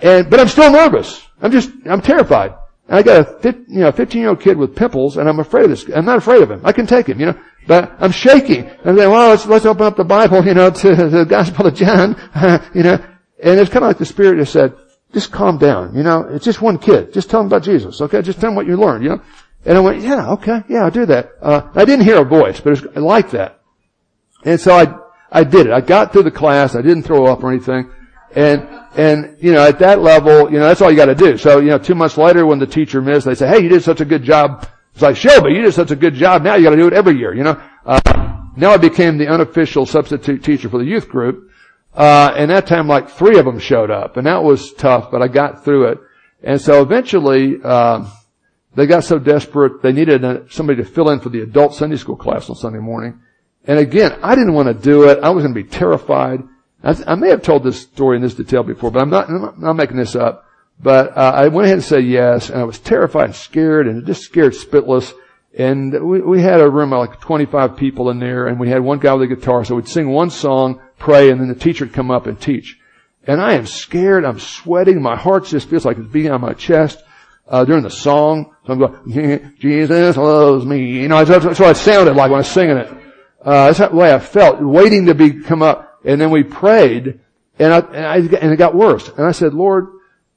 And, 0.00 0.30
but 0.30 0.40
I'm 0.40 0.48
still 0.48 0.70
nervous. 0.70 1.26
I'm 1.42 1.50
just, 1.50 1.70
I'm 1.84 2.00
terrified. 2.00 2.54
And 2.88 2.98
I 2.98 3.02
got 3.02 3.44
a, 3.44 3.56
you 3.68 3.80
know, 3.80 3.92
15 3.92 4.20
year 4.20 4.30
old 4.30 4.40
kid 4.40 4.56
with 4.56 4.74
pimples 4.74 5.16
and 5.16 5.28
I'm 5.28 5.40
afraid 5.40 5.64
of 5.64 5.70
this. 5.70 5.86
I'm 5.94 6.04
not 6.04 6.18
afraid 6.18 6.42
of 6.42 6.50
him. 6.50 6.60
I 6.64 6.72
can 6.72 6.86
take 6.86 7.08
him, 7.08 7.20
you 7.20 7.26
know, 7.26 7.40
but 7.66 7.92
I'm 7.98 8.12
shaking. 8.12 8.68
And 8.84 8.96
then, 8.96 9.10
well, 9.10 9.30
let's, 9.30 9.46
let's 9.46 9.66
open 9.66 9.84
up 9.84 9.96
the 9.96 10.04
Bible, 10.04 10.44
you 10.46 10.54
know, 10.54 10.70
to 10.70 10.94
the 10.94 11.24
Gospel 11.24 11.66
of 11.66 11.74
John, 11.74 12.16
you 12.74 12.82
know, 12.82 13.04
and 13.42 13.58
it's 13.58 13.70
kind 13.70 13.84
of 13.84 13.88
like 13.88 13.98
the 13.98 14.06
Spirit 14.06 14.38
just 14.38 14.52
said, 14.52 14.74
just 15.12 15.32
calm 15.32 15.58
down, 15.58 15.94
you 15.94 16.02
know, 16.02 16.22
it's 16.30 16.44
just 16.44 16.62
one 16.62 16.78
kid. 16.78 17.12
Just 17.12 17.30
tell 17.30 17.40
him 17.40 17.46
about 17.46 17.62
Jesus, 17.62 18.00
okay? 18.00 18.22
Just 18.22 18.40
tell 18.40 18.50
him 18.50 18.56
what 18.56 18.66
you 18.66 18.76
learned, 18.76 19.02
you 19.02 19.10
know? 19.10 19.22
And 19.64 19.76
I 19.76 19.80
went, 19.80 20.02
yeah, 20.02 20.30
okay, 20.32 20.62
yeah, 20.68 20.84
I'll 20.84 20.90
do 20.90 21.06
that. 21.06 21.32
Uh, 21.42 21.68
I 21.74 21.84
didn't 21.84 22.04
hear 22.04 22.20
a 22.20 22.24
voice, 22.24 22.60
but 22.60 22.70
was 22.70 22.84
like 22.96 23.30
that. 23.32 23.60
And 24.44 24.60
so 24.60 24.74
I, 24.74 24.94
I 25.30 25.44
did 25.44 25.66
it. 25.66 25.72
I 25.72 25.80
got 25.80 26.12
through 26.12 26.22
the 26.22 26.30
class. 26.30 26.74
I 26.74 26.82
didn't 26.82 27.02
throw 27.02 27.26
up 27.26 27.42
or 27.42 27.52
anything. 27.52 27.90
And, 28.34 28.66
and, 28.96 29.36
you 29.40 29.52
know, 29.52 29.66
at 29.66 29.80
that 29.80 30.00
level, 30.00 30.50
you 30.50 30.58
know, 30.58 30.66
that's 30.66 30.80
all 30.80 30.90
you 30.90 30.96
gotta 30.96 31.14
do. 31.14 31.36
So, 31.36 31.58
you 31.58 31.68
know, 31.68 31.78
two 31.78 31.94
months 31.94 32.16
later 32.16 32.46
when 32.46 32.58
the 32.58 32.66
teacher 32.66 33.02
missed, 33.02 33.26
they 33.26 33.34
say, 33.34 33.48
hey, 33.48 33.60
you 33.60 33.68
did 33.68 33.82
such 33.82 34.00
a 34.00 34.04
good 34.04 34.22
job. 34.22 34.68
It's 34.94 35.02
like, 35.02 35.16
Shelby, 35.16 35.52
you 35.52 35.62
did 35.62 35.74
such 35.74 35.90
a 35.90 35.96
good 35.96 36.14
job. 36.14 36.42
Now 36.42 36.54
you 36.54 36.64
gotta 36.64 36.76
do 36.76 36.86
it 36.86 36.92
every 36.92 37.18
year, 37.18 37.34
you 37.34 37.42
know. 37.42 37.60
Uh, 37.84 38.00
now 38.56 38.70
I 38.70 38.76
became 38.76 39.18
the 39.18 39.28
unofficial 39.28 39.84
substitute 39.84 40.44
teacher 40.44 40.68
for 40.68 40.78
the 40.78 40.84
youth 40.84 41.08
group. 41.08 41.49
Uh, 41.94 42.32
and 42.36 42.50
that 42.50 42.66
time 42.66 42.86
like 42.86 43.10
three 43.10 43.38
of 43.38 43.44
them 43.44 43.58
showed 43.58 43.90
up 43.90 44.16
and 44.16 44.26
that 44.26 44.42
was 44.42 44.72
tough, 44.74 45.10
but 45.10 45.22
I 45.22 45.28
got 45.28 45.64
through 45.64 45.88
it. 45.88 45.98
And 46.42 46.60
so 46.60 46.82
eventually, 46.82 47.56
uh, 47.62 48.08
they 48.74 48.86
got 48.86 49.04
so 49.04 49.18
desperate, 49.18 49.82
they 49.82 49.92
needed 49.92 50.52
somebody 50.52 50.82
to 50.82 50.88
fill 50.88 51.10
in 51.10 51.20
for 51.20 51.28
the 51.28 51.42
adult 51.42 51.74
Sunday 51.74 51.96
school 51.96 52.16
class 52.16 52.48
on 52.48 52.56
Sunday 52.56 52.78
morning. 52.78 53.20
And 53.64 53.78
again, 53.78 54.18
I 54.22 54.34
didn't 54.34 54.54
want 54.54 54.68
to 54.68 54.74
do 54.74 55.08
it. 55.08 55.18
I 55.22 55.30
was 55.30 55.42
going 55.42 55.54
to 55.54 55.62
be 55.62 55.68
terrified. 55.68 56.42
I, 56.82 56.96
I, 57.06 57.14
may 57.14 57.28
have 57.28 57.42
told 57.42 57.62
this 57.62 57.80
story 57.80 58.16
in 58.16 58.22
this 58.22 58.34
detail 58.34 58.62
before, 58.62 58.90
but 58.90 59.02
I'm 59.02 59.10
not, 59.10 59.28
I'm 59.28 59.60
not 59.60 59.74
making 59.74 59.96
this 59.96 60.16
up. 60.16 60.46
But 60.82 61.16
uh, 61.16 61.32
I 61.34 61.48
went 61.48 61.66
ahead 61.66 61.78
and 61.78 61.84
said 61.84 62.06
yes, 62.06 62.48
and 62.48 62.58
I 62.58 62.64
was 62.64 62.78
terrified 62.78 63.26
and 63.26 63.34
scared, 63.34 63.86
and 63.86 64.06
just 64.06 64.22
scared 64.22 64.54
spitless. 64.54 65.12
And 65.52 65.92
we, 66.08 66.20
we 66.20 66.40
had 66.40 66.60
a 66.60 66.70
room 66.70 66.92
of 66.94 67.00
like 67.00 67.20
25 67.20 67.76
people 67.76 68.08
in 68.08 68.18
there, 68.18 68.46
and 68.46 68.58
we 68.58 68.70
had 68.70 68.80
one 68.80 68.98
guy 68.98 69.12
with 69.12 69.30
a 69.30 69.34
guitar, 69.34 69.64
so 69.64 69.74
we'd 69.74 69.88
sing 69.88 70.08
one 70.08 70.30
song, 70.30 70.80
pray, 71.00 71.30
and 71.30 71.40
then 71.40 71.48
the 71.48 71.54
teacher 71.56 71.84
would 71.84 71.94
come 71.94 72.12
up 72.12 72.28
and 72.28 72.40
teach. 72.40 72.78
And 73.26 73.40
I 73.40 73.54
am 73.54 73.66
scared, 73.66 74.24
I'm 74.24 74.38
sweating, 74.38 75.02
my 75.02 75.16
heart 75.16 75.46
just 75.46 75.68
feels 75.68 75.84
like 75.84 75.98
it's 75.98 76.06
beating 76.06 76.30
on 76.30 76.40
my 76.40 76.52
chest 76.52 77.02
uh, 77.48 77.64
during 77.64 77.82
the 77.82 77.90
song. 77.90 78.54
So 78.66 78.72
I'm 78.72 78.78
going, 78.78 79.54
Jesus 79.58 80.16
loves 80.16 80.64
me. 80.64 81.00
You 81.00 81.08
know, 81.08 81.24
that's 81.24 81.58
what 81.58 81.70
it 81.70 81.76
sounded 81.76 82.14
like 82.14 82.30
when 82.30 82.36
I 82.36 82.38
was 82.38 82.48
singing 82.48 82.76
it. 82.76 82.88
Uh, 83.42 83.72
that's 83.72 83.78
the 83.78 83.96
way 83.96 84.12
I 84.12 84.18
felt, 84.18 84.60
waiting 84.60 85.06
to 85.06 85.14
be 85.14 85.40
come 85.40 85.62
up. 85.62 86.00
And 86.04 86.20
then 86.20 86.30
we 86.30 86.44
prayed, 86.44 87.20
and 87.58 87.74
I, 87.74 87.78
and, 87.78 88.06
I, 88.06 88.16
and 88.38 88.52
it 88.52 88.56
got 88.56 88.74
worse. 88.74 89.08
And 89.08 89.26
I 89.26 89.32
said, 89.32 89.52
Lord, 89.52 89.88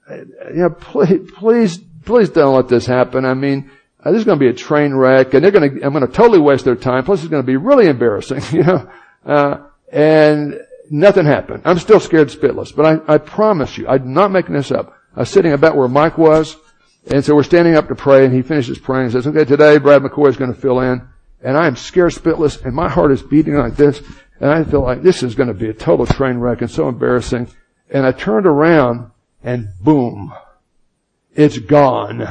you 0.09 0.53
know, 0.53 0.69
please, 0.69 1.31
please, 1.35 1.77
please 2.05 2.29
don't 2.29 2.55
let 2.55 2.67
this 2.67 2.85
happen. 2.85 3.25
I 3.25 3.33
mean, 3.33 3.71
uh, 4.03 4.11
this 4.11 4.19
is 4.19 4.25
going 4.25 4.37
to 4.37 4.43
be 4.43 4.49
a 4.49 4.53
train 4.53 4.93
wreck, 4.93 5.33
and 5.33 5.43
they're 5.43 5.51
going 5.51 5.79
to, 5.79 5.85
I'm 5.85 5.93
going 5.93 6.05
to 6.05 6.11
totally 6.11 6.39
waste 6.39 6.65
their 6.65 6.75
time. 6.75 7.05
Plus, 7.05 7.21
it's 7.21 7.29
going 7.29 7.43
to 7.43 7.47
be 7.47 7.55
really 7.55 7.87
embarrassing, 7.87 8.41
you 8.51 8.63
know. 8.63 8.89
Uh, 9.25 9.57
and 9.93 10.59
nothing 10.89 11.25
happened. 11.25 11.61
I'm 11.65 11.79
still 11.79 11.99
scared 11.99 12.29
spitless, 12.29 12.75
but 12.75 12.85
I, 12.85 13.13
I 13.13 13.17
promise 13.19 13.77
you, 13.77 13.87
I'm 13.87 14.13
not 14.13 14.31
making 14.31 14.55
this 14.55 14.71
up. 14.71 14.97
I 15.15 15.21
was 15.21 15.29
sitting 15.29 15.53
about 15.53 15.77
where 15.77 15.87
Mike 15.87 16.17
was, 16.17 16.57
and 17.11 17.23
so 17.23 17.35
we're 17.35 17.43
standing 17.43 17.75
up 17.75 17.87
to 17.87 17.95
pray, 17.95 18.25
and 18.25 18.33
he 18.33 18.41
finishes 18.41 18.79
praying 18.79 19.05
and 19.05 19.11
says, 19.13 19.27
okay, 19.27 19.45
today 19.45 19.77
Brad 19.77 20.01
McCoy 20.01 20.29
is 20.29 20.37
going 20.37 20.53
to 20.53 20.59
fill 20.59 20.79
in, 20.79 21.07
and 21.43 21.55
I 21.55 21.67
am 21.67 21.75
scared 21.75 22.13
spitless, 22.13 22.65
and 22.65 22.75
my 22.75 22.89
heart 22.89 23.11
is 23.11 23.21
beating 23.21 23.55
like 23.55 23.75
this, 23.75 24.01
and 24.39 24.49
I 24.49 24.63
feel 24.63 24.81
like 24.81 25.03
this 25.03 25.21
is 25.21 25.35
going 25.35 25.47
to 25.47 25.53
be 25.53 25.69
a 25.69 25.73
total 25.73 26.07
train 26.07 26.37
wreck 26.37 26.61
and 26.61 26.71
so 26.71 26.89
embarrassing. 26.89 27.47
And 27.89 28.05
I 28.05 28.11
turned 28.11 28.47
around, 28.47 29.11
and 29.43 29.69
boom, 29.79 30.33
it's 31.35 31.59
gone. 31.59 32.27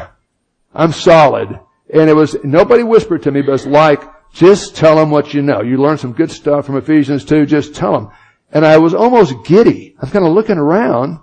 I'm 0.74 0.92
solid. 0.92 1.60
And 1.94 2.10
it 2.10 2.14
was, 2.14 2.36
nobody 2.42 2.82
whispered 2.82 3.22
to 3.22 3.30
me, 3.30 3.42
but 3.42 3.52
it's 3.52 3.66
like, 3.66 4.02
just 4.32 4.76
tell 4.76 4.96
them 4.96 5.10
what 5.10 5.34
you 5.34 5.42
know. 5.42 5.62
You 5.62 5.76
learned 5.76 6.00
some 6.00 6.12
good 6.12 6.30
stuff 6.30 6.66
from 6.66 6.76
Ephesians 6.76 7.24
2, 7.24 7.46
just 7.46 7.74
tell 7.74 7.92
them. 7.92 8.10
And 8.50 8.64
I 8.64 8.78
was 8.78 8.94
almost 8.94 9.44
giddy. 9.44 9.94
I 9.98 10.02
was 10.02 10.12
kind 10.12 10.26
of 10.26 10.32
looking 10.32 10.58
around 10.58 11.20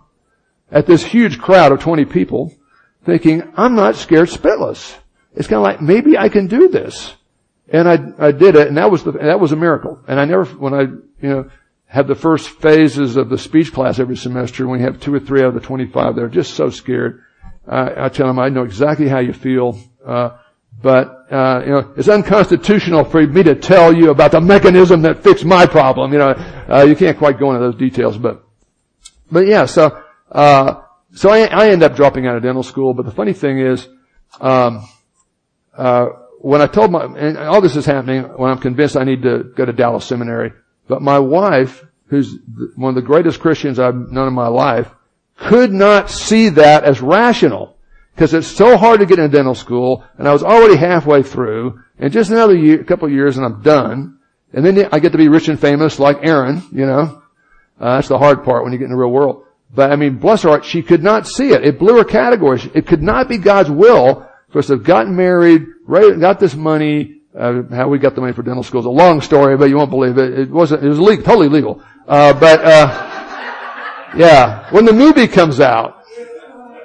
at 0.72 0.86
this 0.86 1.04
huge 1.04 1.40
crowd 1.40 1.72
of 1.72 1.80
20 1.80 2.06
people, 2.06 2.54
thinking, 3.06 3.52
I'm 3.56 3.76
not 3.76 3.96
scared 3.96 4.30
spitless. 4.30 4.96
It's 5.34 5.48
kind 5.48 5.58
of 5.58 5.64
like, 5.64 5.82
maybe 5.82 6.18
I 6.18 6.30
can 6.30 6.48
do 6.48 6.70
this. 6.70 7.14
And 7.72 7.88
I, 7.88 8.28
I 8.28 8.32
did 8.32 8.56
it, 8.56 8.68
and 8.68 8.78
that 8.78 8.90
was 8.90 9.04
the, 9.04 9.12
that 9.12 9.40
was 9.40 9.52
a 9.52 9.56
miracle. 9.56 10.00
And 10.08 10.20
I 10.20 10.26
never, 10.26 10.46
when 10.46 10.74
I, 10.74 10.82
you 10.82 11.30
know, 11.30 11.50
have 11.86 12.08
the 12.08 12.16
first 12.16 12.50
phases 12.50 13.16
of 13.16 13.30
the 13.30 13.38
speech 13.38 13.74
class 13.74 14.00
every 14.00 14.18
semester, 14.18 14.68
when 14.68 14.80
we 14.80 14.86
have 14.86 15.00
two 15.00 15.14
or 15.14 15.20
three 15.20 15.42
out 15.42 15.48
of 15.48 15.54
the 15.56 15.60
25, 15.60 16.16
they're 16.16 16.28
just 16.28 16.54
so 16.54 16.70
scared. 16.70 17.24
I, 17.68 18.06
I 18.06 18.10
tell 18.10 18.28
them, 18.28 18.40
I 18.40 18.50
know 18.50 18.64
exactly 18.64 19.08
how 19.08 19.20
you 19.20 19.34
feel, 19.34 19.80
uh, 20.06 20.38
but, 20.82 21.28
uh, 21.32 21.62
you 21.66 21.72
know, 21.72 21.94
it's 21.98 22.08
unconstitutional 22.08 23.04
for 23.04 23.26
me 23.26 23.44
to 23.44 23.56
tell 23.56 23.94
you 23.94 24.12
about 24.12 24.32
the 24.32 24.42
mechanism 24.42 25.02
that 25.02 25.24
fixed 25.24 25.46
my 25.46 25.66
problem. 25.66 26.14
You 26.14 26.20
know, 26.20 26.30
uh, 26.30 26.86
you 26.88 26.96
can't 26.96 27.18
quite 27.18 27.38
go 27.38 27.52
into 27.52 27.60
those 27.60 27.76
details, 27.76 28.18
but, 28.18 28.44
but 29.32 29.46
yeah, 29.46 29.66
so, 29.66 30.02
uh, 30.32 30.82
so 31.14 31.30
I, 31.30 31.46
I 31.46 31.70
end 31.70 31.84
up 31.84 31.96
dropping 31.96 32.28
out 32.28 32.38
of 32.38 32.44
dental 32.44 32.64
school, 32.64 32.94
but 32.94 33.06
the 33.06 33.12
funny 33.12 33.34
thing 33.34 33.60
is, 33.60 33.88
um, 34.40 34.88
uh, 35.76 36.08
when 36.40 36.62
I 36.62 36.68
told 36.68 36.92
my, 36.92 37.04
and 37.04 37.38
all 37.38 37.62
this 37.62 37.76
is 37.76 37.86
happening 37.86 38.24
when 38.24 38.50
I'm 38.50 38.60
convinced 38.60 38.96
I 38.96 39.04
need 39.04 39.24
to 39.24 39.44
go 39.44 39.66
to 39.66 39.74
Dallas 39.74 40.06
Seminary, 40.06 40.54
but 40.88 41.02
my 41.02 41.20
wife, 41.20 41.86
who's 42.08 42.36
one 42.76 42.90
of 42.90 42.96
the 42.96 43.02
greatest 43.02 43.40
Christians 43.40 43.80
I've 43.80 43.96
known 43.96 44.28
in 44.28 44.34
my 44.34 44.48
life, 44.48 44.90
could 45.36 45.72
not 45.72 46.10
see 46.10 46.50
that 46.50 46.84
as 46.84 47.02
rational. 47.02 47.76
Because 48.20 48.34
it's 48.34 48.50
so 48.50 48.76
hard 48.76 49.00
to 49.00 49.06
get 49.06 49.18
into 49.18 49.34
dental 49.34 49.56
school, 49.56 50.04
and 50.18 50.28
I 50.28 50.34
was 50.34 50.44
already 50.44 50.76
halfway 50.76 51.24
through, 51.24 51.82
and 51.98 52.12
just 52.12 52.30
another 52.30 52.54
year, 52.54 52.84
couple 52.84 53.08
of 53.08 53.14
years 53.14 53.38
and 53.38 53.46
I'm 53.46 53.62
done. 53.62 54.20
And 54.52 54.66
then 54.66 54.90
I 54.92 55.00
get 55.00 55.14
to 55.14 55.18
be 55.18 55.30
rich 55.30 55.48
and 55.48 55.58
famous 55.58 56.00
like 56.00 56.18
Aaron, 56.22 56.62
you 56.74 56.86
know. 56.86 57.24
Uh, 57.80 57.96
that's 57.96 58.10
the 58.10 58.18
hard 58.18 58.44
part 58.44 58.66
when 58.66 58.74
you 58.74 58.78
get 58.78 58.84
in 58.84 58.92
the 58.92 58.98
real 58.98 59.10
world. 59.10 59.46
But 59.74 59.94
I 59.94 59.96
mean, 59.96 60.18
bless 60.18 60.42
her 60.42 60.50
heart, 60.50 60.66
she 60.66 60.82
could 60.82 61.02
not 61.02 61.30
see 61.30 61.52
it. 61.52 61.64
It 61.64 61.80
blew 61.80 61.96
her 61.96 62.04
categories. 62.04 62.68
It 62.74 62.88
could 62.88 63.02
not 63.02 63.30
be 63.30 63.38
God's 63.38 63.72
will 63.72 64.30
for 64.50 64.60
us 64.60 64.68
to 64.68 64.74
have 64.74 64.84
gotten 64.84 65.16
married, 65.16 65.66
got 65.88 66.42
this 66.42 66.56
money, 66.56 67.22
uh, 67.34 67.62
how 67.70 67.88
we 67.88 68.00
got 68.00 68.16
the 68.16 68.22
money 68.22 68.34
for 68.34 68.42
dental 68.42 68.64
school 68.64 68.82
is 68.82 68.86
a 68.86 68.90
long 68.90 69.22
story, 69.22 69.56
but 69.56 69.70
you 69.70 69.78
won't 69.78 69.92
believe 69.92 70.18
it. 70.18 70.38
It 70.38 70.50
wasn't, 70.50 70.84
it 70.84 70.90
was 70.90 71.00
legal, 71.00 71.24
totally 71.24 71.48
legal. 71.48 71.82
Uh, 72.06 72.34
but, 72.34 72.66
uh, 72.66 74.12
yeah, 74.18 74.70
when 74.74 74.84
the 74.84 74.92
movie 74.92 75.30
comes 75.30 75.62
out, 75.62 75.99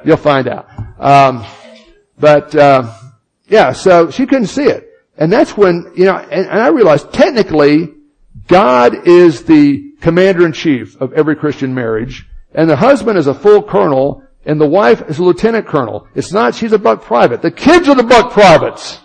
you'll 0.04 0.16
find 0.16 0.48
out. 0.48 0.68
Um, 0.98 1.44
but 2.18 2.54
uh, 2.54 2.92
yeah, 3.46 3.72
so 3.72 4.10
she 4.10 4.26
couldn't 4.26 4.46
see 4.46 4.64
it, 4.64 4.88
and 5.16 5.32
that's 5.32 5.56
when 5.56 5.92
you 5.96 6.04
know. 6.04 6.16
And, 6.16 6.46
and 6.46 6.60
I 6.60 6.68
realized 6.68 7.12
technically, 7.12 7.92
God 8.46 9.06
is 9.06 9.44
the 9.44 9.92
commander 10.00 10.46
in 10.46 10.52
chief 10.52 11.00
of 11.00 11.12
every 11.12 11.36
Christian 11.36 11.74
marriage, 11.74 12.26
and 12.54 12.68
the 12.68 12.76
husband 12.76 13.18
is 13.18 13.26
a 13.26 13.34
full 13.34 13.62
colonel, 13.62 14.22
and 14.44 14.60
the 14.60 14.68
wife 14.68 15.02
is 15.08 15.18
a 15.18 15.24
lieutenant 15.24 15.66
colonel. 15.66 16.06
It's 16.14 16.32
not 16.32 16.54
she's 16.54 16.72
a 16.72 16.78
buck 16.78 17.02
private. 17.02 17.42
The 17.42 17.50
kids 17.50 17.88
are 17.88 17.94
the 17.94 18.02
buck 18.02 18.32
privates. 18.32 19.00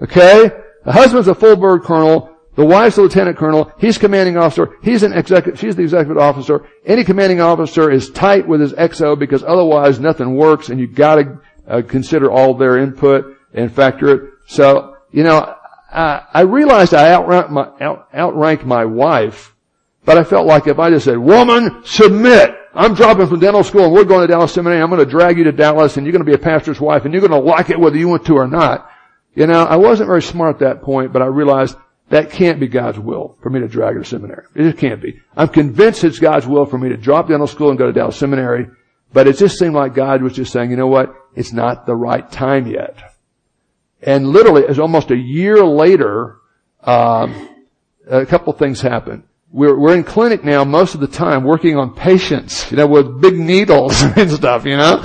Okay, 0.00 0.50
the 0.84 0.92
husband's 0.92 1.28
a 1.28 1.34
full 1.34 1.56
bird 1.56 1.82
colonel. 1.82 2.35
The 2.56 2.64
wife's 2.64 2.96
a 2.96 3.02
lieutenant 3.02 3.36
colonel. 3.36 3.70
He's 3.78 3.98
commanding 3.98 4.38
officer. 4.38 4.76
He's 4.82 5.02
an 5.02 5.12
executive, 5.12 5.60
she's 5.60 5.76
the 5.76 5.82
executive 5.82 6.16
officer. 6.16 6.66
Any 6.86 7.04
commanding 7.04 7.40
officer 7.40 7.90
is 7.90 8.10
tight 8.10 8.48
with 8.48 8.60
his 8.60 8.72
XO 8.72 9.18
because 9.18 9.44
otherwise 9.44 10.00
nothing 10.00 10.34
works 10.34 10.70
and 10.70 10.80
you've 10.80 10.94
gotta 10.94 11.38
uh, 11.68 11.82
consider 11.86 12.30
all 12.30 12.54
their 12.54 12.78
input 12.78 13.36
and 13.52 13.70
factor 13.70 14.08
it. 14.08 14.30
So, 14.46 14.96
you 15.12 15.22
know, 15.22 15.54
I, 15.92 16.22
I 16.32 16.40
realized 16.42 16.94
I 16.94 17.12
outranked 17.12 17.50
my, 17.50 17.68
out, 17.80 18.08
outranked 18.14 18.64
my 18.64 18.86
wife, 18.86 19.54
but 20.06 20.16
I 20.16 20.24
felt 20.24 20.46
like 20.46 20.66
if 20.66 20.78
I 20.78 20.90
just 20.90 21.04
said, 21.04 21.18
woman, 21.18 21.82
submit. 21.84 22.54
I'm 22.74 22.94
dropping 22.94 23.26
from 23.26 23.40
dental 23.40 23.64
school 23.64 23.84
and 23.84 23.92
we're 23.92 24.04
going 24.04 24.26
to 24.26 24.26
Dallas 24.26 24.52
Seminary. 24.52 24.80
I'm 24.80 24.90
going 24.90 25.04
to 25.04 25.10
drag 25.10 25.36
you 25.36 25.44
to 25.44 25.52
Dallas 25.52 25.96
and 25.96 26.06
you're 26.06 26.12
going 26.12 26.24
to 26.24 26.30
be 26.30 26.34
a 26.34 26.38
pastor's 26.38 26.80
wife 26.80 27.04
and 27.04 27.12
you're 27.12 27.26
going 27.26 27.38
to 27.38 27.38
like 27.38 27.68
it 27.68 27.78
whether 27.78 27.96
you 27.96 28.08
want 28.08 28.24
to 28.26 28.34
or 28.34 28.46
not. 28.46 28.90
You 29.34 29.46
know, 29.46 29.64
I 29.64 29.76
wasn't 29.76 30.06
very 30.06 30.22
smart 30.22 30.56
at 30.56 30.60
that 30.60 30.82
point, 30.82 31.12
but 31.12 31.20
I 31.20 31.26
realized 31.26 31.76
that 32.08 32.30
can't 32.30 32.60
be 32.60 32.68
God's 32.68 32.98
will 32.98 33.36
for 33.42 33.50
me 33.50 33.60
to 33.60 33.68
drag 33.68 33.94
her 33.94 34.02
to 34.02 34.08
seminary. 34.08 34.44
It 34.54 34.62
just 34.62 34.78
can't 34.78 35.02
be. 35.02 35.20
I'm 35.36 35.48
convinced 35.48 36.04
it's 36.04 36.20
God's 36.20 36.46
will 36.46 36.64
for 36.64 36.78
me 36.78 36.88
to 36.90 36.96
drop 36.96 37.28
dental 37.28 37.46
school 37.46 37.70
and 37.70 37.78
go 37.78 37.86
to 37.86 37.92
Dallas 37.92 38.16
Seminary, 38.16 38.68
but 39.12 39.26
it 39.26 39.36
just 39.36 39.58
seemed 39.58 39.74
like 39.74 39.94
God 39.94 40.22
was 40.22 40.34
just 40.34 40.52
saying, 40.52 40.70
you 40.70 40.76
know 40.76 40.86
what? 40.86 41.14
It's 41.34 41.52
not 41.52 41.84
the 41.84 41.96
right 41.96 42.30
time 42.30 42.66
yet. 42.66 42.96
And 44.02 44.28
literally, 44.28 44.62
it's 44.62 44.78
almost 44.78 45.10
a 45.10 45.16
year 45.16 45.64
later, 45.64 46.36
um, 46.82 47.48
a 48.08 48.24
couple 48.24 48.52
things 48.52 48.80
happened. 48.80 49.24
We're, 49.50 49.76
we're 49.76 49.96
in 49.96 50.04
clinic 50.04 50.44
now 50.44 50.64
most 50.64 50.94
of 50.94 51.00
the 51.00 51.08
time 51.08 51.42
working 51.42 51.76
on 51.76 51.94
patients, 51.94 52.70
you 52.70 52.76
know, 52.76 52.86
with 52.86 53.20
big 53.20 53.36
needles 53.36 54.00
and 54.16 54.30
stuff, 54.30 54.64
you 54.64 54.76
know. 54.76 55.00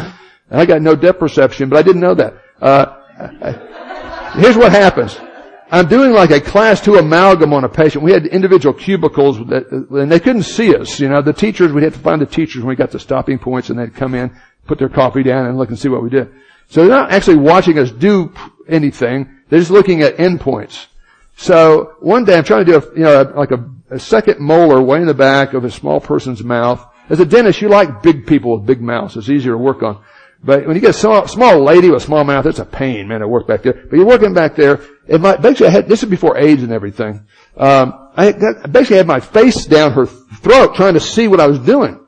And 0.49 0.59
I 0.59 0.65
got 0.65 0.81
no 0.81 0.95
depth 0.95 1.19
perception, 1.19 1.69
but 1.69 1.79
I 1.79 1.81
didn't 1.81 2.01
know 2.01 2.13
that. 2.15 2.33
Uh, 2.59 4.33
here's 4.35 4.57
what 4.57 4.71
happens. 4.71 5.17
I'm 5.73 5.87
doing 5.87 6.11
like 6.11 6.31
a 6.31 6.41
class 6.41 6.81
two 6.81 6.95
amalgam 6.95 7.53
on 7.53 7.63
a 7.63 7.69
patient. 7.69 8.03
We 8.03 8.11
had 8.11 8.25
individual 8.25 8.73
cubicles 8.73 9.37
that, 9.47 9.71
and 9.71 10.11
they 10.11 10.19
couldn't 10.19 10.43
see 10.43 10.75
us. 10.75 10.99
You 10.99 11.07
know, 11.07 11.21
the 11.21 11.31
teachers, 11.31 11.71
we'd 11.71 11.83
have 11.83 11.93
to 11.93 11.99
find 11.99 12.21
the 12.21 12.25
teachers 12.25 12.57
when 12.57 12.67
we 12.67 12.75
got 12.75 12.91
to 12.91 12.99
stopping 12.99 13.39
points 13.39 13.69
and 13.69 13.79
they'd 13.79 13.95
come 13.95 14.13
in, 14.13 14.35
put 14.67 14.79
their 14.79 14.89
coffee 14.89 15.23
down 15.23 15.45
and 15.45 15.57
look 15.57 15.69
and 15.69 15.79
see 15.79 15.87
what 15.87 16.03
we 16.03 16.09
did. 16.09 16.29
So 16.67 16.81
they're 16.81 16.89
not 16.89 17.11
actually 17.11 17.37
watching 17.37 17.79
us 17.79 17.89
do 17.89 18.33
anything. 18.67 19.29
They're 19.47 19.59
just 19.59 19.71
looking 19.71 20.01
at 20.01 20.17
endpoints. 20.17 20.87
So 21.37 21.95
one 22.01 22.25
day 22.25 22.37
I'm 22.37 22.43
trying 22.43 22.65
to 22.65 22.71
do 22.71 22.77
a, 22.77 22.93
you 22.93 23.03
know, 23.03 23.33
like 23.35 23.51
a, 23.51 23.69
a 23.89 23.99
second 23.99 24.39
molar 24.39 24.81
way 24.81 24.99
in 24.99 25.07
the 25.07 25.13
back 25.13 25.53
of 25.53 25.63
a 25.63 25.71
small 25.71 26.01
person's 26.01 26.43
mouth. 26.43 26.85
As 27.09 27.21
a 27.21 27.25
dentist, 27.25 27.61
you 27.61 27.69
like 27.69 28.01
big 28.01 28.27
people 28.27 28.57
with 28.57 28.65
big 28.65 28.81
mouths. 28.81 29.15
It's 29.15 29.29
easier 29.29 29.53
to 29.53 29.57
work 29.57 29.83
on. 29.83 30.03
But 30.43 30.65
when 30.65 30.75
you 30.75 30.81
get 30.81 30.91
a 30.91 30.93
small, 30.93 31.27
small 31.27 31.63
lady 31.63 31.89
with 31.89 32.01
a 32.01 32.05
small 32.05 32.23
mouth, 32.23 32.45
it's 32.47 32.59
a 32.59 32.65
pain, 32.65 33.07
man, 33.07 33.19
to 33.19 33.27
work 33.27 33.47
back 33.47 33.61
there. 33.61 33.73
But 33.73 33.95
you're 33.95 34.07
working 34.07 34.33
back 34.33 34.55
there. 34.55 34.81
It 35.07 35.21
might, 35.21 35.41
basically, 35.41 35.67
I 35.67 35.69
had, 35.71 35.87
this 35.87 36.01
is 36.01 36.09
before 36.09 36.37
AIDS 36.37 36.63
and 36.63 36.71
everything. 36.71 37.27
Um, 37.55 38.09
I 38.17 38.31
basically 38.31 38.97
had 38.97 39.07
my 39.07 39.19
face 39.19 39.65
down 39.65 39.91
her 39.91 40.07
throat 40.07 40.75
trying 40.75 40.95
to 40.95 40.99
see 40.99 41.27
what 41.27 41.39
I 41.39 41.47
was 41.47 41.59
doing. 41.59 41.99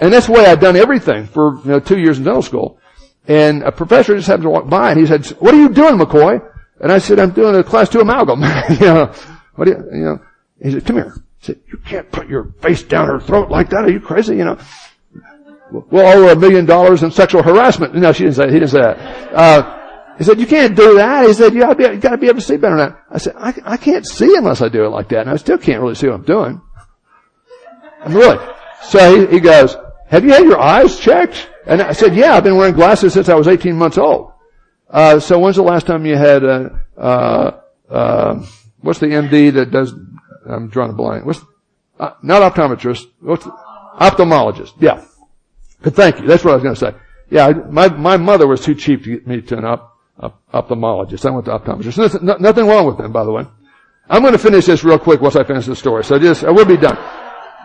And 0.00 0.12
that's 0.12 0.26
the 0.26 0.32
way 0.32 0.46
I'd 0.46 0.60
done 0.60 0.76
everything 0.76 1.26
for, 1.26 1.56
you 1.58 1.70
know, 1.70 1.80
two 1.80 1.98
years 1.98 2.18
in 2.18 2.24
dental 2.24 2.42
school. 2.42 2.78
And 3.26 3.62
a 3.62 3.72
professor 3.72 4.14
just 4.16 4.28
happened 4.28 4.44
to 4.44 4.50
walk 4.50 4.68
by 4.68 4.92
and 4.92 5.00
he 5.00 5.06
said, 5.06 5.26
what 5.40 5.52
are 5.52 5.60
you 5.60 5.68
doing, 5.68 5.98
McCoy? 5.98 6.46
And 6.80 6.90
I 6.90 6.98
said, 6.98 7.18
I'm 7.18 7.32
doing 7.32 7.54
a 7.54 7.62
class 7.62 7.88
two 7.88 8.00
amalgam. 8.00 8.40
you 8.70 8.86
know, 8.86 9.12
what 9.56 9.66
do 9.66 9.72
you, 9.72 9.98
you 9.98 10.04
know, 10.04 10.20
he 10.62 10.72
said, 10.72 10.86
come 10.86 10.96
here. 10.96 11.14
He 11.40 11.46
said, 11.46 11.60
you 11.66 11.78
can't 11.78 12.10
put 12.10 12.28
your 12.28 12.52
face 12.62 12.82
down 12.82 13.08
her 13.08 13.20
throat 13.20 13.50
like 13.50 13.70
that. 13.70 13.84
Are 13.84 13.90
you 13.90 14.00
crazy? 14.00 14.36
You 14.36 14.44
know, 14.44 14.58
we'll 15.72 16.06
owe 16.06 16.26
her 16.26 16.32
a 16.32 16.36
million 16.36 16.66
dollars 16.66 17.02
in 17.02 17.10
sexual 17.10 17.42
harassment. 17.42 17.94
No, 17.94 18.12
she 18.12 18.24
didn't 18.24 18.36
say, 18.36 18.46
he 18.46 18.54
didn't 18.54 18.70
say 18.70 18.80
that. 18.80 19.34
Uh, 19.34 19.76
he 20.18 20.24
said, 20.24 20.38
you 20.38 20.46
can't 20.46 20.76
do 20.76 20.96
that. 20.96 21.26
He 21.26 21.32
said, 21.32 21.54
you 21.54 21.60
gotta 21.60 21.74
be, 21.74 21.84
you 21.84 21.96
gotta 21.96 22.18
be 22.18 22.26
able 22.26 22.40
to 22.40 22.44
see 22.44 22.56
better 22.56 22.76
than 22.76 22.90
that. 22.90 23.04
I 23.10 23.18
said, 23.18 23.34
I, 23.38 23.54
I 23.64 23.76
can't 23.76 24.06
see 24.06 24.36
unless 24.36 24.60
I 24.60 24.68
do 24.68 24.84
it 24.84 24.88
like 24.88 25.08
that. 25.10 25.22
And 25.22 25.30
I 25.30 25.36
still 25.36 25.58
can't 25.58 25.80
really 25.80 25.94
see 25.94 26.08
what 26.08 26.16
I'm 26.16 26.24
doing. 26.24 26.60
I 28.02 28.08
mean, 28.08 28.18
really. 28.18 28.46
So 28.82 29.26
he, 29.26 29.34
he 29.34 29.40
goes, 29.40 29.76
have 30.08 30.24
you 30.24 30.32
had 30.32 30.44
your 30.44 30.60
eyes 30.60 30.98
checked? 30.98 31.48
And 31.66 31.80
I 31.80 31.92
said, 31.92 32.14
yeah, 32.14 32.34
I've 32.34 32.44
been 32.44 32.56
wearing 32.56 32.74
glasses 32.74 33.14
since 33.14 33.28
I 33.28 33.34
was 33.34 33.48
18 33.48 33.76
months 33.76 33.98
old. 33.98 34.32
Uh, 34.88 35.20
so 35.20 35.38
when's 35.38 35.56
the 35.56 35.62
last 35.62 35.86
time 35.86 36.04
you 36.04 36.16
had, 36.16 36.44
uh, 36.44 36.68
uh, 36.98 37.60
uh, 37.88 38.46
what's 38.80 38.98
the 38.98 39.06
MD 39.06 39.52
that 39.54 39.70
does, 39.70 39.94
I'm 40.46 40.68
drawing 40.68 40.90
a 40.90 40.94
blank. 40.94 41.24
What's, 41.24 41.40
uh, 41.98 42.12
not 42.22 42.52
optometrist. 42.52 43.06
What's 43.20 43.44
the, 43.44 43.52
ophthalmologist. 44.00 44.72
Yeah. 44.80 45.04
But 45.82 45.94
thank 45.94 46.20
you. 46.20 46.26
That's 46.26 46.44
what 46.44 46.52
I 46.52 46.54
was 46.54 46.62
going 46.62 46.74
to 46.74 46.80
say. 46.80 46.94
Yeah, 47.30 47.50
my, 47.70 47.88
my 47.88 48.16
mother 48.16 48.46
was 48.46 48.60
too 48.60 48.74
cheap 48.74 49.04
to 49.04 49.10
get 49.10 49.26
me 49.26 49.40
to 49.42 49.58
an 49.58 49.64
op, 49.64 49.98
op, 50.18 50.42
ophthalmologist. 50.52 51.24
I 51.24 51.30
went 51.30 51.46
to 51.46 51.52
optometrist. 51.52 52.22
Nothing, 52.22 52.42
nothing 52.42 52.66
wrong 52.66 52.86
with 52.86 52.98
them, 52.98 53.12
by 53.12 53.24
the 53.24 53.32
way. 53.32 53.44
I'm 54.08 54.22
going 54.22 54.32
to 54.32 54.38
finish 54.38 54.66
this 54.66 54.82
real 54.82 54.98
quick 54.98 55.20
once 55.20 55.36
I 55.36 55.44
finish 55.44 55.66
the 55.66 55.76
story. 55.76 56.02
So 56.04 56.18
just, 56.18 56.42
I 56.42 56.50
will 56.50 56.64
be 56.64 56.76
done. 56.76 56.98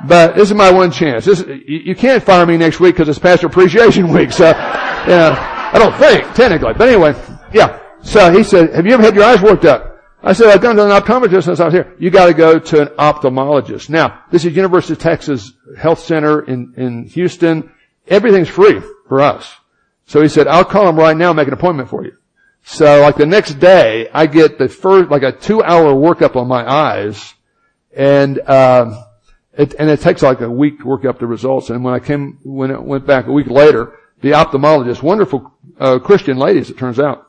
But 0.07 0.36
this 0.36 0.49
is 0.49 0.55
my 0.55 0.72
one 0.72 0.91
chance. 0.91 1.26
This, 1.26 1.43
you 1.66 1.95
can't 1.95 2.22
fire 2.24 2.45
me 2.45 2.57
next 2.57 2.80
week 2.80 2.95
because 2.95 3.09
it's 3.09 3.18
Pastor 3.18 3.47
Appreciation 3.47 4.13
Week. 4.13 4.32
So, 4.32 4.43
yeah, 4.43 5.72
I 5.74 5.80
don't 5.80 5.95
think, 5.97 6.34
technically. 6.36 6.74
But 6.74 6.89
anyway, 6.89 7.16
yeah. 7.53 7.80
So 8.03 8.32
he 8.32 8.43
said, 8.43 8.74
have 8.74 8.86
you 8.86 8.93
ever 8.93 9.01
had 9.01 9.16
your 9.16 9.24
eyes 9.24 9.41
worked 9.41 9.66
up? 9.66 9.93
I 10.22 10.34
said, 10.34 10.47
I've 10.47 10.61
gone 10.61 10.76
to 10.76 10.86
an 10.86 11.01
optometrist 11.01 11.45
since 11.45 11.59
I 11.59 11.66
was 11.66 11.74
here. 11.74 11.95
You 11.99 12.09
gotta 12.09 12.34
go 12.34 12.59
to 12.59 12.82
an 12.82 12.88
ophthalmologist. 12.97 13.89
Now, 13.89 14.24
this 14.32 14.43
is 14.43 14.55
University 14.55 14.93
of 14.93 14.99
Texas 14.99 15.53
Health 15.78 15.99
Center 15.99 16.41
in, 16.41 16.74
in 16.78 17.05
Houston. 17.05 17.72
Everything's 18.08 18.49
free 18.49 18.82
for 19.08 19.22
us. 19.22 19.53
So 20.06 20.22
he 20.22 20.28
said, 20.28 20.47
I'll 20.47 20.66
call 20.66 20.88
him 20.88 20.97
right 20.97 21.18
now 21.18 21.34
make 21.34 21.47
an 21.47 21.53
appointment 21.53 21.89
for 21.89 22.03
you. 22.06 22.16
So 22.64 23.01
like 23.01 23.16
the 23.16 23.26
next 23.26 23.56
day, 23.56 24.10
I 24.14 24.28
get 24.28 24.58
the 24.58 24.68
first, 24.68 25.10
like 25.10 25.24
a 25.24 25.32
two 25.32 25.64
hour 25.64 25.93
workup 25.93 26.36
on 26.36 26.47
my 26.47 26.70
eyes 26.70 27.34
and, 27.95 28.39
um, 28.49 29.03
it, 29.53 29.76
and 29.80 29.89
it 29.89 30.01
takes 30.01 30.22
like 30.22 30.41
a 30.41 30.49
week 30.49 30.80
to 30.80 30.86
work 30.86 31.06
up 31.06 31.20
the 31.20 31.28
results. 31.28 31.70
And 31.70 31.84
when 31.84 31.93
I 31.93 31.99
came, 31.99 32.39
when 32.43 32.72
it 32.72 32.82
went 32.82 33.08
back 33.08 33.28
a 33.28 33.32
week 33.32 33.47
later, 33.47 33.93
the 34.22 34.32
ophthalmologist, 34.32 35.01
wonderful 35.01 35.53
uh, 35.80 35.99
Christian 35.99 36.38
lady, 36.38 36.60
as 36.60 36.70
it 36.70 36.78
turns 36.78 36.99
out, 36.99 37.28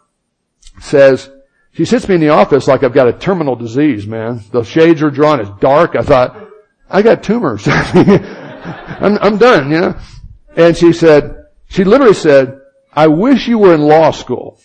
says, 0.81 1.31
she 1.73 1.85
sits 1.85 2.09
me 2.09 2.15
in 2.15 2.21
the 2.23 2.31
office 2.31 2.67
like 2.67 2.83
I've 2.83 2.95
got 2.95 3.07
a 3.07 3.13
terminal 3.13 3.55
disease, 3.55 4.07
man. 4.07 4.43
The 4.51 4.63
shades 4.63 5.03
are 5.03 5.11
drawn. 5.11 5.41
It's 5.41 5.51
dark. 5.61 5.95
I 5.95 6.03
thought, 6.03 6.49
I 6.89 7.03
got 7.03 7.23
tumors. 7.23 7.65
I'm, 7.69 9.19
I'm 9.19 9.37
done, 9.37 9.71
you 9.71 9.81
know. 9.81 9.97
And 10.57 10.77
she 10.77 10.93
said, 10.93 11.47
she 11.69 11.85
literally 11.85 12.15
said, 12.15 12.61
I 12.93 13.09
wish 13.09 13.47
you 13.47 13.59
were 13.59 13.75
in 13.75 13.83
law 13.83 14.11
school 14.11 14.59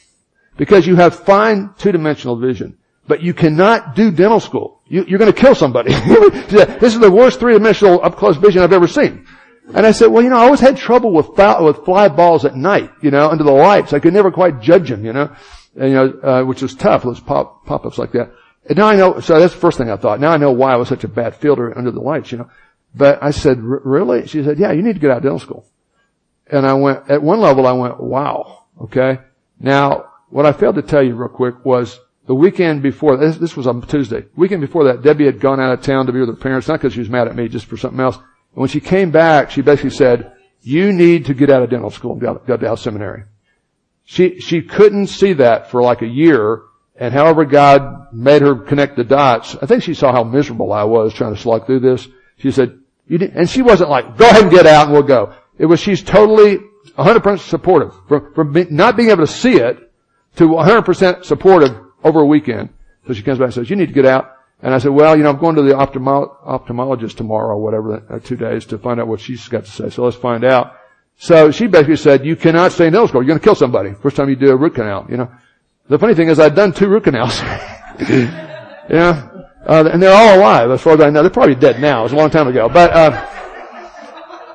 because 0.57 0.87
you 0.87 0.95
have 0.95 1.13
fine 1.15 1.73
two-dimensional 1.77 2.37
vision, 2.37 2.77
but 3.07 3.21
you 3.21 3.33
cannot 3.33 3.95
do 3.95 4.09
dental 4.09 4.39
school. 4.39 4.81
You, 4.87 5.01
are 5.01 5.17
going 5.17 5.31
to 5.31 5.39
kill 5.39 5.53
somebody. 5.53 5.91
this 5.93 6.93
is 6.93 6.99
the 6.99 7.11
worst 7.11 7.39
three-dimensional 7.39 8.03
up-close 8.03 8.37
vision 8.37 8.61
I've 8.63 8.73
ever 8.73 8.87
seen. 8.87 9.27
And 9.73 9.85
I 9.85 9.91
said, 9.91 10.07
well, 10.07 10.23
you 10.23 10.29
know, 10.29 10.37
I 10.37 10.43
always 10.45 10.59
had 10.59 10.77
trouble 10.77 11.13
with, 11.13 11.29
with 11.29 11.85
fly 11.85 12.09
balls 12.09 12.45
at 12.45 12.55
night, 12.55 12.91
you 13.01 13.11
know, 13.11 13.29
under 13.29 13.43
the 13.43 13.51
lights. 13.51 13.93
I 13.93 13.99
could 13.99 14.13
never 14.13 14.31
quite 14.31 14.61
judge 14.61 14.89
them, 14.89 15.05
you 15.05 15.13
know, 15.13 15.33
and, 15.75 15.89
you 15.89 15.95
know, 15.95 16.19
uh, 16.23 16.43
which 16.43 16.61
was 16.61 16.73
tough, 16.75 17.03
those 17.03 17.19
pop, 17.19 17.65
pop-ups 17.65 17.97
like 17.97 18.11
that. 18.13 18.31
And 18.67 18.77
now 18.77 18.87
I 18.87 18.95
know, 18.95 19.19
so 19.19 19.39
that's 19.39 19.53
the 19.53 19.59
first 19.59 19.77
thing 19.77 19.89
I 19.89 19.97
thought. 19.97 20.19
Now 20.19 20.31
I 20.31 20.37
know 20.37 20.51
why 20.51 20.73
I 20.73 20.75
was 20.77 20.87
such 20.87 21.03
a 21.03 21.07
bad 21.07 21.35
fielder 21.35 21.77
under 21.77 21.91
the 21.91 22.01
lights, 22.01 22.31
you 22.31 22.37
know. 22.37 22.49
But 22.93 23.23
I 23.23 23.31
said, 23.31 23.59
really? 23.61 24.27
She 24.27 24.43
said, 24.43 24.59
yeah, 24.59 24.71
you 24.71 24.81
need 24.81 24.93
to 24.93 24.99
get 24.99 25.11
out 25.11 25.17
of 25.17 25.23
dental 25.23 25.39
school. 25.39 25.65
And 26.51 26.67
I 26.67 26.73
went, 26.73 27.09
at 27.09 27.23
one 27.23 27.39
level 27.39 27.65
I 27.65 27.71
went, 27.71 27.99
wow, 28.01 28.65
okay. 28.81 29.19
Now, 29.59 30.11
what 30.29 30.45
I 30.45 30.51
failed 30.51 30.75
to 30.75 30.81
tell 30.81 31.01
you 31.01 31.15
real 31.15 31.29
quick 31.29 31.63
was 31.65 31.99
the 32.27 32.35
weekend 32.35 32.83
before, 32.83 33.17
this, 33.17 33.37
this 33.37 33.55
was 33.55 33.67
on 33.67 33.81
Tuesday, 33.83 34.25
weekend 34.35 34.61
before 34.61 34.83
that, 34.85 35.01
Debbie 35.01 35.25
had 35.25 35.39
gone 35.39 35.59
out 35.59 35.73
of 35.73 35.81
town 35.81 36.05
to 36.05 36.11
be 36.11 36.19
with 36.19 36.29
her 36.29 36.35
parents, 36.35 36.67
not 36.67 36.79
because 36.79 36.93
she 36.93 36.99
was 36.99 37.09
mad 37.09 37.27
at 37.27 37.35
me, 37.35 37.47
just 37.47 37.65
for 37.65 37.77
something 37.77 37.99
else. 37.99 38.17
And 38.17 38.25
when 38.53 38.69
she 38.69 38.81
came 38.81 39.11
back, 39.11 39.49
she 39.49 39.61
basically 39.61 39.91
said, 39.91 40.33
you 40.61 40.91
need 40.93 41.25
to 41.25 41.33
get 41.33 41.49
out 41.49 41.63
of 41.63 41.69
dental 41.69 41.89
school 41.89 42.13
and 42.13 42.21
go 42.21 42.37
to 42.37 42.57
Dallas 42.57 42.81
Seminary. 42.81 43.23
She, 44.03 44.39
she 44.39 44.61
couldn't 44.61 45.07
see 45.07 45.33
that 45.33 45.71
for 45.71 45.81
like 45.81 46.01
a 46.01 46.07
year, 46.07 46.63
and 46.95 47.13
however 47.13 47.45
God 47.45 48.13
made 48.13 48.41
her 48.41 48.55
connect 48.55 48.97
the 48.97 49.03
dots, 49.03 49.55
I 49.61 49.65
think 49.65 49.83
she 49.83 49.93
saw 49.93 50.11
how 50.11 50.23
miserable 50.23 50.73
I 50.73 50.83
was 50.83 51.13
trying 51.13 51.33
to 51.33 51.41
slug 51.41 51.65
through 51.65 51.79
this. 51.79 52.07
She 52.37 52.51
said, 52.51 52.79
you 53.07 53.19
and 53.33 53.49
she 53.49 53.61
wasn't 53.61 53.89
like, 53.89 54.17
go 54.17 54.29
ahead 54.29 54.43
and 54.43 54.51
get 54.51 54.67
out 54.67 54.85
and 54.85 54.93
we'll 54.93 55.03
go. 55.03 55.33
It 55.61 55.67
was, 55.67 55.79
she's 55.79 56.01
totally 56.01 56.57
100% 56.97 57.39
supportive. 57.39 57.93
From, 58.07 58.33
from 58.33 58.67
not 58.71 58.97
being 58.97 59.11
able 59.11 59.27
to 59.27 59.31
see 59.31 59.57
it 59.57 59.93
to 60.37 60.47
100% 60.47 61.23
supportive 61.23 61.77
over 62.03 62.21
a 62.21 62.25
weekend. 62.25 62.69
So 63.05 63.13
she 63.13 63.21
comes 63.21 63.37
back 63.37 63.45
and 63.45 63.53
says, 63.53 63.69
you 63.69 63.75
need 63.75 63.85
to 63.85 63.93
get 63.93 64.07
out. 64.07 64.37
And 64.63 64.73
I 64.73 64.79
said, 64.79 64.89
well, 64.89 65.15
you 65.15 65.21
know, 65.21 65.29
I'm 65.29 65.37
going 65.37 65.55
to 65.57 65.61
the 65.61 65.73
ophthalmo- 65.73 66.35
ophthalmologist 66.43 67.15
tomorrow 67.15 67.55
or 67.55 67.61
whatever, 67.61 68.03
uh, 68.09 68.17
two 68.17 68.35
days 68.35 68.65
to 68.67 68.79
find 68.79 68.99
out 68.99 69.07
what 69.07 69.19
she's 69.19 69.47
got 69.49 69.65
to 69.65 69.71
say. 69.71 69.91
So 69.91 70.03
let's 70.03 70.17
find 70.17 70.43
out. 70.43 70.77
So 71.17 71.51
she 71.51 71.67
basically 71.67 71.97
said, 71.97 72.25
you 72.25 72.35
cannot 72.35 72.71
stay 72.71 72.87
in 72.87 72.93
dental 72.93 73.07
school. 73.07 73.21
You're 73.21 73.27
going 73.27 73.39
to 73.39 73.43
kill 73.43 73.53
somebody. 73.53 73.93
First 73.93 74.15
time 74.15 74.29
you 74.29 74.35
do 74.35 74.49
a 74.49 74.55
root 74.55 74.73
canal, 74.73 75.05
you 75.11 75.17
know. 75.17 75.31
The 75.89 75.99
funny 75.99 76.15
thing 76.15 76.29
is 76.29 76.39
I've 76.39 76.55
done 76.55 76.73
two 76.73 76.89
root 76.89 77.03
canals. 77.03 77.39
yeah. 77.99 79.29
Uh, 79.63 79.89
and 79.93 80.01
they're 80.01 80.11
all 80.11 80.39
alive 80.39 80.71
as 80.71 80.81
far 80.81 80.93
as 80.93 81.01
I 81.01 81.11
know. 81.11 81.21
They're 81.21 81.29
probably 81.29 81.53
dead 81.53 81.79
now. 81.79 81.99
It 81.99 82.03
was 82.03 82.13
a 82.13 82.15
long 82.15 82.31
time 82.31 82.47
ago. 82.47 82.67
But, 82.67 82.91
uh, 82.91 83.40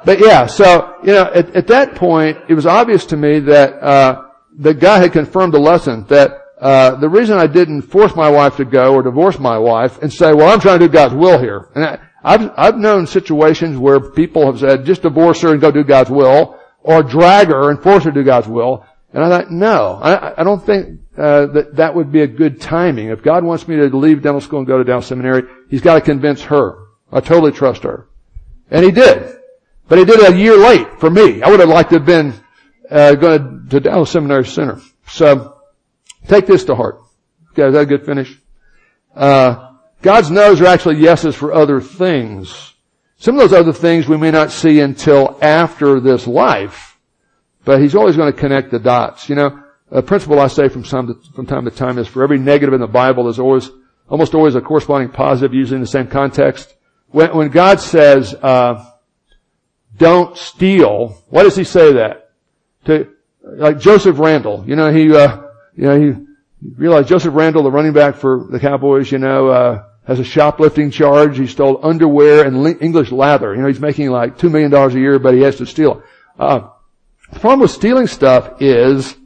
but 0.07 0.21
yeah, 0.21 0.47
so, 0.47 0.95
you 1.03 1.13
know, 1.13 1.25
at, 1.35 1.57
at, 1.57 1.67
that 1.67 1.97
point, 1.97 2.39
it 2.49 2.55
was 2.55 2.65
obvious 2.65 3.07
to 3.07 3.17
me 3.17 3.41
that, 3.41 3.75
uh, 3.83 4.23
that 4.59 4.75
God 4.75 5.03
had 5.03 5.13
confirmed 5.13 5.53
the 5.53 5.59
lesson 5.59 6.07
that 6.07 6.45
uh, 6.61 6.95
the 6.95 7.09
reason 7.09 7.39
I 7.39 7.49
didn't 7.49 7.83
force 7.83 8.15
my 8.15 8.31
wife 8.31 8.57
to 8.59 8.65
go 8.65 8.95
or 8.95 9.03
divorce 9.03 9.41
my 9.41 9.59
wife 9.59 10.01
and 10.01 10.13
say, 10.13 10.33
well, 10.33 10.53
I'm 10.53 10.61
trying 10.61 10.79
to 10.79 10.87
do 10.87 10.93
God's 10.93 11.15
will 11.15 11.41
here. 11.41 11.71
And 11.75 11.85
I, 11.85 11.99
I've, 12.23 12.51
I've 12.57 12.77
known 12.77 13.09
situations 13.09 13.77
where 13.79 13.99
people 13.99 14.47
have 14.47 14.61
said, 14.61 14.85
just 14.85 15.03
divorce 15.03 15.41
her 15.41 15.51
and 15.51 15.61
go 15.61 15.73
do 15.73 15.83
God's 15.83 16.11
will, 16.11 16.57
or 16.83 17.03
drag 17.03 17.49
her 17.49 17.71
and 17.71 17.83
force 17.83 18.05
her 18.05 18.13
to 18.13 18.21
do 18.21 18.25
God's 18.25 18.47
will. 18.47 18.87
And 19.13 19.25
I 19.25 19.29
thought, 19.29 19.51
no, 19.51 19.99
I, 20.01 20.41
I 20.41 20.45
don't 20.45 20.65
think 20.65 21.01
uh, 21.19 21.47
that 21.47 21.75
that 21.75 21.97
would 21.97 22.13
be 22.13 22.21
a 22.21 22.29
good 22.29 22.61
timing. 22.61 23.09
If 23.09 23.25
God 23.25 23.43
wants 23.43 23.67
me 23.67 23.75
to 23.75 23.87
leave 23.97 24.23
dental 24.23 24.41
school 24.41 24.61
and 24.61 24.69
go 24.69 24.79
to 24.79 24.85
Dallas 24.85 25.07
Seminary, 25.07 25.43
He's 25.69 25.81
got 25.81 25.97
to 25.97 26.01
convince 26.01 26.43
her. 26.43 26.87
I 27.11 27.19
totally 27.19 27.51
trust 27.51 27.83
her. 27.83 28.07
And 28.71 28.85
He 28.85 28.93
did. 28.93 29.37
But 29.89 29.99
He 29.99 30.05
did 30.05 30.21
it 30.21 30.33
a 30.33 30.37
year 30.37 30.57
late 30.57 31.01
for 31.01 31.11
me. 31.11 31.43
I 31.43 31.49
would 31.49 31.61
have 31.61 31.69
liked 31.69 31.91
to 31.91 31.97
have 31.97 32.07
been 32.07 32.35
uh, 32.91 33.15
going 33.15 33.69
to 33.71 33.81
Dallas 33.81 34.11
Seminary 34.11 34.47
Center. 34.47 34.81
So, 35.09 35.57
Take 36.29 36.47
this 36.47 36.65
to 36.65 36.75
heart. 36.75 37.01
Okay, 37.53 37.67
is 37.67 37.75
that 37.75 37.81
a 37.81 37.87
good 37.87 38.05
finish? 38.05 38.37
Uh, 39.15 39.73
God's 40.03 40.31
no's 40.31 40.61
are 40.61 40.67
actually 40.67 40.97
yeses 40.97 41.35
for 41.35 41.53
other 41.53 41.81
things. 41.81 42.75
Some 43.19 43.37
of 43.37 43.49
those 43.49 43.59
other 43.59 43.73
things 43.73 44.09
we 44.09 44.17
may 44.17 44.31
not 44.31 44.51
see 44.51 44.81
until 44.81 45.39
after 45.41 46.01
this 46.01 46.27
life, 46.27 46.99
but 47.65 47.81
He's 47.81 47.95
always 47.95 48.17
going 48.17 48.33
to 48.33 48.39
connect 48.39 48.71
the 48.71 48.79
dots. 48.79 49.29
You 49.29 49.37
know, 49.37 49.63
a 49.91 50.03
principle 50.03 50.41
I 50.41 50.49
say 50.49 50.69
from 50.69 50.83
time 50.83 51.07
to, 51.07 51.15
from 51.33 51.47
time 51.47 51.65
to 51.65 51.71
time 51.71 51.99
is 51.99 52.09
for 52.09 52.23
every 52.23 52.39
negative 52.39 52.75
in 52.75 52.81
the 52.81 52.87
Bible, 52.87 53.25
there's 53.25 53.39
always, 53.39 53.71
almost 54.09 54.35
always 54.35 54.55
a 54.55 54.61
corresponding 54.61 55.11
positive 55.11 55.55
using 55.55 55.81
the 55.81 55.87
same 55.87 56.09
context. 56.09 56.75
When, 57.09 57.35
when 57.35 57.49
God 57.49 57.81
says, 57.81 58.35
uh, 58.35 58.85
don't 59.97 60.37
steal, 60.37 61.23
why 61.29 61.43
does 61.43 61.57
He 61.57 61.65
say 61.65 61.95
that? 61.95 62.31
To, 62.87 63.09
like 63.43 63.79
Joseph 63.79 64.19
Randle, 64.19 64.65
you 64.67 64.77
know, 64.77 64.93
he, 64.93 65.15
uh, 65.15 65.43
you 65.75 65.85
know, 65.85 65.95
you 65.95 66.27
realize 66.77 67.09
Joseph 67.09 67.35
Randle, 67.35 67.63
the 67.63 67.71
running 67.71 67.93
back 67.93 68.17
for 68.17 68.47
the 68.51 68.59
Cowboys, 68.59 69.11
you 69.11 69.19
know, 69.19 69.49
uh, 69.49 69.85
has 70.07 70.21
a 70.21 70.25
shoplifting 70.25 70.91
charge. 70.91 71.39
He 71.39 71.47
stole 71.47 71.85
underwear 71.85 72.45
and 72.47 72.81
English 72.81 73.11
Leather. 73.13 73.55
You 73.55 73.63
know, 73.63 73.69
he's 73.69 73.81
making 73.81 74.11
like 74.11 74.39
two 74.39 74.51
million 74.51 74.71
dollars 74.71 74.95
a 74.95 74.99
year, 74.99 75.19
but 75.19 75.35
he 75.35 75.41
has 75.41 75.57
to 75.57 75.67
steal. 75.67 76.03
Uh, 76.39 76.69
the 77.33 77.41
problem 77.41 77.61
with 77.61 77.71
stealing 77.71 78.07
stuff 78.07 78.63
is 78.63 79.17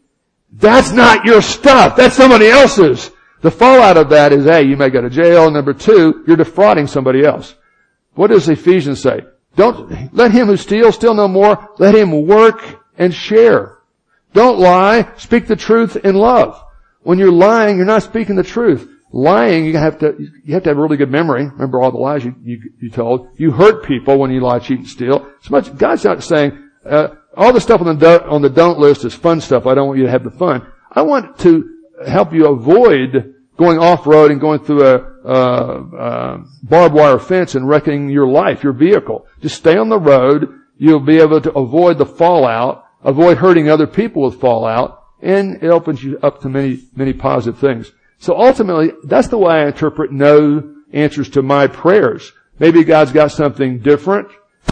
that's 0.53 0.93
not 0.93 1.25
your 1.25 1.43
stuff. 1.43 1.97
That's 1.97 2.17
somebody 2.17 2.49
else's. 2.49 3.11
The 3.43 3.51
fallout 3.51 3.97
of 3.97 4.11
that 4.11 4.33
is, 4.33 4.47
A, 4.47 4.63
you 4.63 4.77
may 4.77 4.91
go 4.91 5.01
to 5.01 5.11
jail. 5.11 5.51
Number 5.51 5.73
two, 5.73 6.25
you're 6.27 6.37
defrauding 6.37 6.87
somebody 6.87 7.25
else. 7.25 7.55
What 8.15 8.29
does 8.29 8.49
Ephesians 8.49 9.01
say? 9.01 9.23
Don't 9.61 10.15
let 10.15 10.31
him 10.31 10.47
who 10.47 10.57
steals 10.57 10.95
steal 10.95 11.13
no 11.13 11.29
more. 11.29 11.69
Let 11.79 11.95
him 11.95 12.27
work 12.27 12.65
and 12.97 13.13
share. 13.13 13.77
Don't 14.33 14.59
lie. 14.59 15.13
Speak 15.19 15.47
the 15.49 15.55
truth 15.55 15.97
in 15.97 16.15
love. 16.15 16.59
When 17.03 17.19
you're 17.19 17.31
lying, 17.31 17.77
you're 17.77 17.85
not 17.85 18.03
speaking 18.03 18.37
the 18.37 18.43
truth. 18.43 18.89
lying, 19.13 19.67
you 19.67 19.77
have 19.77 19.99
to, 19.99 20.17
you 20.45 20.55
have 20.55 20.63
to 20.63 20.71
have 20.71 20.79
a 20.79 20.81
really 20.81 20.97
good 20.97 21.11
memory. 21.11 21.45
Remember 21.45 21.83
all 21.83 21.91
the 21.91 21.99
lies 21.99 22.25
you, 22.25 22.35
you, 22.43 22.73
you 22.81 22.89
told. 22.89 23.29
You 23.37 23.51
hurt 23.51 23.85
people 23.85 24.19
when 24.19 24.31
you 24.31 24.41
lie, 24.41 24.61
cheat, 24.61 24.79
and 24.79 24.89
steal. 24.89 25.31
So 25.43 25.51
much, 25.51 25.77
God's 25.77 26.05
not 26.05 26.23
saying, 26.23 26.71
uh, 26.87 27.09
all 27.37 27.53
the 27.53 27.61
stuff 27.61 27.83
on 27.83 27.99
the, 27.99 28.19
do, 28.19 28.25
on 28.25 28.41
the 28.41 28.49
don't 28.49 28.79
list 28.79 29.05
is 29.05 29.15
fun 29.15 29.43
stuff. 29.43 29.67
I 29.67 29.75
don't 29.75 29.89
want 29.89 29.99
you 29.99 30.07
to 30.07 30.11
have 30.11 30.25
the 30.25 30.31
fun. 30.31 30.67
I 30.91 31.03
want 31.03 31.39
to 31.41 31.69
help 32.07 32.33
you 32.33 32.47
avoid 32.47 33.35
going 33.61 33.79
off-road 33.79 34.31
and 34.31 34.41
going 34.41 34.59
through 34.59 34.87
a, 34.87 34.97
a 35.29 36.45
barbed 36.63 36.95
wire 36.95 37.19
fence 37.19 37.55
and 37.55 37.69
wrecking 37.69 38.09
your 38.09 38.27
life, 38.27 38.65
your 38.65 38.73
vehicle. 38.73 39.27
Just 39.43 39.57
stay 39.57 39.77
on 39.77 39.91
the 39.91 39.99
road. 40.01 40.49
You'll 40.79 40.99
be 40.99 41.19
able 41.19 41.43
to 41.43 41.53
avoid 41.53 41.99
the 41.99 42.07
fallout, 42.07 42.87
avoid 43.05 43.37
hurting 43.37 43.69
other 43.69 43.87
people 43.87 44.23
with 44.23 44.41
fallout, 44.41 45.05
and 45.21 45.63
it 45.63 45.69
opens 45.69 46.03
you 46.03 46.19
up 46.23 46.41
to 46.41 46.49
many, 46.49 46.81
many 46.97 47.13
positive 47.13 47.61
things. 47.61 47.93
So 48.19 48.35
ultimately, 48.35 48.93
that's 49.05 49.29
the 49.29 49.37
way 49.37 49.57
I 49.57 49.67
interpret 49.67 50.11
no 50.11 50.77
answers 50.95 51.29
to 51.31 51.43
my 51.43 51.67
prayers. 51.67 52.33
Maybe 52.59 52.83
God's 52.83 53.13
got 53.13 53.31
something 53.31 53.81
different. 53.81 54.29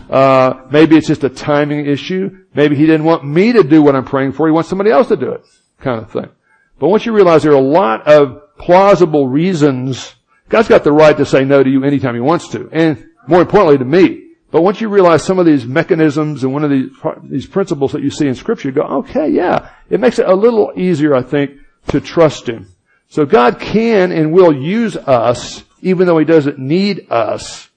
Uh, 0.09 0.64
maybe 0.70 0.97
it's 0.97 1.09
just 1.09 1.24
a 1.24 1.28
timing 1.28 1.84
issue. 1.84 2.45
Maybe 2.55 2.74
He 2.74 2.86
didn't 2.86 3.05
want 3.05 3.26
me 3.26 3.53
to 3.53 3.62
do 3.62 3.82
what 3.82 3.95
I'm 3.95 4.07
praying 4.07 4.32
for. 4.32 4.47
He 4.47 4.53
wants 4.53 4.70
somebody 4.70 4.91
else 4.91 5.09
to 5.09 5.16
do 5.16 5.32
it, 5.32 5.45
kind 5.78 6.01
of 6.01 6.11
thing. 6.11 6.30
But 6.78 6.89
once 6.89 7.05
you 7.05 7.12
realize 7.12 7.43
there 7.43 7.53
are 7.53 7.57
a 7.57 7.61
lot 7.61 8.07
of 8.07 8.43
plausible 8.59 9.28
reasons, 9.28 10.14
God's 10.48 10.68
got 10.68 10.84
the 10.84 10.92
right 10.92 11.16
to 11.16 11.26
say 11.26 11.44
no 11.44 11.62
to 11.62 11.70
you 11.70 11.84
anytime 11.84 12.14
He 12.14 12.20
wants 12.20 12.48
to, 12.48 12.68
and 12.72 13.09
more 13.26 13.40
importantly 13.40 13.78
to 13.78 13.84
me. 13.84 14.24
But 14.50 14.62
once 14.62 14.80
you 14.80 14.88
realize 14.88 15.22
some 15.22 15.38
of 15.38 15.44
these 15.44 15.66
mechanisms 15.66 16.42
and 16.42 16.52
one 16.52 16.64
of 16.64 16.70
these 16.70 16.90
these 17.24 17.46
principles 17.46 17.92
that 17.92 18.02
you 18.02 18.11
see 18.11 18.26
in 18.26 18.34
Scripture, 18.34 18.68
you 18.68 18.74
go, 18.74 18.82
okay, 18.82 19.28
yeah, 19.28 19.70
it 19.90 20.00
makes 20.00 20.18
it 20.18 20.28
a 20.28 20.34
little 20.34 20.72
easier, 20.74 21.14
I 21.14 21.22
think, 21.22 21.52
to 21.88 22.00
trust 22.00 22.48
Him. 22.48 22.66
So 23.09 23.26
God 23.26 23.61
can 23.61 24.11
and 24.12 24.32
will 24.32 24.52
use 24.52 24.96
us, 24.96 25.64
even 25.82 26.06
though 26.06 26.18
He 26.18 26.24
doesn't 26.24 26.59
need 26.59 27.06
us. 27.11 27.68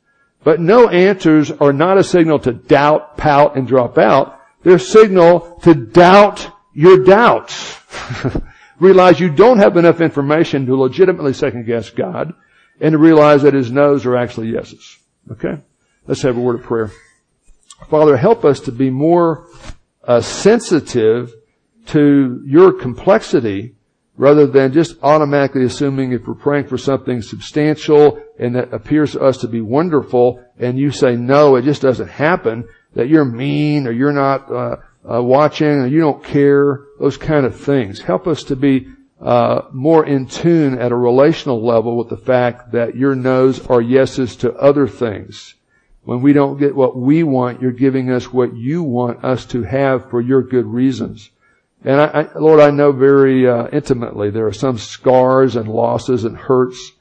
But 0.44 0.60
no 0.60 0.90
answers 0.90 1.52
are 1.52 1.74
not 1.74 1.98
a 1.98 2.04
signal 2.04 2.40
to 2.40 2.54
doubt, 2.54 3.18
pout, 3.18 3.56
and 3.56 3.68
drop 3.68 3.98
out. 3.98 4.40
They're 4.64 4.76
a 4.76 4.80
signal 4.80 5.60
to 5.64 5.74
doubt 5.74 6.50
your 6.74 7.04
doubts. 7.04 7.78
realize 8.82 9.20
you 9.20 9.30
don't 9.30 9.60
have 9.60 9.78
enough 9.78 10.02
information 10.02 10.66
to 10.66 10.76
legitimately 10.76 11.34
second 11.34 11.66
guess 11.66 11.90
God, 11.90 12.34
and 12.82 12.94
to 12.94 12.98
realize 12.98 13.44
that 13.44 13.54
His 13.54 13.72
no's 13.72 14.06
are 14.06 14.18
actually 14.18 14.50
yeses. 14.50 14.98
Okay? 15.32 15.60
Let's 16.08 16.24
have 16.24 16.36
a 16.36 16.42
word 16.42 16.60
of 16.60 16.64
prayer. 16.64 16.92
Father, 17.90 18.18
help 18.18 18.44
us 18.44 18.60
to 18.62 18.72
be 18.72 18.90
more 18.90 19.48
uh, 20.04 20.20
sensitive 20.22 21.34
to 21.88 22.44
your 22.46 22.74
complexity 22.74 23.76
rather 24.18 24.46
than 24.46 24.74
just 24.74 24.98
automatically 25.02 25.64
assuming 25.64 26.12
if 26.12 26.28
we're 26.28 26.34
praying 26.34 26.68
for 26.68 26.78
something 26.78 27.22
substantial 27.22 28.22
and 28.38 28.56
that 28.56 28.74
appears 28.74 29.14
to 29.14 29.22
us 29.22 29.38
to 29.38 29.48
be 29.48 29.62
wonderful 29.62 30.44
and 30.60 30.78
you 30.78 30.92
say 30.92 31.16
no, 31.16 31.56
it 31.56 31.64
just 31.64 31.82
doesn't 31.82 32.08
happen, 32.08 32.68
that 32.94 33.08
you're 33.08 33.26
mean 33.26 33.88
or 33.88 33.92
you're 33.92 34.12
not 34.12 34.52
uh, 34.52 34.76
uh, 35.10 35.22
watching 35.22 35.88
you 35.90 36.00
don't 36.00 36.24
care, 36.24 36.82
those 37.00 37.18
kind 37.18 37.46
of 37.46 37.60
things. 37.60 38.02
Help 38.02 38.28
us 38.28 38.44
to 38.46 38.56
be 38.56 38.88
uh, 39.22 39.62
more 39.72 40.06
in 40.06 40.26
tune 40.26 40.80
at 40.80 40.92
a 40.92 40.96
relational 40.96 41.64
level 41.64 41.98
with 41.98 42.10
the 42.10 42.18
fact 42.18 42.72
that 42.72 42.96
your 42.96 43.16
no's 43.16 43.66
are 43.68 43.82
yeses 43.82 44.36
to 44.38 44.54
other 44.54 44.88
things. 44.88 45.56
When 46.04 46.22
we 46.22 46.34
don't 46.34 46.58
get 46.58 46.76
what 46.76 46.98
we 46.98 47.22
want, 47.24 47.62
you're 47.62 47.72
giving 47.72 48.12
us 48.12 48.34
what 48.34 48.56
you 48.56 48.82
want 48.82 49.24
us 49.24 49.46
to 49.48 49.62
have 49.64 50.10
for 50.10 50.20
your 50.20 50.42
good 50.42 50.66
reasons. 50.66 51.30
And 51.84 52.02
I, 52.02 52.06
I, 52.06 52.38
Lord, 52.38 52.60
I 52.60 52.72
know 52.72 52.92
very 52.92 53.48
uh, 53.48 53.68
intimately 53.72 54.32
there 54.32 54.48
are 54.48 54.54
some 54.54 54.78
scars 54.78 55.56
and 55.56 55.68
losses 55.68 56.26
and 56.26 56.36
hurts 56.36 56.92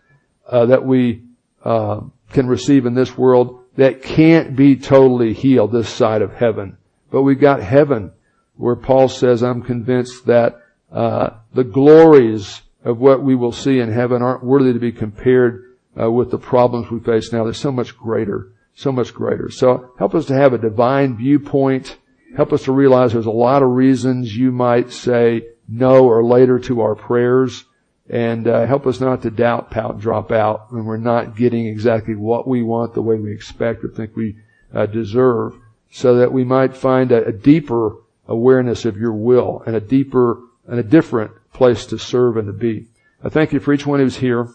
uh, 0.47 0.67
that 0.67 0.85
we 0.85 1.23
uh, 1.65 2.01
can 2.33 2.47
receive 2.47 2.87
in 2.87 2.95
this 2.95 3.17
world 3.17 3.65
that 3.77 4.03
can't 4.03 4.57
be 4.57 4.77
totally 4.77 5.33
healed 5.33 5.73
this 5.73 5.89
side 5.89 6.23
of 6.23 6.35
heaven. 6.35 6.77
But 7.11 7.23
we've 7.23 7.41
got 7.41 7.63
heaven, 7.63 8.13
where 8.57 8.77
Paul 8.77 9.09
says, 9.09 9.43
"I'm 9.43 9.63
convinced 9.63 10.27
that 10.27 10.61
uh, 10.93 11.31
the 11.55 11.65
glories 11.65 12.63
of 12.85 12.99
what 12.99 13.23
we 13.23 13.35
will 13.35 13.53
see 13.53 13.79
in 13.79 13.93
heaven 13.93 14.23
aren't 14.23 14.45
worthy 14.45 14.73
to 14.73 14.79
be 14.79 14.93
compared 14.93 15.65
uh, 16.01 16.11
with 16.11 16.31
the 16.31 16.39
problems 16.39 16.91
we 16.91 17.01
face 17.01 17.33
now. 17.33 17.45
They're 17.45 17.53
so 17.53 17.73
much 17.73 17.97
greater, 17.97 18.53
so 18.75 18.93
much 18.93 19.13
greater. 19.13 19.51
So 19.51 19.93
help 19.99 20.15
us 20.15 20.27
to 20.27 20.35
have 20.35 20.53
a 20.53 20.59
divine 20.59 21.17
viewpoint." 21.17 21.97
Help 22.37 22.53
us 22.53 22.65
to 22.65 22.73
realize 22.73 23.13
there's 23.13 23.27
a 23.27 23.31
lot 23.31 23.63
of 23.63 23.71
reasons 23.71 24.37
you 24.37 24.53
might 24.53 24.93
say 24.93 25.49
no 25.69 26.05
or 26.05 26.25
later 26.25 26.59
to 26.61 26.81
our 26.81 26.95
prayers. 26.95 27.65
And 28.09 28.47
uh, 28.47 28.67
help 28.67 28.87
us 28.87 29.01
not 29.01 29.23
to 29.23 29.31
doubt, 29.31 29.71
pout, 29.71 30.01
drop 30.01 30.33
out 30.33 30.73
when 30.73 30.85
we're 30.85 30.97
not 30.97 31.37
getting 31.37 31.67
exactly 31.67 32.15
what 32.17 32.47
we 32.47 32.63
want 32.63 32.95
the 32.95 33.03
way 33.03 33.17
we 33.17 33.33
expect 33.33 33.85
or 33.85 33.89
think 33.89 34.17
we 34.17 34.37
uh, 34.75 34.87
deserve, 34.87 35.55
so 35.91 36.17
that 36.17 36.33
we 36.33 36.45
might 36.45 36.77
find 36.77 37.13
a, 37.13 37.27
a 37.27 37.33
deeper 37.33 37.97
awareness 38.29 38.85
of 38.85 38.97
your 38.97 39.13
will 39.13 39.63
and 39.67 39.75
a 39.75 39.81
deeper 39.81 40.41
and 40.67 40.79
a 40.79 40.85
different 40.85 41.33
place 41.53 41.87
to 41.87 41.99
serve 41.99 42.37
and 42.37 42.47
to 42.47 42.53
be. 42.53 42.87
I 43.23 43.29
thank 43.29 43.53
you 43.53 43.61
for 43.61 43.73
each 43.73 43.87
one 43.87 44.01
who's 44.01 44.17
here. 44.17 44.49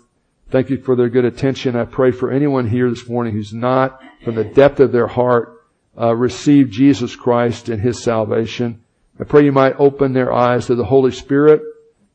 Thank 0.50 0.70
you 0.70 0.78
for 0.78 0.96
their 0.96 1.10
good 1.10 1.26
attention. 1.26 1.76
I 1.76 1.86
pray 1.86 2.12
for 2.12 2.32
anyone 2.32 2.68
here 2.68 2.90
this 2.90 3.08
morning 3.08 3.34
who's 3.34 3.54
not 3.54 4.02
from 4.24 4.36
the 4.36 4.44
depth 4.44 4.80
of 4.80 4.92
their 4.92 5.08
heart 5.08 5.56
uh, 6.00 6.16
receive 6.16 6.70
Jesus 6.70 7.16
Christ 7.16 7.70
and 7.70 7.82
His 7.82 8.02
salvation. 8.02 8.84
I 9.20 9.24
pray 9.24 9.46
you 9.46 9.52
might 9.52 9.80
open 9.80 10.14
their 10.14 10.32
eyes 10.32 10.68
to 10.68 10.76
the 10.76 10.86
Holy 10.86 11.12
Spirit 11.12 11.62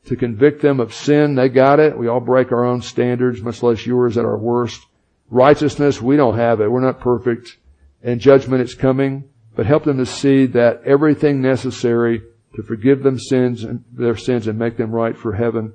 to 0.05 0.15
convict 0.15 0.61
them 0.61 0.79
of 0.79 0.93
sin. 0.93 1.35
They 1.35 1.49
got 1.49 1.79
it. 1.79 1.97
We 1.97 2.07
all 2.07 2.19
break 2.19 2.51
our 2.51 2.65
own 2.65 2.81
standards, 2.81 3.41
much 3.41 3.63
less 3.63 3.85
yours 3.85 4.17
at 4.17 4.25
our 4.25 4.37
worst. 4.37 4.85
Righteousness, 5.29 6.01
we 6.01 6.17
don't 6.17 6.37
have 6.37 6.61
it. 6.61 6.71
We're 6.71 6.81
not 6.81 6.99
perfect. 6.99 7.57
And 8.03 8.19
judgment 8.19 8.61
is 8.61 8.75
coming. 8.75 9.29
But 9.55 9.65
help 9.65 9.83
them 9.83 9.97
to 9.97 10.05
see 10.05 10.45
that 10.47 10.81
everything 10.85 11.41
necessary 11.41 12.21
to 12.55 12.63
forgive 12.63 13.03
them 13.03 13.19
sins 13.19 13.63
and 13.63 13.83
their 13.91 14.15
sins 14.15 14.47
and 14.47 14.57
make 14.57 14.77
them 14.77 14.91
right 14.91 15.17
for 15.17 15.33
heaven 15.33 15.73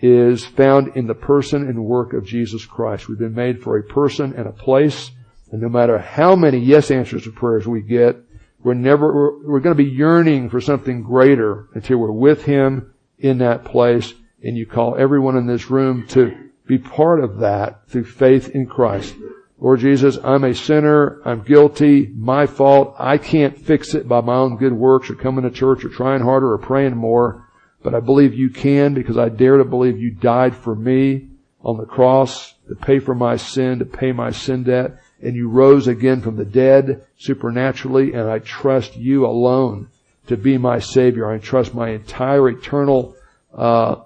is 0.00 0.44
found 0.44 0.96
in 0.96 1.06
the 1.06 1.14
person 1.14 1.68
and 1.68 1.84
work 1.84 2.12
of 2.12 2.24
Jesus 2.24 2.64
Christ. 2.64 3.08
We've 3.08 3.18
been 3.18 3.34
made 3.34 3.62
for 3.62 3.76
a 3.76 3.82
person 3.82 4.34
and 4.34 4.46
a 4.46 4.52
place 4.52 5.10
and 5.50 5.62
no 5.62 5.68
matter 5.68 5.98
how 5.98 6.36
many 6.36 6.58
yes 6.58 6.90
answers 6.90 7.24
to 7.24 7.32
prayers 7.32 7.66
we 7.66 7.80
get, 7.80 8.16
we're 8.62 8.74
never, 8.74 9.12
we're, 9.14 9.52
we're 9.52 9.60
going 9.60 9.76
to 9.76 9.82
be 9.82 9.90
yearning 9.90 10.50
for 10.50 10.60
something 10.60 11.02
greater 11.02 11.68
until 11.74 11.98
we're 11.98 12.12
with 12.12 12.44
Him 12.44 12.92
in 13.18 13.38
that 13.38 13.64
place. 13.64 14.12
And 14.42 14.56
you 14.56 14.66
call 14.66 14.96
everyone 14.96 15.36
in 15.36 15.46
this 15.46 15.70
room 15.70 16.06
to 16.08 16.50
be 16.66 16.78
part 16.78 17.22
of 17.22 17.38
that 17.38 17.88
through 17.88 18.04
faith 18.04 18.50
in 18.50 18.66
Christ. 18.66 19.14
Lord 19.60 19.80
Jesus, 19.80 20.18
I'm 20.22 20.44
a 20.44 20.54
sinner. 20.54 21.20
I'm 21.24 21.42
guilty. 21.42 22.12
My 22.14 22.46
fault. 22.46 22.94
I 22.98 23.18
can't 23.18 23.58
fix 23.58 23.94
it 23.94 24.08
by 24.08 24.20
my 24.20 24.34
own 24.34 24.56
good 24.56 24.72
works 24.72 25.10
or 25.10 25.14
coming 25.14 25.44
to 25.44 25.50
church 25.50 25.84
or 25.84 25.88
trying 25.88 26.20
harder 26.20 26.52
or 26.52 26.58
praying 26.58 26.96
more. 26.96 27.48
But 27.82 27.94
I 27.94 28.00
believe 28.00 28.34
you 28.34 28.50
can 28.50 28.94
because 28.94 29.18
I 29.18 29.28
dare 29.28 29.56
to 29.56 29.64
believe 29.64 29.98
you 29.98 30.10
died 30.10 30.54
for 30.54 30.74
me 30.74 31.28
on 31.62 31.76
the 31.76 31.86
cross 31.86 32.54
to 32.68 32.74
pay 32.74 32.98
for 32.98 33.14
my 33.14 33.36
sin, 33.36 33.80
to 33.80 33.84
pay 33.84 34.12
my 34.12 34.30
sin 34.30 34.64
debt 34.64 35.00
and 35.20 35.34
you 35.34 35.48
rose 35.48 35.88
again 35.88 36.20
from 36.20 36.36
the 36.36 36.44
dead 36.44 37.04
supernaturally, 37.16 38.12
and 38.12 38.28
I 38.28 38.38
trust 38.38 38.96
you 38.96 39.26
alone 39.26 39.88
to 40.28 40.36
be 40.36 40.58
my 40.58 40.78
Savior. 40.78 41.30
I 41.30 41.38
trust 41.38 41.74
my 41.74 41.90
entire 41.90 42.48
eternal 42.50 43.16
uh, 43.54 43.96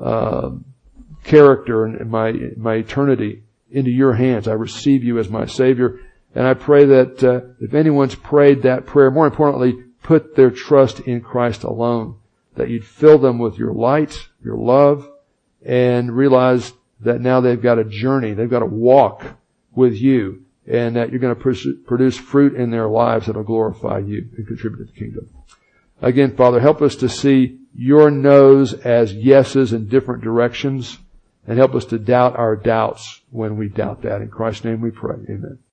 uh, 0.00 0.50
character 1.24 1.84
and 1.84 2.10
my 2.10 2.32
my 2.56 2.74
eternity 2.74 3.42
into 3.70 3.90
your 3.90 4.14
hands. 4.14 4.48
I 4.48 4.52
receive 4.52 5.04
you 5.04 5.18
as 5.18 5.28
my 5.28 5.46
Savior, 5.46 6.00
and 6.34 6.46
I 6.46 6.54
pray 6.54 6.84
that 6.84 7.24
uh, 7.24 7.40
if 7.60 7.74
anyone's 7.74 8.14
prayed 8.14 8.62
that 8.62 8.86
prayer, 8.86 9.10
more 9.10 9.26
importantly, 9.26 9.84
put 10.02 10.36
their 10.36 10.50
trust 10.50 11.00
in 11.00 11.20
Christ 11.20 11.64
alone, 11.64 12.16
that 12.54 12.68
you'd 12.70 12.84
fill 12.84 13.18
them 13.18 13.38
with 13.38 13.58
your 13.58 13.72
light, 13.72 14.28
your 14.42 14.56
love, 14.56 15.08
and 15.64 16.16
realize 16.16 16.72
that 17.00 17.20
now 17.20 17.40
they've 17.40 17.60
got 17.60 17.78
a 17.78 17.84
journey, 17.84 18.34
they've 18.34 18.50
got 18.50 18.60
to 18.60 18.66
walk 18.66 19.24
with 19.74 19.94
you 19.94 20.44
and 20.66 20.96
that 20.96 21.10
you're 21.10 21.20
going 21.20 21.34
to 21.34 21.74
produce 21.86 22.16
fruit 22.16 22.54
in 22.54 22.70
their 22.70 22.88
lives 22.88 23.26
that 23.26 23.36
will 23.36 23.42
glorify 23.42 23.98
you 23.98 24.28
and 24.36 24.46
contribute 24.46 24.86
to 24.86 24.92
the 24.92 24.98
kingdom. 24.98 25.28
Again, 26.02 26.36
Father, 26.36 26.60
help 26.60 26.82
us 26.82 26.96
to 26.96 27.08
see 27.08 27.58
your 27.74 28.10
no's 28.10 28.74
as 28.74 29.14
yeses 29.14 29.72
in 29.72 29.88
different 29.88 30.22
directions 30.22 30.98
and 31.48 31.58
help 31.58 31.74
us 31.74 31.86
to 31.86 31.98
doubt 31.98 32.36
our 32.36 32.54
doubts 32.54 33.22
when 33.30 33.56
we 33.56 33.68
doubt 33.68 34.02
that. 34.02 34.20
In 34.20 34.28
Christ's 34.28 34.64
name 34.64 34.82
we 34.82 34.90
pray. 34.90 35.16
Amen. 35.30 35.58